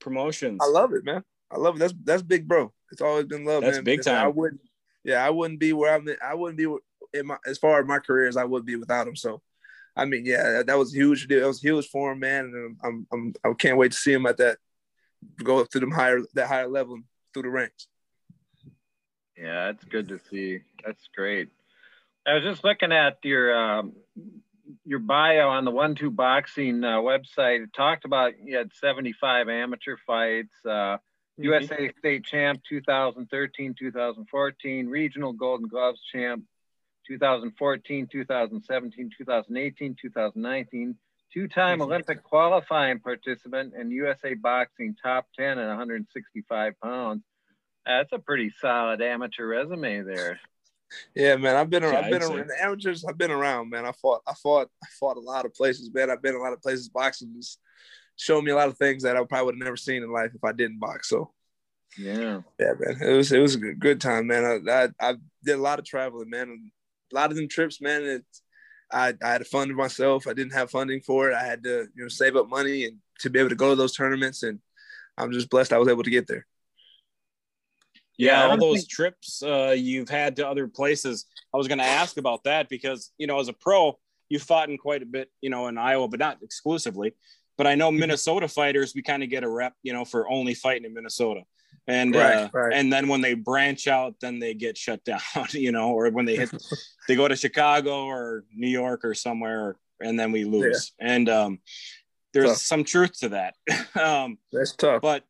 Promotions? 0.00 0.60
I 0.62 0.68
love 0.68 0.94
it, 0.94 1.04
man. 1.04 1.22
I 1.52 1.58
love 1.58 1.76
it. 1.76 1.78
That's 1.80 1.94
that's 2.04 2.22
big, 2.22 2.48
bro. 2.48 2.72
It's 2.90 3.02
always 3.02 3.26
been 3.26 3.44
love. 3.44 3.62
That's 3.62 3.78
man. 3.78 3.84
big 3.84 4.02
time. 4.02 4.24
I 4.24 4.28
wouldn't 4.28 4.60
yeah, 5.04 5.24
I 5.24 5.30
wouldn't 5.30 5.60
be 5.60 5.72
where 5.72 5.94
I'm. 5.94 6.08
I 6.24 6.34
wouldn't 6.34 6.58
be 6.58 6.76
in 7.18 7.26
my 7.26 7.36
as 7.46 7.58
far 7.58 7.80
as 7.80 7.86
my 7.86 7.98
career 7.98 8.28
as 8.28 8.36
I 8.36 8.44
would 8.44 8.64
be 8.64 8.76
without 8.76 9.08
him. 9.08 9.16
So, 9.16 9.42
I 9.96 10.04
mean, 10.04 10.24
yeah, 10.24 10.62
that 10.64 10.78
was 10.78 10.94
huge. 10.94 11.26
Deal. 11.26 11.40
That 11.40 11.46
was 11.46 11.60
huge 11.60 11.88
for 11.88 12.12
him, 12.12 12.20
man. 12.20 12.44
And 12.44 12.76
I'm, 12.82 13.06
I'm, 13.12 13.34
I 13.44 13.52
can't 13.54 13.78
wait 13.78 13.92
to 13.92 13.98
see 13.98 14.12
him 14.12 14.26
at 14.26 14.36
that, 14.38 14.58
go 15.42 15.60
up 15.60 15.68
to 15.70 15.80
them 15.80 15.90
higher, 15.90 16.20
that 16.34 16.46
higher 16.46 16.68
level 16.68 17.00
through 17.34 17.42
the 17.42 17.48
ranks. 17.48 17.88
Yeah, 19.36 19.72
that's 19.72 19.84
good 19.84 20.08
to 20.08 20.20
see. 20.30 20.60
That's 20.84 21.08
great. 21.14 21.48
I 22.24 22.34
was 22.34 22.44
just 22.44 22.62
looking 22.62 22.92
at 22.92 23.18
your 23.24 23.56
um, 23.56 23.94
your 24.84 25.00
bio 25.00 25.48
on 25.48 25.64
the 25.64 25.72
One 25.72 25.96
Two 25.96 26.12
Boxing 26.12 26.84
uh, 26.84 26.98
website. 26.98 27.64
It 27.64 27.72
talked 27.72 28.04
about 28.04 28.34
you 28.40 28.56
had 28.56 28.70
75 28.74 29.48
amateur 29.48 29.96
fights. 30.06 30.54
Uh, 30.64 30.98
Mm-hmm. 31.40 31.44
USA 31.44 31.90
State 31.98 32.24
Champ 32.24 32.60
2013, 32.68 33.74
2014, 33.78 34.88
Regional 34.88 35.32
Golden 35.32 35.66
Gloves 35.66 36.00
Champ 36.12 36.44
2014, 37.06 38.08
2017, 38.10 39.10
2018, 39.16 39.96
2019, 40.00 40.96
two-time. 41.32 41.80
Olympic 41.80 42.22
qualifying 42.22 43.00
participant 43.00 43.72
and 43.76 43.90
USA 43.92 44.34
Boxing 44.34 44.94
top 45.02 45.26
10 45.38 45.58
at 45.58 45.68
165 45.68 46.74
pounds. 46.80 47.22
That's 47.86 48.12
a 48.12 48.18
pretty 48.18 48.52
solid 48.60 49.02
amateur 49.02 49.46
resume 49.46 50.02
there. 50.02 50.38
Yeah, 51.14 51.36
man. 51.36 51.56
I've 51.56 51.70
been 51.70 51.84
around. 51.84 52.04
I've 52.04 52.10
been 52.10 52.22
around. 52.22 52.50
amateurs. 52.60 53.04
I've 53.04 53.18
been 53.18 53.30
around, 53.30 53.70
man. 53.70 53.86
I 53.86 53.92
fought. 53.92 54.20
I 54.26 54.34
fought. 54.34 54.68
I 54.84 54.86
fought 55.00 55.16
a 55.16 55.20
lot 55.20 55.46
of 55.46 55.54
places, 55.54 55.90
man. 55.92 56.10
I've 56.10 56.22
been 56.22 56.34
a 56.34 56.38
lot 56.38 56.52
of 56.52 56.60
places. 56.60 56.88
Boxing 56.90 57.32
just 57.34 57.58
showed 58.16 58.44
me 58.44 58.50
a 58.50 58.56
lot 58.56 58.68
of 58.68 58.78
things 58.78 59.02
that 59.02 59.16
I 59.16 59.24
probably 59.24 59.46
would 59.46 59.54
have 59.56 59.64
never 59.64 59.76
seen 59.76 60.02
in 60.02 60.12
life 60.12 60.32
if 60.34 60.44
I 60.44 60.52
didn't 60.52 60.80
box. 60.80 61.08
So 61.08 61.30
yeah, 61.98 62.40
yeah, 62.58 62.72
man, 62.78 62.98
it 63.02 63.16
was 63.16 63.32
it 63.32 63.40
was 63.40 63.54
a 63.54 63.58
good, 63.58 63.78
good 63.78 64.00
time, 64.00 64.26
man. 64.26 64.62
I, 64.68 64.70
I, 64.70 64.88
I 65.00 65.14
did 65.44 65.58
a 65.58 65.62
lot 65.62 65.78
of 65.78 65.84
traveling, 65.84 66.30
man. 66.30 66.70
A 67.12 67.14
lot 67.14 67.30
of 67.30 67.36
them 67.36 67.48
trips, 67.48 67.80
man. 67.80 68.04
It's 68.04 68.42
I 68.90 69.14
I 69.22 69.28
had 69.28 69.38
to 69.38 69.44
fund 69.44 69.74
myself. 69.74 70.26
I 70.26 70.32
didn't 70.32 70.54
have 70.54 70.70
funding 70.70 71.00
for 71.00 71.30
it. 71.30 71.34
I 71.34 71.44
had 71.44 71.62
to 71.64 71.88
you 71.94 72.02
know 72.02 72.08
save 72.08 72.36
up 72.36 72.48
money 72.48 72.84
and 72.86 72.98
to 73.20 73.30
be 73.30 73.38
able 73.38 73.50
to 73.50 73.56
go 73.56 73.70
to 73.70 73.76
those 73.76 73.94
tournaments, 73.94 74.42
and 74.42 74.60
I'm 75.18 75.32
just 75.32 75.50
blessed 75.50 75.72
I 75.72 75.78
was 75.78 75.88
able 75.88 76.02
to 76.02 76.10
get 76.10 76.26
there. 76.26 76.46
Yeah, 78.18 78.46
all 78.46 78.56
those 78.56 78.86
trips 78.86 79.42
uh, 79.42 79.74
you've 79.76 80.08
had 80.08 80.36
to 80.36 80.48
other 80.48 80.68
places. 80.68 81.26
I 81.52 81.56
was 81.56 81.68
going 81.68 81.78
to 81.78 81.84
ask 81.84 82.16
about 82.18 82.44
that 82.44 82.68
because 82.68 83.10
you 83.18 83.26
know, 83.26 83.40
as 83.40 83.48
a 83.48 83.52
pro, 83.52 83.98
you 84.28 84.38
fought 84.38 84.70
in 84.70 84.78
quite 84.78 85.02
a 85.02 85.06
bit, 85.06 85.30
you 85.40 85.50
know, 85.50 85.68
in 85.68 85.76
Iowa, 85.76 86.08
but 86.08 86.20
not 86.20 86.38
exclusively. 86.42 87.14
But 87.62 87.68
I 87.68 87.76
know 87.76 87.90
mm-hmm. 87.90 88.00
Minnesota 88.00 88.48
fighters, 88.48 88.92
we 88.92 89.02
kind 89.02 89.22
of 89.22 89.28
get 89.28 89.44
a 89.44 89.48
rep, 89.48 89.72
you 89.84 89.92
know, 89.92 90.04
for 90.04 90.28
only 90.28 90.52
fighting 90.52 90.84
in 90.84 90.92
Minnesota. 90.92 91.42
And 91.86 92.12
right, 92.12 92.34
uh, 92.34 92.48
right. 92.52 92.72
and 92.72 92.92
then 92.92 93.06
when 93.06 93.20
they 93.20 93.34
branch 93.34 93.86
out, 93.86 94.16
then 94.20 94.40
they 94.40 94.52
get 94.52 94.76
shut 94.76 95.04
down, 95.04 95.20
you 95.50 95.70
know, 95.70 95.92
or 95.92 96.10
when 96.10 96.24
they 96.24 96.34
hit, 96.34 96.50
they 97.06 97.14
go 97.14 97.28
to 97.28 97.36
Chicago 97.36 98.06
or 98.06 98.42
New 98.52 98.68
York 98.68 99.04
or 99.04 99.14
somewhere, 99.14 99.76
and 100.00 100.18
then 100.18 100.32
we 100.32 100.42
lose. 100.44 100.90
Yeah. 100.98 101.12
And 101.14 101.28
um, 101.28 101.58
there's 102.32 102.48
tough. 102.48 102.58
some 102.58 102.82
truth 102.82 103.20
to 103.20 103.28
that. 103.28 103.54
um, 103.94 104.38
That's 104.52 104.74
tough. 104.74 105.00
But 105.00 105.22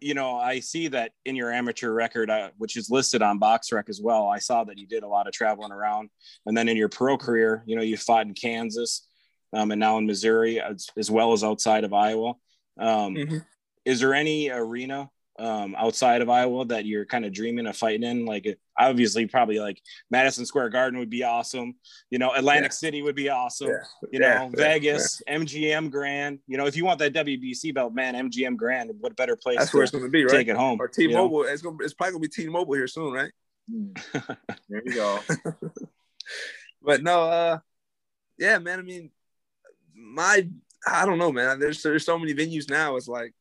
you 0.00 0.14
know, 0.14 0.38
I 0.38 0.58
see 0.58 0.88
that 0.88 1.12
in 1.24 1.36
your 1.36 1.52
amateur 1.52 1.92
record, 1.92 2.30
uh, 2.30 2.50
which 2.58 2.76
is 2.76 2.90
listed 2.90 3.22
on 3.22 3.38
BoxRec 3.38 3.88
as 3.88 4.00
well. 4.02 4.26
I 4.26 4.40
saw 4.40 4.64
that 4.64 4.76
you 4.76 4.88
did 4.88 5.04
a 5.04 5.08
lot 5.08 5.28
of 5.28 5.32
traveling 5.34 5.70
around, 5.70 6.10
and 6.46 6.56
then 6.56 6.68
in 6.68 6.76
your 6.76 6.88
pro 6.88 7.16
career, 7.16 7.62
you 7.64 7.76
know, 7.76 7.82
you 7.82 7.96
fought 7.96 8.26
in 8.26 8.34
Kansas, 8.34 9.06
um, 9.52 9.70
and 9.70 9.80
now 9.80 9.98
in 9.98 10.06
Missouri, 10.06 10.60
as, 10.60 10.88
as, 10.96 11.10
well 11.10 11.32
as 11.32 11.44
outside 11.44 11.84
of 11.84 11.92
Iowa. 11.92 12.34
Um, 12.78 13.14
mm-hmm. 13.14 13.38
Is 13.84 14.00
there 14.00 14.14
any 14.14 14.50
arena 14.50 15.10
um, 15.38 15.74
outside 15.76 16.20
of 16.20 16.28
Iowa 16.28 16.66
that 16.66 16.84
you're 16.84 17.06
kind 17.06 17.24
of 17.24 17.32
dreaming 17.32 17.66
of 17.66 17.76
fighting 17.76 18.02
in? 18.02 18.26
Like, 18.26 18.58
obviously, 18.78 19.26
probably 19.26 19.58
like 19.58 19.80
Madison 20.10 20.46
Square 20.46 20.70
Garden 20.70 20.98
would 20.98 21.10
be 21.10 21.24
awesome. 21.24 21.74
You 22.10 22.18
know, 22.18 22.32
Atlantic 22.32 22.72
yeah. 22.72 22.76
City 22.76 23.02
would 23.02 23.16
be 23.16 23.28
awesome. 23.28 23.68
Yeah. 23.68 24.08
You 24.12 24.18
know, 24.20 24.26
yeah. 24.26 24.48
Vegas, 24.52 25.22
MGM 25.28 25.90
Grand. 25.90 26.38
You 26.46 26.58
know, 26.58 26.66
if 26.66 26.76
you 26.76 26.84
want 26.84 26.98
that 27.00 27.14
WBC 27.14 27.74
belt, 27.74 27.94
man, 27.94 28.14
MGM 28.30 28.56
Grand, 28.56 28.90
what 29.00 29.16
better 29.16 29.36
place? 29.36 29.58
That's 29.58 29.74
where 29.74 29.82
it's 29.82 29.92
going 29.92 30.04
to 30.04 30.10
be, 30.10 30.24
right? 30.24 30.30
Take 30.30 30.48
it 30.48 30.56
home. 30.56 30.80
Or 30.80 30.88
T-Mobile. 30.88 31.40
You 31.40 31.46
know? 31.46 31.52
It's, 31.52 31.62
gonna, 31.62 31.76
it's 31.80 31.94
probably 31.94 32.12
going 32.12 32.22
to 32.22 32.28
be 32.28 32.42
T-Mobile 32.42 32.74
here 32.74 32.86
soon, 32.86 33.12
right? 33.12 33.32
there 34.12 34.82
you 34.84 34.94
go. 34.94 35.18
but 36.82 37.02
no, 37.02 37.22
uh, 37.24 37.58
yeah, 38.38 38.58
man. 38.58 38.78
I 38.78 38.82
mean, 38.82 39.10
my 39.94 40.48
I 40.86 41.04
don't 41.04 41.18
know, 41.18 41.32
man. 41.32 41.58
There's 41.58 41.82
there's 41.82 42.04
so 42.04 42.18
many 42.18 42.34
venues 42.34 42.70
now. 42.70 42.96
It's 42.96 43.08
like 43.08 43.34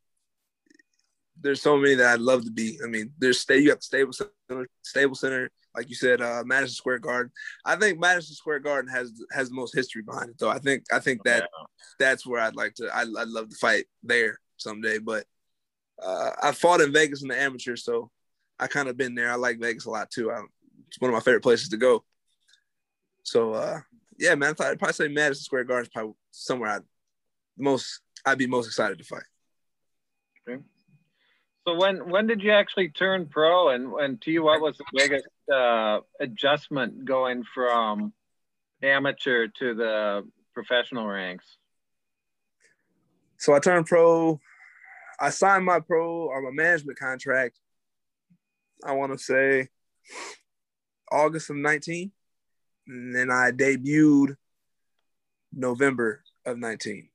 there's 1.41 1.61
so 1.61 1.77
many 1.77 1.95
that 1.95 2.13
I'd 2.13 2.19
love 2.19 2.43
to 2.45 2.51
be. 2.51 2.77
I 2.83 2.87
mean, 2.87 3.11
there's 3.17 3.39
stay 3.39 3.59
you 3.59 3.69
have 3.69 3.79
the 3.79 3.83
Staples 3.83 4.17
Center, 4.49 4.67
Staples 4.81 5.21
Center, 5.21 5.49
like 5.75 5.89
you 5.89 5.95
said, 5.95 6.21
uh, 6.21 6.43
Madison 6.45 6.75
Square 6.75 6.99
Garden. 6.99 7.31
I 7.65 7.75
think 7.75 7.99
Madison 7.99 8.35
Square 8.35 8.59
Garden 8.59 8.91
has 8.91 9.13
has 9.31 9.49
the 9.49 9.55
most 9.55 9.75
history 9.75 10.01
behind 10.01 10.29
it, 10.29 10.37
though. 10.37 10.49
I 10.49 10.59
think 10.59 10.83
I 10.91 10.99
think 10.99 11.23
that 11.23 11.43
yeah. 11.43 11.65
that's 11.97 12.25
where 12.25 12.41
I'd 12.41 12.55
like 12.55 12.75
to. 12.75 12.89
I, 12.93 13.05
would 13.05 13.29
love 13.29 13.49
to 13.49 13.55
fight 13.55 13.85
there 14.03 14.39
someday. 14.57 14.97
But 14.97 15.25
uh, 16.01 16.31
I 16.41 16.51
fought 16.51 16.81
in 16.81 16.91
Vegas 16.91 17.21
in 17.21 17.29
the 17.29 17.39
amateur, 17.39 17.75
so 17.75 18.11
I 18.59 18.67
kind 18.67 18.89
of 18.89 18.97
been 18.97 19.15
there. 19.15 19.31
I 19.31 19.35
like 19.35 19.59
Vegas 19.59 19.85
a 19.85 19.91
lot 19.91 20.11
too. 20.11 20.31
I, 20.31 20.41
it's 20.87 20.99
one 20.99 21.09
of 21.09 21.13
my 21.13 21.21
favorite 21.21 21.43
places 21.43 21.69
to 21.69 21.77
go. 21.77 22.03
So 23.23 23.53
uh, 23.53 23.79
yeah, 24.19 24.35
man, 24.35 24.53
I'd 24.59 24.77
probably 24.79 24.93
say 24.93 25.07
Madison 25.07 25.43
Square 25.43 25.63
Garden 25.63 25.85
is 25.85 25.89
probably 25.89 26.13
somewhere 26.31 26.69
I'd 26.71 26.83
most 27.57 28.01
I'd 28.25 28.37
be 28.37 28.47
most 28.47 28.67
excited 28.67 28.97
to 28.97 29.03
fight. 29.03 29.23
Okay. 30.47 30.61
So 31.67 31.75
when 31.75 32.09
when 32.09 32.27
did 32.27 32.41
you 32.41 32.51
actually 32.51 32.89
turn 32.89 33.27
pro, 33.27 33.69
and 33.69 33.93
and 33.93 34.21
to 34.23 34.31
you, 34.31 34.43
what 34.43 34.61
was 34.61 34.77
the 34.77 34.85
biggest 34.93 35.27
uh, 35.53 35.99
adjustment 36.19 37.05
going 37.05 37.43
from 37.53 38.13
amateur 38.83 39.47
to 39.59 39.73
the 39.73 40.27
professional 40.53 41.07
ranks? 41.07 41.45
So 43.37 43.53
I 43.53 43.59
turned 43.59 43.85
pro. 43.85 44.39
I 45.19 45.29
signed 45.29 45.65
my 45.65 45.79
pro 45.79 46.25
or 46.27 46.41
my 46.41 46.51
management 46.51 46.99
contract. 46.99 47.57
I 48.83 48.93
want 48.93 49.11
to 49.11 49.17
say 49.17 49.67
August 51.11 51.49
of 51.49 51.57
19, 51.57 52.11
and 52.89 53.15
then 53.15 53.31
I 53.31 53.51
debuted 53.51 54.35
November 55.53 56.23
of 56.45 56.57
19. 56.57 57.09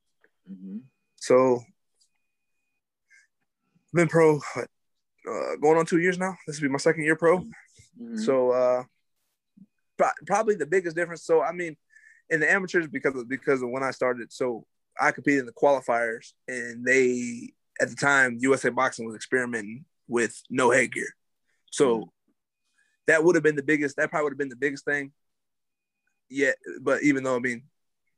Mm-hmm. 0.51 0.79
So 1.17 1.61
been 3.93 4.09
pro 4.09 4.41
what, 4.55 4.69
uh, 5.31 5.57
going 5.61 5.79
on 5.79 5.87
two 5.87 5.99
years 5.99 6.19
now. 6.19 6.37
This 6.47 6.61
will 6.61 6.69
be 6.69 6.73
my 6.73 6.79
second 6.79 7.05
year 7.05 7.17
pro. 7.17 7.39
Mm-hmm. 7.39 8.19
So 8.19 8.51
uh, 8.51 8.85
pro- 9.97 10.09
probably 10.27 10.57
the 10.57 10.67
biggest 10.67 10.97
difference. 10.97 11.25
So 11.25 11.43
I 11.43 11.53
mean, 11.53 11.77
in 12.31 12.41
the 12.41 12.51
amateurs 12.51 12.87
because 12.87 13.15
of 13.17 13.29
because 13.29 13.63
of 13.63 13.71
when 13.71 13.83
I 13.83 13.91
started. 13.91 14.33
So 14.33 14.67
I 15.01 15.11
competed 15.11 15.41
in 15.41 15.47
the 15.47 15.53
qualifiers, 15.53 16.33
and 16.49 16.85
they 16.85 17.53
at 17.81 17.91
the 17.91 17.97
time 17.97 18.39
USA 18.41 18.71
Boxing 18.71 19.07
was 19.07 19.17
experimenting 19.17 19.85
with 20.09 20.41
no 20.51 20.71
headgear. 20.71 21.09
So 21.71 21.97
mm-hmm. 21.97 22.11
that 23.09 23.25
would 23.25 23.37
have 23.37 23.45
been 23.45 23.57
the 23.57 23.63
biggest. 23.63 23.97
That 23.97 24.11
probably 24.11 24.25
would 24.25 24.33
have 24.33 24.39
been 24.39 24.49
the 24.49 24.57
biggest 24.57 24.85
thing. 24.85 25.13
Yeah, 26.29 26.53
but 26.81 27.03
even 27.03 27.23
though 27.23 27.37
I 27.37 27.41
mean, 27.41 27.65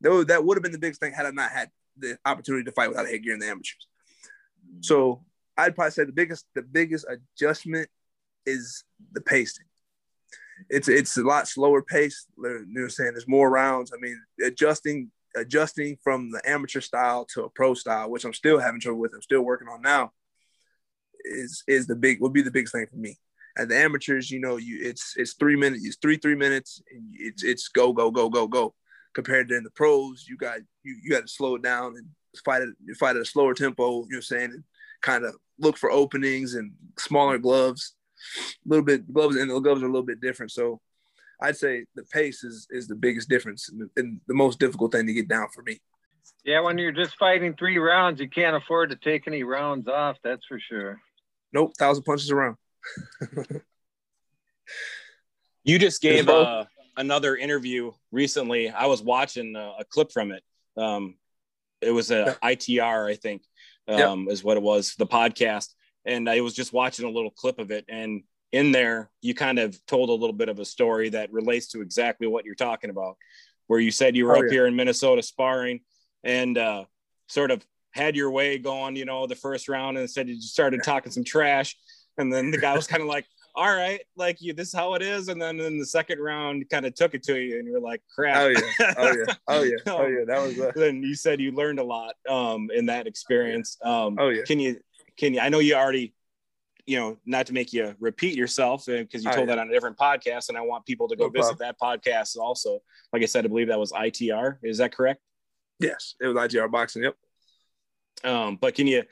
that 0.00 0.44
would 0.44 0.56
have 0.56 0.62
been 0.62 0.72
the 0.72 0.78
biggest 0.78 1.00
thing 1.00 1.12
had 1.12 1.26
I 1.26 1.30
not 1.30 1.50
had 1.50 1.70
the 1.98 2.18
opportunity 2.24 2.64
to 2.64 2.72
fight 2.72 2.88
without 2.88 3.08
headgear 3.08 3.34
in 3.34 3.40
the 3.40 3.46
amateurs. 3.46 3.88
So 4.80 5.24
I'd 5.56 5.74
probably 5.74 5.92
say 5.92 6.04
the 6.04 6.12
biggest 6.12 6.46
the 6.54 6.62
biggest 6.62 7.06
adjustment 7.08 7.88
is 8.44 8.84
the 9.12 9.20
pacing. 9.20 9.64
It's 10.70 10.88
it's 10.88 11.16
a 11.16 11.22
lot 11.22 11.48
slower 11.48 11.82
pace. 11.82 12.26
You 12.38 12.64
know, 12.68 12.88
saying 12.88 13.12
there's 13.12 13.28
more 13.28 13.50
rounds. 13.50 13.92
I 13.92 14.00
mean, 14.00 14.20
adjusting 14.44 15.10
adjusting 15.36 15.98
from 16.02 16.30
the 16.30 16.40
amateur 16.48 16.80
style 16.80 17.26
to 17.34 17.44
a 17.44 17.50
pro 17.50 17.74
style, 17.74 18.10
which 18.10 18.24
I'm 18.24 18.32
still 18.32 18.58
having 18.58 18.80
trouble 18.80 19.00
with. 19.00 19.12
I'm 19.14 19.22
still 19.22 19.42
working 19.42 19.68
on 19.68 19.82
now. 19.82 20.12
Is 21.24 21.62
is 21.66 21.86
the 21.86 21.96
big 21.96 22.20
would 22.20 22.32
be 22.32 22.42
the 22.42 22.50
biggest 22.50 22.74
thing 22.74 22.86
for 22.86 22.96
me. 22.96 23.18
At 23.58 23.68
the 23.68 23.76
amateurs, 23.76 24.30
you 24.30 24.40
know, 24.40 24.56
you 24.56 24.78
it's 24.82 25.14
it's 25.16 25.34
three 25.34 25.56
minutes, 25.56 25.84
it's 25.84 25.96
three 25.96 26.18
three 26.18 26.34
minutes, 26.34 26.82
and 26.90 27.04
it's 27.14 27.42
it's 27.42 27.68
go 27.68 27.92
go 27.92 28.10
go 28.10 28.28
go 28.28 28.46
go. 28.46 28.74
Compared 29.14 29.48
to 29.48 29.56
in 29.56 29.64
the 29.64 29.70
pros, 29.70 30.26
you 30.28 30.36
got 30.36 30.58
you 30.82 30.96
you 31.02 31.10
got 31.10 31.22
to 31.22 31.28
slow 31.28 31.54
it 31.54 31.62
down 31.62 31.94
and 31.96 32.06
fight 32.44 32.62
it 32.62 32.96
fight 32.96 33.16
at 33.16 33.22
a 33.22 33.24
slower 33.24 33.54
tempo. 33.54 33.84
You 33.84 33.92
know, 33.92 34.02
what 34.02 34.16
I'm 34.16 34.22
saying, 34.22 34.50
and 34.52 34.64
kind 35.00 35.24
of 35.24 35.34
look 35.58 35.78
for 35.78 35.90
openings 35.90 36.54
and 36.54 36.72
smaller 36.98 37.38
gloves. 37.38 37.94
A 38.66 38.68
little 38.68 38.84
bit 38.84 39.12
gloves 39.12 39.36
and 39.36 39.50
the 39.50 39.58
gloves 39.60 39.82
are 39.82 39.86
a 39.86 39.90
little 39.90 40.06
bit 40.06 40.20
different. 40.20 40.52
So 40.52 40.80
I'd 41.40 41.56
say 41.56 41.84
the 41.94 42.04
pace 42.04 42.44
is 42.44 42.66
is 42.70 42.88
the 42.88 42.94
biggest 42.94 43.28
difference 43.28 43.68
and 43.68 43.80
the, 43.80 44.00
and 44.00 44.20
the 44.26 44.34
most 44.34 44.58
difficult 44.58 44.92
thing 44.92 45.06
to 45.06 45.12
get 45.12 45.28
down 45.28 45.48
for 45.54 45.62
me. 45.62 45.80
Yeah, 46.44 46.60
when 46.60 46.78
you're 46.78 46.92
just 46.92 47.16
fighting 47.18 47.54
three 47.58 47.78
rounds, 47.78 48.20
you 48.20 48.28
can't 48.28 48.56
afford 48.56 48.90
to 48.90 48.96
take 48.96 49.26
any 49.26 49.42
rounds 49.42 49.88
off. 49.88 50.16
That's 50.22 50.44
for 50.46 50.60
sure. 50.60 51.00
Nope, 51.52 51.72
thousand 51.78 52.04
punches 52.04 52.30
around. 52.30 52.56
You 55.64 55.78
just 55.78 56.00
gave 56.00 56.28
uh, 56.28 56.64
another 56.96 57.36
interview 57.36 57.92
recently. 58.12 58.70
I 58.70 58.86
was 58.86 59.02
watching 59.02 59.56
a, 59.56 59.74
a 59.80 59.84
clip 59.84 60.12
from 60.12 60.32
it. 60.32 60.42
Um, 60.76 61.16
it 61.80 61.90
was 61.90 62.10
a 62.10 62.36
ITR, 62.42 63.10
I 63.10 63.16
think, 63.16 63.42
um, 63.88 64.28
is 64.28 64.42
what 64.42 64.56
it 64.56 64.62
was, 64.62 64.94
the 64.96 65.06
podcast. 65.06 65.68
And 66.04 66.28
I 66.28 66.40
was 66.40 66.54
just 66.54 66.72
watching 66.72 67.04
a 67.04 67.10
little 67.10 67.30
clip 67.30 67.58
of 67.58 67.70
it. 67.70 67.84
And 67.88 68.22
in 68.52 68.72
there, 68.72 69.10
you 69.20 69.34
kind 69.34 69.58
of 69.58 69.84
told 69.86 70.08
a 70.08 70.12
little 70.12 70.32
bit 70.32 70.48
of 70.48 70.58
a 70.58 70.64
story 70.64 71.10
that 71.10 71.32
relates 71.32 71.68
to 71.68 71.80
exactly 71.80 72.26
what 72.26 72.44
you're 72.44 72.54
talking 72.54 72.90
about, 72.90 73.16
where 73.66 73.80
you 73.80 73.90
said 73.90 74.16
you 74.16 74.26
were 74.26 74.36
oh, 74.36 74.40
up 74.40 74.44
yeah. 74.46 74.52
here 74.52 74.66
in 74.66 74.76
Minnesota 74.76 75.22
sparring 75.22 75.80
and 76.24 76.56
uh, 76.56 76.84
sort 77.28 77.50
of 77.50 77.64
had 77.92 78.14
your 78.14 78.30
way 78.30 78.58
going, 78.58 78.94
you 78.94 79.04
know, 79.04 79.26
the 79.26 79.34
first 79.34 79.68
round 79.68 79.98
and 79.98 80.08
said 80.08 80.28
you 80.28 80.40
started 80.40 80.82
talking 80.84 81.10
some 81.10 81.24
trash. 81.24 81.76
And 82.18 82.32
then 82.32 82.50
the 82.50 82.58
guy 82.58 82.74
was 82.74 82.86
kind 82.86 83.02
of 83.02 83.08
like, 83.08 83.26
all 83.54 83.74
right, 83.74 84.00
like 84.16 84.40
you, 84.40 84.52
this 84.52 84.68
is 84.68 84.74
how 84.74 84.94
it 84.94 85.02
is. 85.02 85.28
And 85.28 85.40
then 85.40 85.58
in 85.60 85.78
the 85.78 85.86
second 85.86 86.20
round, 86.20 86.68
kind 86.68 86.84
of 86.84 86.94
took 86.94 87.14
it 87.14 87.22
to 87.24 87.38
you, 87.38 87.58
and 87.58 87.66
you're 87.66 87.80
like, 87.80 88.02
crap. 88.14 88.36
Oh 88.36 88.48
yeah, 88.48 88.94
oh 88.98 89.12
yeah, 89.12 89.34
oh 89.48 89.62
yeah, 89.62 89.76
oh 89.86 90.06
yeah. 90.06 90.24
That 90.26 90.42
was. 90.42 90.60
Uh... 90.60 90.72
Then 90.74 91.02
you 91.02 91.14
said 91.14 91.40
you 91.40 91.52
learned 91.52 91.78
a 91.78 91.84
lot 91.84 92.14
um, 92.28 92.68
in 92.74 92.86
that 92.86 93.06
experience. 93.06 93.78
Um, 93.82 94.16
oh 94.18 94.28
yeah. 94.28 94.42
Can 94.42 94.60
you? 94.60 94.78
Can 95.16 95.34
you? 95.34 95.40
I 95.40 95.48
know 95.48 95.58
you 95.58 95.74
already. 95.74 96.12
You 96.88 97.00
know, 97.00 97.16
not 97.26 97.46
to 97.46 97.52
make 97.52 97.72
you 97.72 97.96
repeat 97.98 98.36
yourself 98.36 98.86
because 98.86 99.24
you 99.24 99.30
oh, 99.30 99.34
told 99.34 99.48
yeah. 99.48 99.56
that 99.56 99.60
on 99.60 99.68
a 99.68 99.72
different 99.72 99.96
podcast, 99.96 100.50
and 100.50 100.56
I 100.56 100.60
want 100.60 100.86
people 100.86 101.08
to 101.08 101.16
go 101.16 101.24
no 101.24 101.30
visit 101.30 101.58
that 101.58 101.80
podcast 101.80 102.36
also. 102.36 102.78
Like 103.12 103.22
I 103.22 103.26
said, 103.26 103.44
I 103.44 103.48
believe 103.48 103.68
that 103.68 103.78
was 103.78 103.90
ITR. 103.90 104.58
Is 104.62 104.78
that 104.78 104.94
correct? 104.94 105.20
Yes, 105.80 106.14
it 106.20 106.28
was 106.28 106.36
ITR 106.36 106.70
boxing. 106.70 107.02
Yep. 107.02 107.16
Um, 108.22 108.56
but 108.60 108.74
can 108.74 108.86
you 108.86 109.02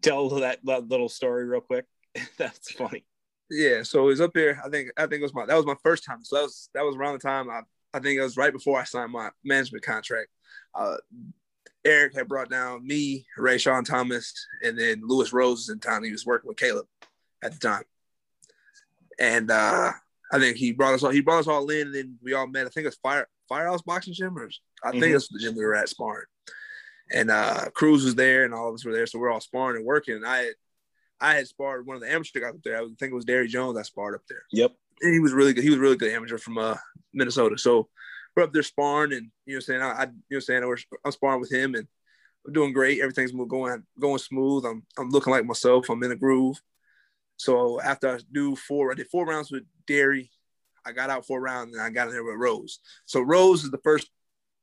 tell 0.00 0.28
that, 0.28 0.60
that 0.64 0.88
little 0.88 1.08
story 1.08 1.44
real 1.44 1.60
quick? 1.60 1.86
That's 2.38 2.72
funny. 2.72 3.04
Yeah, 3.50 3.82
so 3.82 4.02
it 4.02 4.06
was 4.06 4.20
up 4.20 4.34
there. 4.34 4.60
I 4.64 4.68
think 4.68 4.90
I 4.96 5.02
think 5.02 5.20
it 5.20 5.22
was 5.22 5.34
my 5.34 5.46
that 5.46 5.56
was 5.56 5.66
my 5.66 5.76
first 5.82 6.04
time. 6.04 6.24
So 6.24 6.36
that 6.36 6.42
was 6.42 6.68
that 6.74 6.84
was 6.84 6.96
around 6.96 7.14
the 7.14 7.18
time 7.20 7.48
I 7.50 7.62
I 7.94 8.00
think 8.00 8.18
it 8.18 8.22
was 8.22 8.36
right 8.36 8.52
before 8.52 8.78
I 8.78 8.84
signed 8.84 9.12
my 9.12 9.30
management 9.44 9.84
contract. 9.84 10.28
Uh, 10.74 10.96
Eric 11.84 12.14
had 12.14 12.28
brought 12.28 12.50
down 12.50 12.86
me, 12.86 13.26
Ray 13.36 13.56
Sean 13.56 13.84
Thomas, 13.84 14.34
and 14.62 14.78
then 14.78 15.00
Lewis 15.02 15.32
Rose 15.32 15.68
in 15.70 15.80
town. 15.80 16.04
He 16.04 16.12
was 16.12 16.26
working 16.26 16.48
with 16.48 16.58
Caleb 16.58 16.86
at 17.42 17.52
the 17.52 17.58
time, 17.58 17.84
and 19.18 19.50
uh, 19.50 19.92
I 20.30 20.38
think 20.38 20.56
he 20.56 20.72
brought 20.72 20.94
us 20.94 21.02
all. 21.02 21.10
He 21.10 21.22
brought 21.22 21.40
us 21.40 21.48
all 21.48 21.68
in, 21.70 21.86
and 21.86 21.94
then 21.94 22.18
we 22.22 22.34
all 22.34 22.46
met. 22.46 22.66
I 22.66 22.70
think 22.70 22.84
it 22.84 22.88
was 22.88 22.96
Fire 22.96 23.28
Firehouse 23.48 23.82
Boxing 23.82 24.12
Gym, 24.12 24.36
or 24.36 24.50
I 24.84 24.90
think 24.90 25.04
mm-hmm. 25.04 25.16
it's 25.16 25.28
the 25.28 25.38
gym 25.38 25.56
we 25.56 25.64
were 25.64 25.74
at 25.74 25.88
sparring. 25.88 26.26
And 27.10 27.30
uh, 27.30 27.70
Cruz 27.72 28.04
was 28.04 28.14
there, 28.14 28.44
and 28.44 28.52
all 28.52 28.68
of 28.68 28.74
us 28.74 28.84
were 28.84 28.92
there, 28.92 29.06
so 29.06 29.18
we're 29.18 29.30
all 29.30 29.40
sparring 29.40 29.78
and 29.78 29.86
working. 29.86 30.16
And 30.16 30.26
I 30.26 30.38
had 30.38 30.54
I 31.20 31.34
had 31.34 31.46
sparred 31.48 31.86
one 31.86 31.96
of 31.96 32.02
the 32.02 32.12
amateur 32.12 32.40
guys 32.40 32.50
up 32.50 32.62
there. 32.62 32.76
I 32.76 32.80
think 32.80 33.12
it 33.12 33.14
was 33.14 33.24
Derry 33.24 33.48
Jones 33.48 33.78
I 33.78 33.82
sparred 33.82 34.14
up 34.14 34.22
there. 34.28 34.42
Yep. 34.52 34.72
And 35.00 35.14
he 35.14 35.20
was 35.20 35.32
really 35.32 35.52
good. 35.52 35.64
He 35.64 35.70
was 35.70 35.78
really 35.78 35.96
good 35.96 36.12
amateur 36.12 36.38
from 36.38 36.58
uh, 36.58 36.76
Minnesota. 37.12 37.58
So 37.58 37.88
we're 38.36 38.44
up 38.44 38.52
there 38.52 38.62
sparring, 38.62 39.12
and 39.12 39.30
you 39.46 39.54
know, 39.54 39.60
saying 39.60 39.82
I, 39.82 39.90
I 39.90 40.04
you 40.28 40.36
know, 40.36 40.40
saying 40.40 40.62
I'm 41.04 41.12
sparring 41.12 41.40
with 41.40 41.52
him, 41.52 41.74
and 41.74 41.86
I'm 42.46 42.52
doing 42.52 42.72
great. 42.72 43.00
Everything's 43.00 43.32
going 43.32 43.82
going 43.98 44.18
smooth. 44.18 44.64
I'm 44.64 44.84
I'm 44.98 45.10
looking 45.10 45.32
like 45.32 45.44
myself. 45.44 45.88
I'm 45.88 46.02
in 46.02 46.12
a 46.12 46.16
groove. 46.16 46.60
So 47.36 47.80
after 47.80 48.08
I 48.08 48.18
do 48.32 48.56
four, 48.56 48.90
I 48.90 48.94
did 48.94 49.08
four 49.08 49.24
rounds 49.26 49.50
with 49.50 49.64
Derry. 49.86 50.30
I 50.84 50.92
got 50.92 51.10
out 51.10 51.26
four 51.26 51.40
rounds, 51.40 51.74
and 51.74 51.82
I 51.82 51.90
got 51.90 52.08
in 52.08 52.14
there 52.14 52.24
with 52.24 52.36
Rose. 52.36 52.80
So 53.06 53.20
Rose 53.20 53.64
is 53.64 53.70
the 53.70 53.80
first 53.84 54.10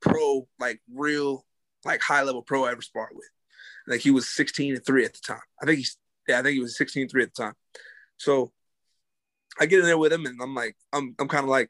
pro, 0.02 0.48
like 0.60 0.82
real, 0.94 1.46
like 1.86 2.02
high 2.02 2.24
level 2.24 2.42
pro 2.42 2.66
I 2.66 2.72
ever 2.72 2.82
sparred 2.82 3.14
with. 3.14 3.30
Like 3.88 4.02
he 4.02 4.12
was 4.12 4.28
16 4.30 4.76
and 4.76 4.86
three 4.86 5.06
at 5.06 5.14
the 5.14 5.20
time. 5.20 5.42
I 5.62 5.66
think 5.66 5.78
he's 5.78 5.98
yeah, 6.28 6.40
I 6.40 6.44
think 6.44 6.54
he 6.54 6.60
was 6.60 6.78
16 6.78 7.10
3 7.10 7.24
at 7.24 7.34
the 7.34 7.44
time. 7.44 7.54
So 8.18 8.52
I 9.60 9.66
get 9.66 9.80
in 9.80 9.86
there 9.86 9.98
with 9.98 10.14
him 10.14 10.26
and 10.26 10.40
I'm 10.42 10.56
like, 10.56 10.76
I'm 10.94 11.16
I'm 11.20 11.28
kind 11.28 11.44
of 11.44 11.50
like, 11.50 11.70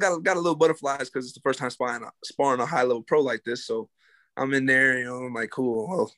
got, 0.00 0.22
got 0.22 0.36
a 0.36 0.40
little 0.40 0.56
butterflies 0.56 1.10
because 1.10 1.26
it's 1.26 1.34
the 1.34 1.40
first 1.40 1.58
time 1.58 1.70
sparring, 1.70 2.04
sparring 2.24 2.60
a 2.60 2.66
high 2.66 2.82
level 2.82 3.02
pro 3.02 3.20
like 3.20 3.42
this. 3.44 3.66
So 3.66 3.88
I'm 4.36 4.54
in 4.54 4.66
there, 4.66 4.98
you 4.98 5.04
know, 5.04 5.16
I'm 5.16 5.34
like, 5.34 5.50
cool. 5.50 5.88
Well, 5.88 6.12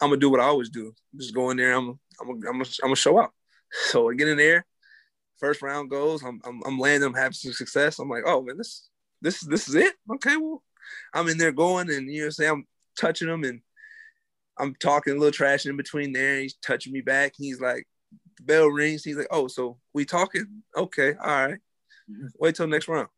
I'm 0.00 0.10
gonna 0.10 0.20
do 0.20 0.30
what 0.30 0.40
I 0.40 0.44
always 0.44 0.70
do. 0.70 0.92
Just 1.16 1.34
go 1.34 1.50
in 1.50 1.56
there. 1.56 1.72
I'm 1.72 1.98
I'm 2.20 2.30
I'm 2.30 2.60
I'm 2.60 2.64
gonna 2.82 2.96
show 2.96 3.18
up. 3.18 3.32
So 3.90 4.08
I 4.08 4.14
get 4.14 4.28
in 4.28 4.36
there. 4.36 4.64
First 5.40 5.60
round 5.60 5.90
goes. 5.90 6.22
I'm 6.22 6.40
I'm, 6.44 6.60
I'm 6.64 6.78
landing. 6.78 7.08
I'm 7.08 7.14
having 7.14 7.32
some 7.32 7.52
success. 7.52 7.98
I'm 7.98 8.08
like, 8.08 8.22
oh 8.24 8.40
man, 8.42 8.56
this 8.56 8.88
this 9.20 9.40
this 9.40 9.68
is 9.68 9.74
it. 9.74 9.94
Okay, 10.14 10.36
well, 10.36 10.62
I'm 11.12 11.28
in 11.28 11.38
there 11.38 11.50
going, 11.50 11.90
and 11.90 12.08
you 12.08 12.22
know, 12.22 12.30
say 12.30 12.46
I'm 12.46 12.66
touching 12.96 13.26
them, 13.26 13.42
and 13.42 13.60
I'm 14.58 14.74
talking 14.76 15.14
a 15.14 15.16
little 15.16 15.32
trash 15.32 15.66
in 15.66 15.76
between 15.76 16.12
there. 16.12 16.40
He's 16.40 16.54
touching 16.54 16.92
me 16.92 17.00
back. 17.00 17.34
He's 17.36 17.60
like, 17.60 17.86
the 18.36 18.42
bell 18.44 18.68
rings. 18.68 19.04
He's 19.04 19.16
like, 19.16 19.28
oh, 19.30 19.48
so 19.48 19.78
we 19.92 20.04
talking? 20.04 20.62
Okay, 20.76 21.14
all 21.14 21.46
right. 21.46 21.58
Wait 22.38 22.54
till 22.54 22.66
next 22.66 22.88
round. 22.88 23.08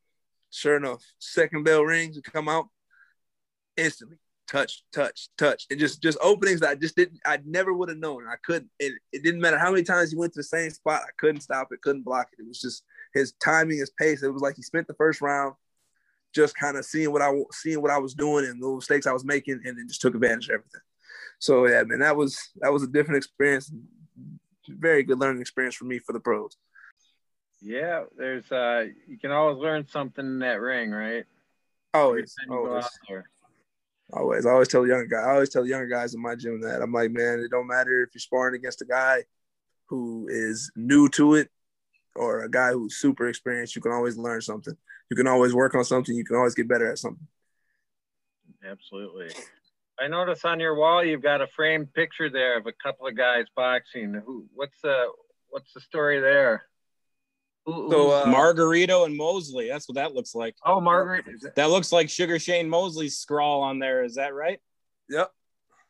Sure 0.51 0.77
enough, 0.77 1.03
second 1.19 1.65
bell 1.65 1.83
rings. 1.83 2.17
We 2.17 2.23
come 2.23 2.49
out 2.49 2.69
instantly. 3.77 4.19
Touch, 4.49 4.85
touch, 4.95 5.29
touch. 5.37 5.67
and 5.71 5.81
just 5.81 6.01
just 6.01 6.19
openings 6.23 6.61
that 6.61 6.71
I 6.71 6.75
just 6.77 6.95
didn't. 6.95 7.19
I 7.27 7.41
never 7.45 7.73
would 7.73 7.89
have 7.89 7.99
known. 7.99 8.29
I 8.29 8.37
couldn't. 8.45 8.71
It, 8.79 8.93
it 9.13 9.25
didn't 9.25 9.41
matter 9.41 9.59
how 9.59 9.73
many 9.73 9.83
times 9.83 10.13
he 10.13 10.17
went 10.17 10.35
to 10.35 10.39
the 10.39 10.45
same 10.45 10.71
spot. 10.71 11.03
I 11.03 11.11
couldn't 11.19 11.41
stop 11.41 11.69
it. 11.73 11.83
Couldn't 11.83 12.05
block 12.05 12.29
it. 12.33 12.41
It 12.41 12.47
was 12.47 12.61
just 12.61 12.85
his 13.13 13.33
timing, 13.43 13.79
his 13.79 13.91
pace. 13.99 14.23
It 14.23 14.33
was 14.33 14.43
like 14.43 14.55
he 14.55 14.63
spent 14.63 14.87
the 14.87 14.95
first 14.95 15.21
round 15.21 15.55
just 16.33 16.55
kind 16.55 16.77
of 16.77 16.85
seeing 16.85 17.11
what 17.11 17.23
I 17.23 17.33
seeing 17.51 17.83
what 17.83 17.91
I 17.91 17.99
was 17.99 18.15
doing 18.15 18.45
and 18.45 18.63
the 18.63 18.69
mistakes 18.69 19.09
I 19.09 19.13
was 19.13 19.25
making, 19.25 19.61
and 19.65 19.77
then 19.77 19.89
just 19.89 20.01
took 20.01 20.15
advantage 20.15 20.49
of 20.49 20.55
everything. 20.55 20.81
So 21.39 21.67
yeah, 21.67 21.83
man, 21.85 22.01
that 22.01 22.17
was 22.17 22.39
that 22.61 22.73
was 22.73 22.83
a 22.83 22.89
different 22.89 23.19
experience. 23.19 23.71
Very 24.69 25.03
good 25.03 25.21
learning 25.21 25.41
experience 25.41 25.77
for 25.77 25.85
me 25.85 25.99
for 25.99 26.13
the 26.13 26.21
pros. 26.21 26.57
Yeah, 27.61 28.05
there's 28.17 28.51
uh 28.51 28.87
you 29.07 29.19
can 29.19 29.31
always 29.31 29.59
learn 29.59 29.87
something 29.87 30.25
in 30.25 30.39
that 30.41 30.61
ring, 30.61 30.91
right? 30.91 31.25
Always, 31.95 32.35
always. 32.51 32.87
Always, 34.13 34.47
I 34.47 34.51
always 34.51 34.69
tell 34.69 34.87
young 34.87 35.09
guys. 35.09 35.25
I 35.27 35.31
always 35.33 35.49
tell 35.49 35.67
younger 35.67 35.89
guys 35.89 36.15
in 36.15 36.23
my 36.23 36.37
gym 36.37 36.61
that 36.61 36.81
I'm 36.81 36.93
like, 36.93 37.11
man, 37.11 37.41
it 37.41 37.51
don't 37.51 37.67
matter 37.67 38.03
if 38.03 38.11
you're 38.15 38.21
sparring 38.21 38.55
against 38.55 38.83
a 38.83 38.85
guy 38.85 39.25
who 39.87 40.29
is 40.31 40.71
new 40.77 41.09
to 41.11 41.35
it 41.35 41.51
or 42.15 42.43
a 42.43 42.51
guy 42.51 42.73
who's 42.73 42.97
super 42.97 43.29
experienced. 43.29 43.75
You 43.75 43.83
can 43.83 43.93
always 43.93 44.17
learn 44.17 44.41
something. 44.41 44.77
You 45.11 45.17
can 45.17 45.27
always 45.27 45.55
work 45.55 45.75
on 45.75 45.85
something. 45.85 46.15
You 46.15 46.25
can 46.25 46.37
always 46.37 46.55
get 46.55 46.69
better 46.69 46.91
at 46.91 46.99
something. 46.99 47.27
Absolutely. 48.65 49.31
I 49.99 50.09
notice 50.09 50.45
on 50.45 50.61
your 50.61 50.75
wall 50.75 51.05
you've 51.05 51.23
got 51.23 51.41
a 51.41 51.47
framed 51.57 51.93
picture 51.95 52.29
there 52.29 52.59
of 52.59 52.67
a 52.67 52.73
couple 52.73 53.07
of 53.07 53.17
guys 53.17 53.47
boxing. 53.55 54.15
Who? 54.25 54.47
What's 54.55 54.81
the 54.83 55.07
What's 55.49 55.73
the 55.73 55.81
story 55.81 56.21
there? 56.21 56.65
so 57.67 58.11
uh, 58.13 58.27
Margarito 58.27 59.07
and 59.07 59.17
Mosley. 59.17 59.69
That's 59.69 59.89
what 59.89 59.97
that 59.97 60.13
looks 60.13 60.35
like. 60.35 60.55
Oh, 60.65 60.81
Margarito. 60.81 61.55
That 61.55 61.71
looks 61.71 61.93
like 61.93 62.09
Sugar 62.09 62.39
Shane 62.39 62.69
Mosley's 62.69 63.19
scrawl 63.19 63.63
on 63.63 63.79
there. 63.79 64.05
Is 64.05 64.17
that 64.17 64.35
right? 64.35 64.61
Yep. 65.09 65.33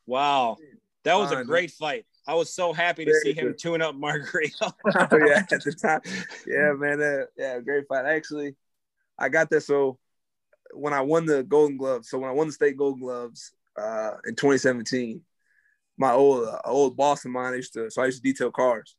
Wow, 0.07 0.57
that 1.05 1.15
was 1.15 1.33
a 1.33 1.45
great 1.45 1.73
fight. 1.73 2.07
I 2.29 2.35
was 2.35 2.55
so 2.55 2.73
happy 2.73 3.05
to 3.05 3.11
Very 3.11 3.35
see 3.35 3.41
him 3.41 3.55
tune 3.59 3.83
up 3.83 3.95
Margarito. 3.95 4.53
oh, 4.73 4.73
yeah, 5.27 5.45
at 5.51 5.63
the 5.65 5.73
time. 5.73 6.01
Yeah, 6.47 6.73
man. 6.73 7.03
Uh, 7.03 7.27
yeah, 7.37 7.61
great 7.61 7.87
fight. 7.89 8.05
Actually, 8.07 8.57
I 9.19 9.29
got 9.29 9.51
that. 9.51 9.63
So 9.63 9.99
when 10.73 10.93
I 10.93 11.01
won 11.01 11.27
the 11.27 11.43
Golden 11.43 11.77
Gloves, 11.77 12.09
so 12.09 12.19
when 12.19 12.31
I 12.31 12.33
won 12.33 12.47
the 12.47 12.53
state 12.53 12.77
Golden 12.77 13.01
Gloves 13.01 13.53
uh, 13.79 14.13
in 14.27 14.35
2017, 14.35 15.21
my 15.99 16.13
old 16.13 16.47
uh, 16.47 16.61
old 16.65 16.97
boss 16.97 17.25
of 17.25 17.31
mine 17.31 17.55
used 17.55 17.73
to. 17.75 17.91
So 17.91 18.03
I 18.03 18.07
used 18.07 18.23
to 18.23 18.29
detail 18.29 18.51
cars. 18.51 18.97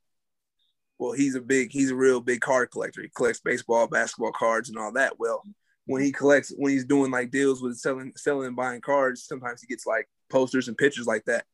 Well, 1.00 1.12
he's 1.12 1.36
a 1.36 1.42
big, 1.42 1.72
he's 1.72 1.92
a 1.92 1.96
real 1.96 2.20
big 2.20 2.42
card 2.42 2.72
collector. 2.72 3.02
He 3.02 3.10
collects 3.10 3.40
baseball, 3.40 3.88
basketball 3.88 4.32
cards, 4.32 4.70
and 4.70 4.78
all 4.80 4.92
that. 4.94 5.20
Well, 5.20 5.44
when 5.86 6.02
he 6.02 6.12
collects, 6.12 6.52
when 6.58 6.72
he's 6.72 6.86
doing 6.86 7.12
like 7.12 7.30
deals 7.30 7.62
with 7.62 7.78
selling, 7.78 8.14
selling 8.16 8.48
and 8.48 8.56
buying 8.56 8.82
cards, 8.82 9.24
sometimes 9.24 9.62
he 9.62 9.68
gets 9.68 9.86
like 9.86 10.08
posters 10.30 10.68
and 10.68 10.78
pictures 10.78 11.06
like 11.06 11.24
that 11.26 11.46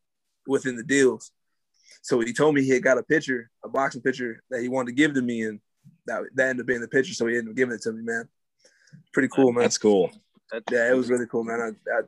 within 0.48 0.78
the 0.78 0.84
deals. 0.84 1.32
So 2.02 2.20
he 2.20 2.34
told 2.34 2.56
me 2.56 2.64
he 2.64 2.72
had 2.72 2.84
got 2.84 2.98
a 2.98 3.04
picture, 3.04 3.50
a 3.64 3.70
boxing 3.70 4.02
picture 4.02 4.42
that 4.50 4.62
he 4.62 4.70
wanted 4.70 4.88
to 4.88 4.96
give 4.96 5.14
to 5.14 5.22
me, 5.22 5.44
and 5.44 5.60
that 6.06 6.24
that 6.36 6.50
ended 6.50 6.64
up 6.64 6.68
being 6.68 6.82
the 6.82 6.88
picture. 6.88 7.14
So 7.14 7.28
he 7.28 7.38
ended 7.38 7.52
up 7.52 7.58
giving 7.58 7.76
it 7.76 7.82
to 7.82 7.92
me, 7.92 8.02
man. 8.02 8.28
Pretty 9.14 9.30
cool, 9.30 9.52
man. 9.52 9.64
That's 9.64 9.78
cool. 9.78 10.12
Yeah, 10.72 10.90
it 10.90 10.96
was 10.96 11.10
really 11.10 11.26
cool, 11.28 11.44
man. 11.44 11.60
I, 11.62 11.92
I, 11.92 12.02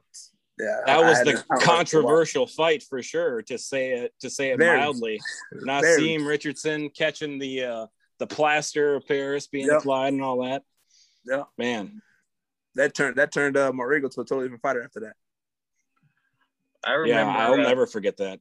yeah, 0.59 0.81
that 0.85 1.01
was 1.01 1.19
the 1.23 1.43
controversial 1.61 2.47
fight 2.47 2.83
for 2.83 3.01
sure. 3.01 3.41
To 3.43 3.57
say 3.57 3.91
it, 3.91 4.13
to 4.21 4.29
say 4.29 4.51
it 4.51 4.57
Very. 4.57 4.79
mildly. 4.79 5.19
Naazim 5.51 6.25
Richardson 6.25 6.89
catching 6.89 7.39
the 7.39 7.63
uh, 7.63 7.87
the 8.19 8.27
plaster 8.27 8.95
of 8.95 9.07
Paris 9.07 9.47
being 9.47 9.67
yep. 9.67 9.79
applied 9.79 10.13
and 10.13 10.23
all 10.23 10.43
that. 10.43 10.63
Yeah, 11.25 11.43
man. 11.57 12.01
That 12.75 12.93
turned 12.93 13.17
that 13.17 13.31
turned 13.31 13.57
uh, 13.57 13.71
Margarito 13.71 14.09
to 14.11 14.21
a 14.21 14.25
totally 14.25 14.45
different 14.45 14.61
fighter 14.61 14.83
after 14.83 15.01
that. 15.01 15.13
I 16.85 16.93
remember. 16.93 17.31
Yeah, 17.31 17.37
I'll 17.37 17.53
uh, 17.53 17.57
never 17.57 17.87
forget 17.87 18.17
that. 18.17 18.39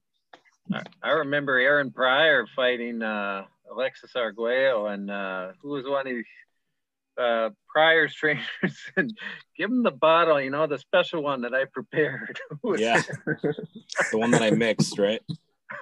I 1.02 1.10
remember 1.10 1.58
Aaron 1.58 1.90
Pryor 1.90 2.46
fighting 2.56 3.02
uh, 3.02 3.44
Alexis 3.70 4.16
Arguello, 4.16 4.86
and 4.86 5.10
uh, 5.10 5.52
who 5.60 5.70
was 5.70 5.84
one 5.84 6.06
of 6.06 6.14
uh, 7.18 7.50
Pryor's 7.68 8.14
trainers 8.14 8.44
and 8.96 9.16
give 9.56 9.70
him 9.70 9.82
the 9.82 9.90
bottle, 9.90 10.40
you 10.40 10.50
know, 10.50 10.66
the 10.66 10.78
special 10.78 11.22
one 11.22 11.42
that 11.42 11.54
I 11.54 11.64
prepared. 11.66 12.38
yeah, 12.76 13.02
the 13.26 14.18
one 14.18 14.30
that 14.32 14.42
I 14.42 14.50
mixed, 14.50 14.98
right? 14.98 15.20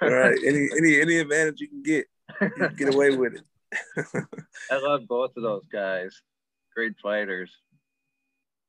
All 0.01 0.11
right. 0.11 0.39
Any 0.45 0.69
any 0.77 1.01
any 1.01 1.19
advantage 1.19 1.61
you 1.61 1.69
can 1.69 1.83
get, 1.83 2.07
you 2.41 2.51
can 2.51 2.75
get 2.77 2.95
away 2.95 3.17
with 3.17 3.35
it. 3.35 3.45
I 4.71 4.79
love 4.79 5.07
both 5.07 5.37
of 5.37 5.43
those 5.43 5.67
guys. 5.67 6.21
Great 6.75 6.99
fighters. 7.03 7.51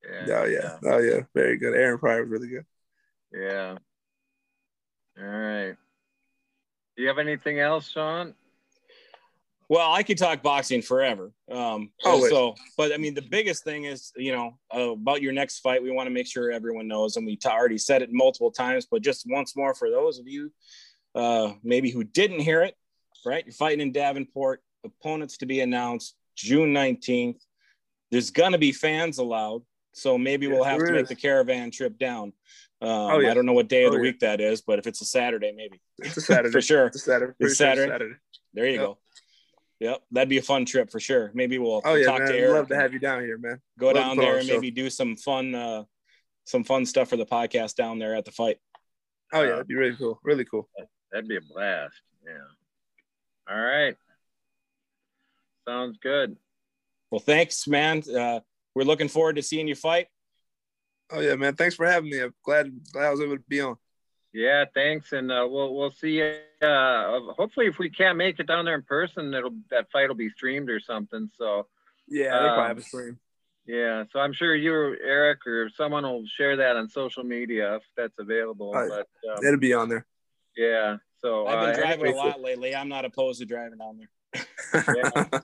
Yeah. 0.02 0.26
Oh 0.28 0.44
yeah. 0.44 0.58
yeah. 0.82 0.90
Oh 0.92 0.98
yeah. 0.98 1.20
Very 1.34 1.56
good. 1.58 1.74
Aaron 1.74 1.98
Pryor 1.98 2.22
was 2.22 2.30
really 2.30 2.48
good. 2.48 2.66
Yeah. 3.32 3.76
All 5.18 5.24
right. 5.24 5.76
Do 6.96 7.02
you 7.02 7.08
have 7.08 7.18
anything 7.18 7.58
else, 7.58 7.88
Sean? 7.88 8.34
Well, 9.68 9.92
I 9.92 10.02
could 10.02 10.18
talk 10.18 10.42
boxing 10.42 10.82
forever. 10.82 11.32
Um, 11.50 11.90
oh, 12.04 12.28
so, 12.28 12.54
but 12.76 12.92
I 12.92 12.98
mean, 12.98 13.14
the 13.14 13.22
biggest 13.22 13.64
thing 13.64 13.84
is, 13.84 14.12
you 14.16 14.32
know, 14.32 14.58
uh, 14.74 14.90
about 14.92 15.22
your 15.22 15.32
next 15.32 15.60
fight. 15.60 15.82
We 15.82 15.90
want 15.90 16.06
to 16.06 16.12
make 16.12 16.26
sure 16.26 16.50
everyone 16.50 16.86
knows, 16.86 17.16
and 17.16 17.24
we 17.24 17.36
t- 17.36 17.48
already 17.48 17.78
said 17.78 18.02
it 18.02 18.12
multiple 18.12 18.50
times, 18.50 18.86
but 18.90 19.02
just 19.02 19.24
once 19.26 19.56
more 19.56 19.74
for 19.74 19.90
those 19.90 20.18
of 20.18 20.28
you, 20.28 20.52
uh, 21.14 21.52
maybe 21.62 21.90
who 21.90 22.04
didn't 22.04 22.40
hear 22.40 22.62
it, 22.62 22.74
right? 23.24 23.44
You're 23.44 23.54
fighting 23.54 23.80
in 23.80 23.92
Davenport. 23.92 24.62
Opponents 24.84 25.38
to 25.38 25.46
be 25.46 25.60
announced 25.60 26.14
June 26.36 26.74
nineteenth. 26.74 27.42
There's 28.10 28.30
gonna 28.30 28.58
be 28.58 28.70
fans 28.70 29.16
allowed, 29.16 29.62
so 29.92 30.18
maybe 30.18 30.46
we'll 30.46 30.62
have 30.62 30.78
to 30.78 30.84
is. 30.84 30.90
make 30.90 31.08
the 31.08 31.14
caravan 31.14 31.70
trip 31.70 31.98
down. 31.98 32.34
Um, 32.82 32.90
oh, 32.90 33.18
yeah. 33.20 33.30
I 33.30 33.34
don't 33.34 33.46
know 33.46 33.54
what 33.54 33.68
day 33.68 33.84
of 33.84 33.92
oh, 33.92 33.96
the 33.96 34.02
week 34.02 34.20
that 34.20 34.42
is, 34.42 34.60
but 34.60 34.78
if 34.78 34.86
it's 34.86 35.00
a 35.00 35.06
Saturday, 35.06 35.52
maybe. 35.56 35.80
It's 36.00 36.18
a 36.18 36.20
Saturday 36.20 36.50
for 36.52 36.60
sure. 36.60 36.88
It's 36.88 36.96
a 36.96 36.98
Saturday. 36.98 37.32
It's 37.40 37.56
Saturday. 37.56 37.90
Saturday. 37.90 38.14
There 38.52 38.66
you 38.66 38.72
yep. 38.72 38.80
go. 38.80 38.98
Yep, 39.84 40.02
that'd 40.12 40.30
be 40.30 40.38
a 40.38 40.42
fun 40.42 40.64
trip 40.64 40.90
for 40.90 40.98
sure. 40.98 41.30
Maybe 41.34 41.58
we'll 41.58 41.82
oh, 41.84 41.94
yeah, 41.94 42.06
talk 42.06 42.20
man. 42.20 42.28
to 42.28 42.38
Eric. 42.38 42.54
Love 42.54 42.68
to 42.68 42.76
have 42.76 42.94
you 42.94 42.98
down 42.98 43.20
here, 43.20 43.36
man. 43.36 43.60
Go 43.78 43.88
love 43.88 43.96
down 43.96 44.16
there 44.16 44.38
and 44.38 44.48
maybe 44.48 44.70
do 44.70 44.88
some 44.88 45.14
fun, 45.14 45.54
uh, 45.54 45.84
some 46.46 46.64
fun 46.64 46.86
stuff 46.86 47.10
for 47.10 47.18
the 47.18 47.26
podcast 47.26 47.74
down 47.74 47.98
there 47.98 48.14
at 48.14 48.24
the 48.24 48.30
fight. 48.30 48.56
Oh 49.34 49.42
yeah, 49.42 49.50
that'd 49.50 49.68
be 49.68 49.74
really 49.74 49.94
cool. 49.94 50.18
Really 50.24 50.46
cool. 50.46 50.70
That'd 51.12 51.28
be 51.28 51.36
a 51.36 51.40
blast. 51.52 52.00
Yeah. 52.24 53.54
All 53.54 53.60
right. 53.60 53.94
Sounds 55.68 55.98
good. 56.02 56.38
Well, 57.10 57.20
thanks, 57.20 57.68
man. 57.68 58.02
Uh, 58.08 58.40
we're 58.74 58.84
looking 58.84 59.08
forward 59.08 59.36
to 59.36 59.42
seeing 59.42 59.68
you 59.68 59.74
fight. 59.74 60.06
Oh 61.10 61.20
yeah, 61.20 61.34
man. 61.34 61.56
Thanks 61.56 61.74
for 61.74 61.84
having 61.84 62.08
me. 62.08 62.22
I'm 62.22 62.32
glad, 62.42 62.72
glad 62.90 63.04
I 63.04 63.10
was 63.10 63.20
able 63.20 63.36
to 63.36 63.44
be 63.46 63.60
on. 63.60 63.76
Yeah, 64.34 64.64
thanks, 64.74 65.12
and 65.12 65.30
uh, 65.30 65.46
we'll 65.48 65.72
we'll 65.76 65.92
see. 65.92 66.20
Uh, 66.20 67.20
hopefully, 67.38 67.66
if 67.66 67.78
we 67.78 67.88
can't 67.88 68.18
make 68.18 68.40
it 68.40 68.48
down 68.48 68.64
there 68.64 68.74
in 68.74 68.82
person, 68.82 69.32
it'll 69.32 69.54
that 69.70 69.92
fight 69.92 70.08
will 70.08 70.16
be 70.16 70.28
streamed 70.28 70.68
or 70.68 70.80
something. 70.80 71.30
So 71.38 71.68
yeah, 72.08 72.30
they 72.30 72.48
um, 72.48 72.54
probably 72.54 72.68
have 72.68 72.78
a 72.78 72.82
stream. 72.82 73.18
Yeah, 73.64 74.04
so 74.12 74.18
I'm 74.18 74.32
sure 74.32 74.56
you, 74.56 74.74
Eric, 74.74 75.46
or 75.46 75.70
someone 75.70 76.02
will 76.02 76.26
share 76.26 76.56
that 76.56 76.74
on 76.74 76.88
social 76.88 77.22
media 77.22 77.76
if 77.76 77.82
that's 77.96 78.18
available. 78.18 78.72
Right. 78.72 78.90
But 78.90 79.30
um, 79.30 79.46
it'll 79.46 79.60
be 79.60 79.72
on 79.72 79.88
there. 79.88 80.04
Yeah. 80.56 80.96
So 81.20 81.46
I've 81.46 81.60
been 81.60 81.70
uh, 81.70 81.76
driving 81.76 82.06
anyway, 82.06 82.18
a 82.18 82.26
lot 82.26 82.40
lately. 82.40 82.74
I'm 82.74 82.88
not 82.88 83.04
opposed 83.04 83.38
to 83.38 83.46
driving 83.46 83.78
down 83.78 84.00
there. 84.32 84.84
yeah. 84.96 85.40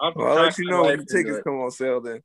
I'll, 0.00 0.12
well, 0.16 0.36
I'll 0.36 0.44
let 0.44 0.58
you 0.58 0.68
know 0.68 0.82
when 0.82 0.98
the 0.98 1.06
tickets 1.06 1.38
come 1.44 1.60
on 1.60 1.70
sale 1.70 2.00
then. 2.00 2.22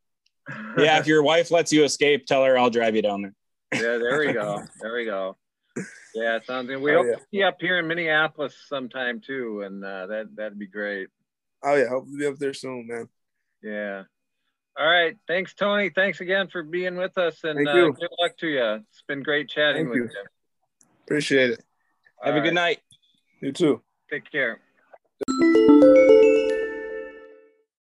yeah, 0.80 0.98
if 0.98 1.06
your 1.06 1.22
wife 1.22 1.52
lets 1.52 1.72
you 1.72 1.84
escape, 1.84 2.26
tell 2.26 2.44
her 2.44 2.58
I'll 2.58 2.72
drive 2.72 2.96
you 2.96 3.04
down 3.04 3.22
there 3.22 3.34
yeah, 3.74 3.98
there 3.98 4.20
we 4.20 4.34
go. 4.34 4.64
There 4.82 4.94
we 4.96 5.06
go. 5.06 5.36
Yeah, 6.16 6.40
sounds 6.46 6.68
good. 6.68 6.82
We 6.82 6.94
oh, 6.94 6.98
hope 6.98 7.06
yeah. 7.08 7.16
to 7.16 7.22
see 7.32 7.44
up 7.44 7.58
here 7.60 7.78
in 7.80 7.88
Minneapolis 7.88 8.56
sometime 8.68 9.22
too, 9.22 9.62
and 9.62 9.84
uh, 9.84 10.08
that 10.08 10.36
that'd 10.36 10.58
be 10.58 10.68
great. 10.68 11.10
Oh 11.64 11.76
yeah, 11.76 11.90
hope 11.90 12.06
to 12.06 12.18
be 12.18 12.26
up 12.26 12.38
there 12.38 12.54
soon, 12.54 12.88
man. 12.88 13.10
Yeah. 13.62 14.04
All 14.78 14.88
right. 14.88 15.18
Thanks, 15.28 15.54
Tony. 15.54 15.90
Thanks 15.90 16.22
again 16.22 16.48
for 16.50 16.64
being 16.64 16.98
with 16.98 17.18
us, 17.18 17.44
and 17.44 17.68
uh, 17.68 17.74
good 17.92 18.10
luck 18.20 18.38
to 18.38 18.48
you. 18.48 18.74
It's 18.76 19.04
been 19.08 19.24
great 19.24 19.50
chatting 19.50 19.86
Thank 19.86 19.90
with 19.90 19.98
you. 19.98 20.04
you. 20.04 20.26
Appreciate 21.04 21.52
it. 21.52 21.64
Have 22.24 22.36
All 22.36 22.42
a 22.42 22.44
good 22.44 22.54
night. 22.54 22.80
You 23.42 23.52
too. 23.52 23.82
Take 24.10 24.32
care. 24.32 24.60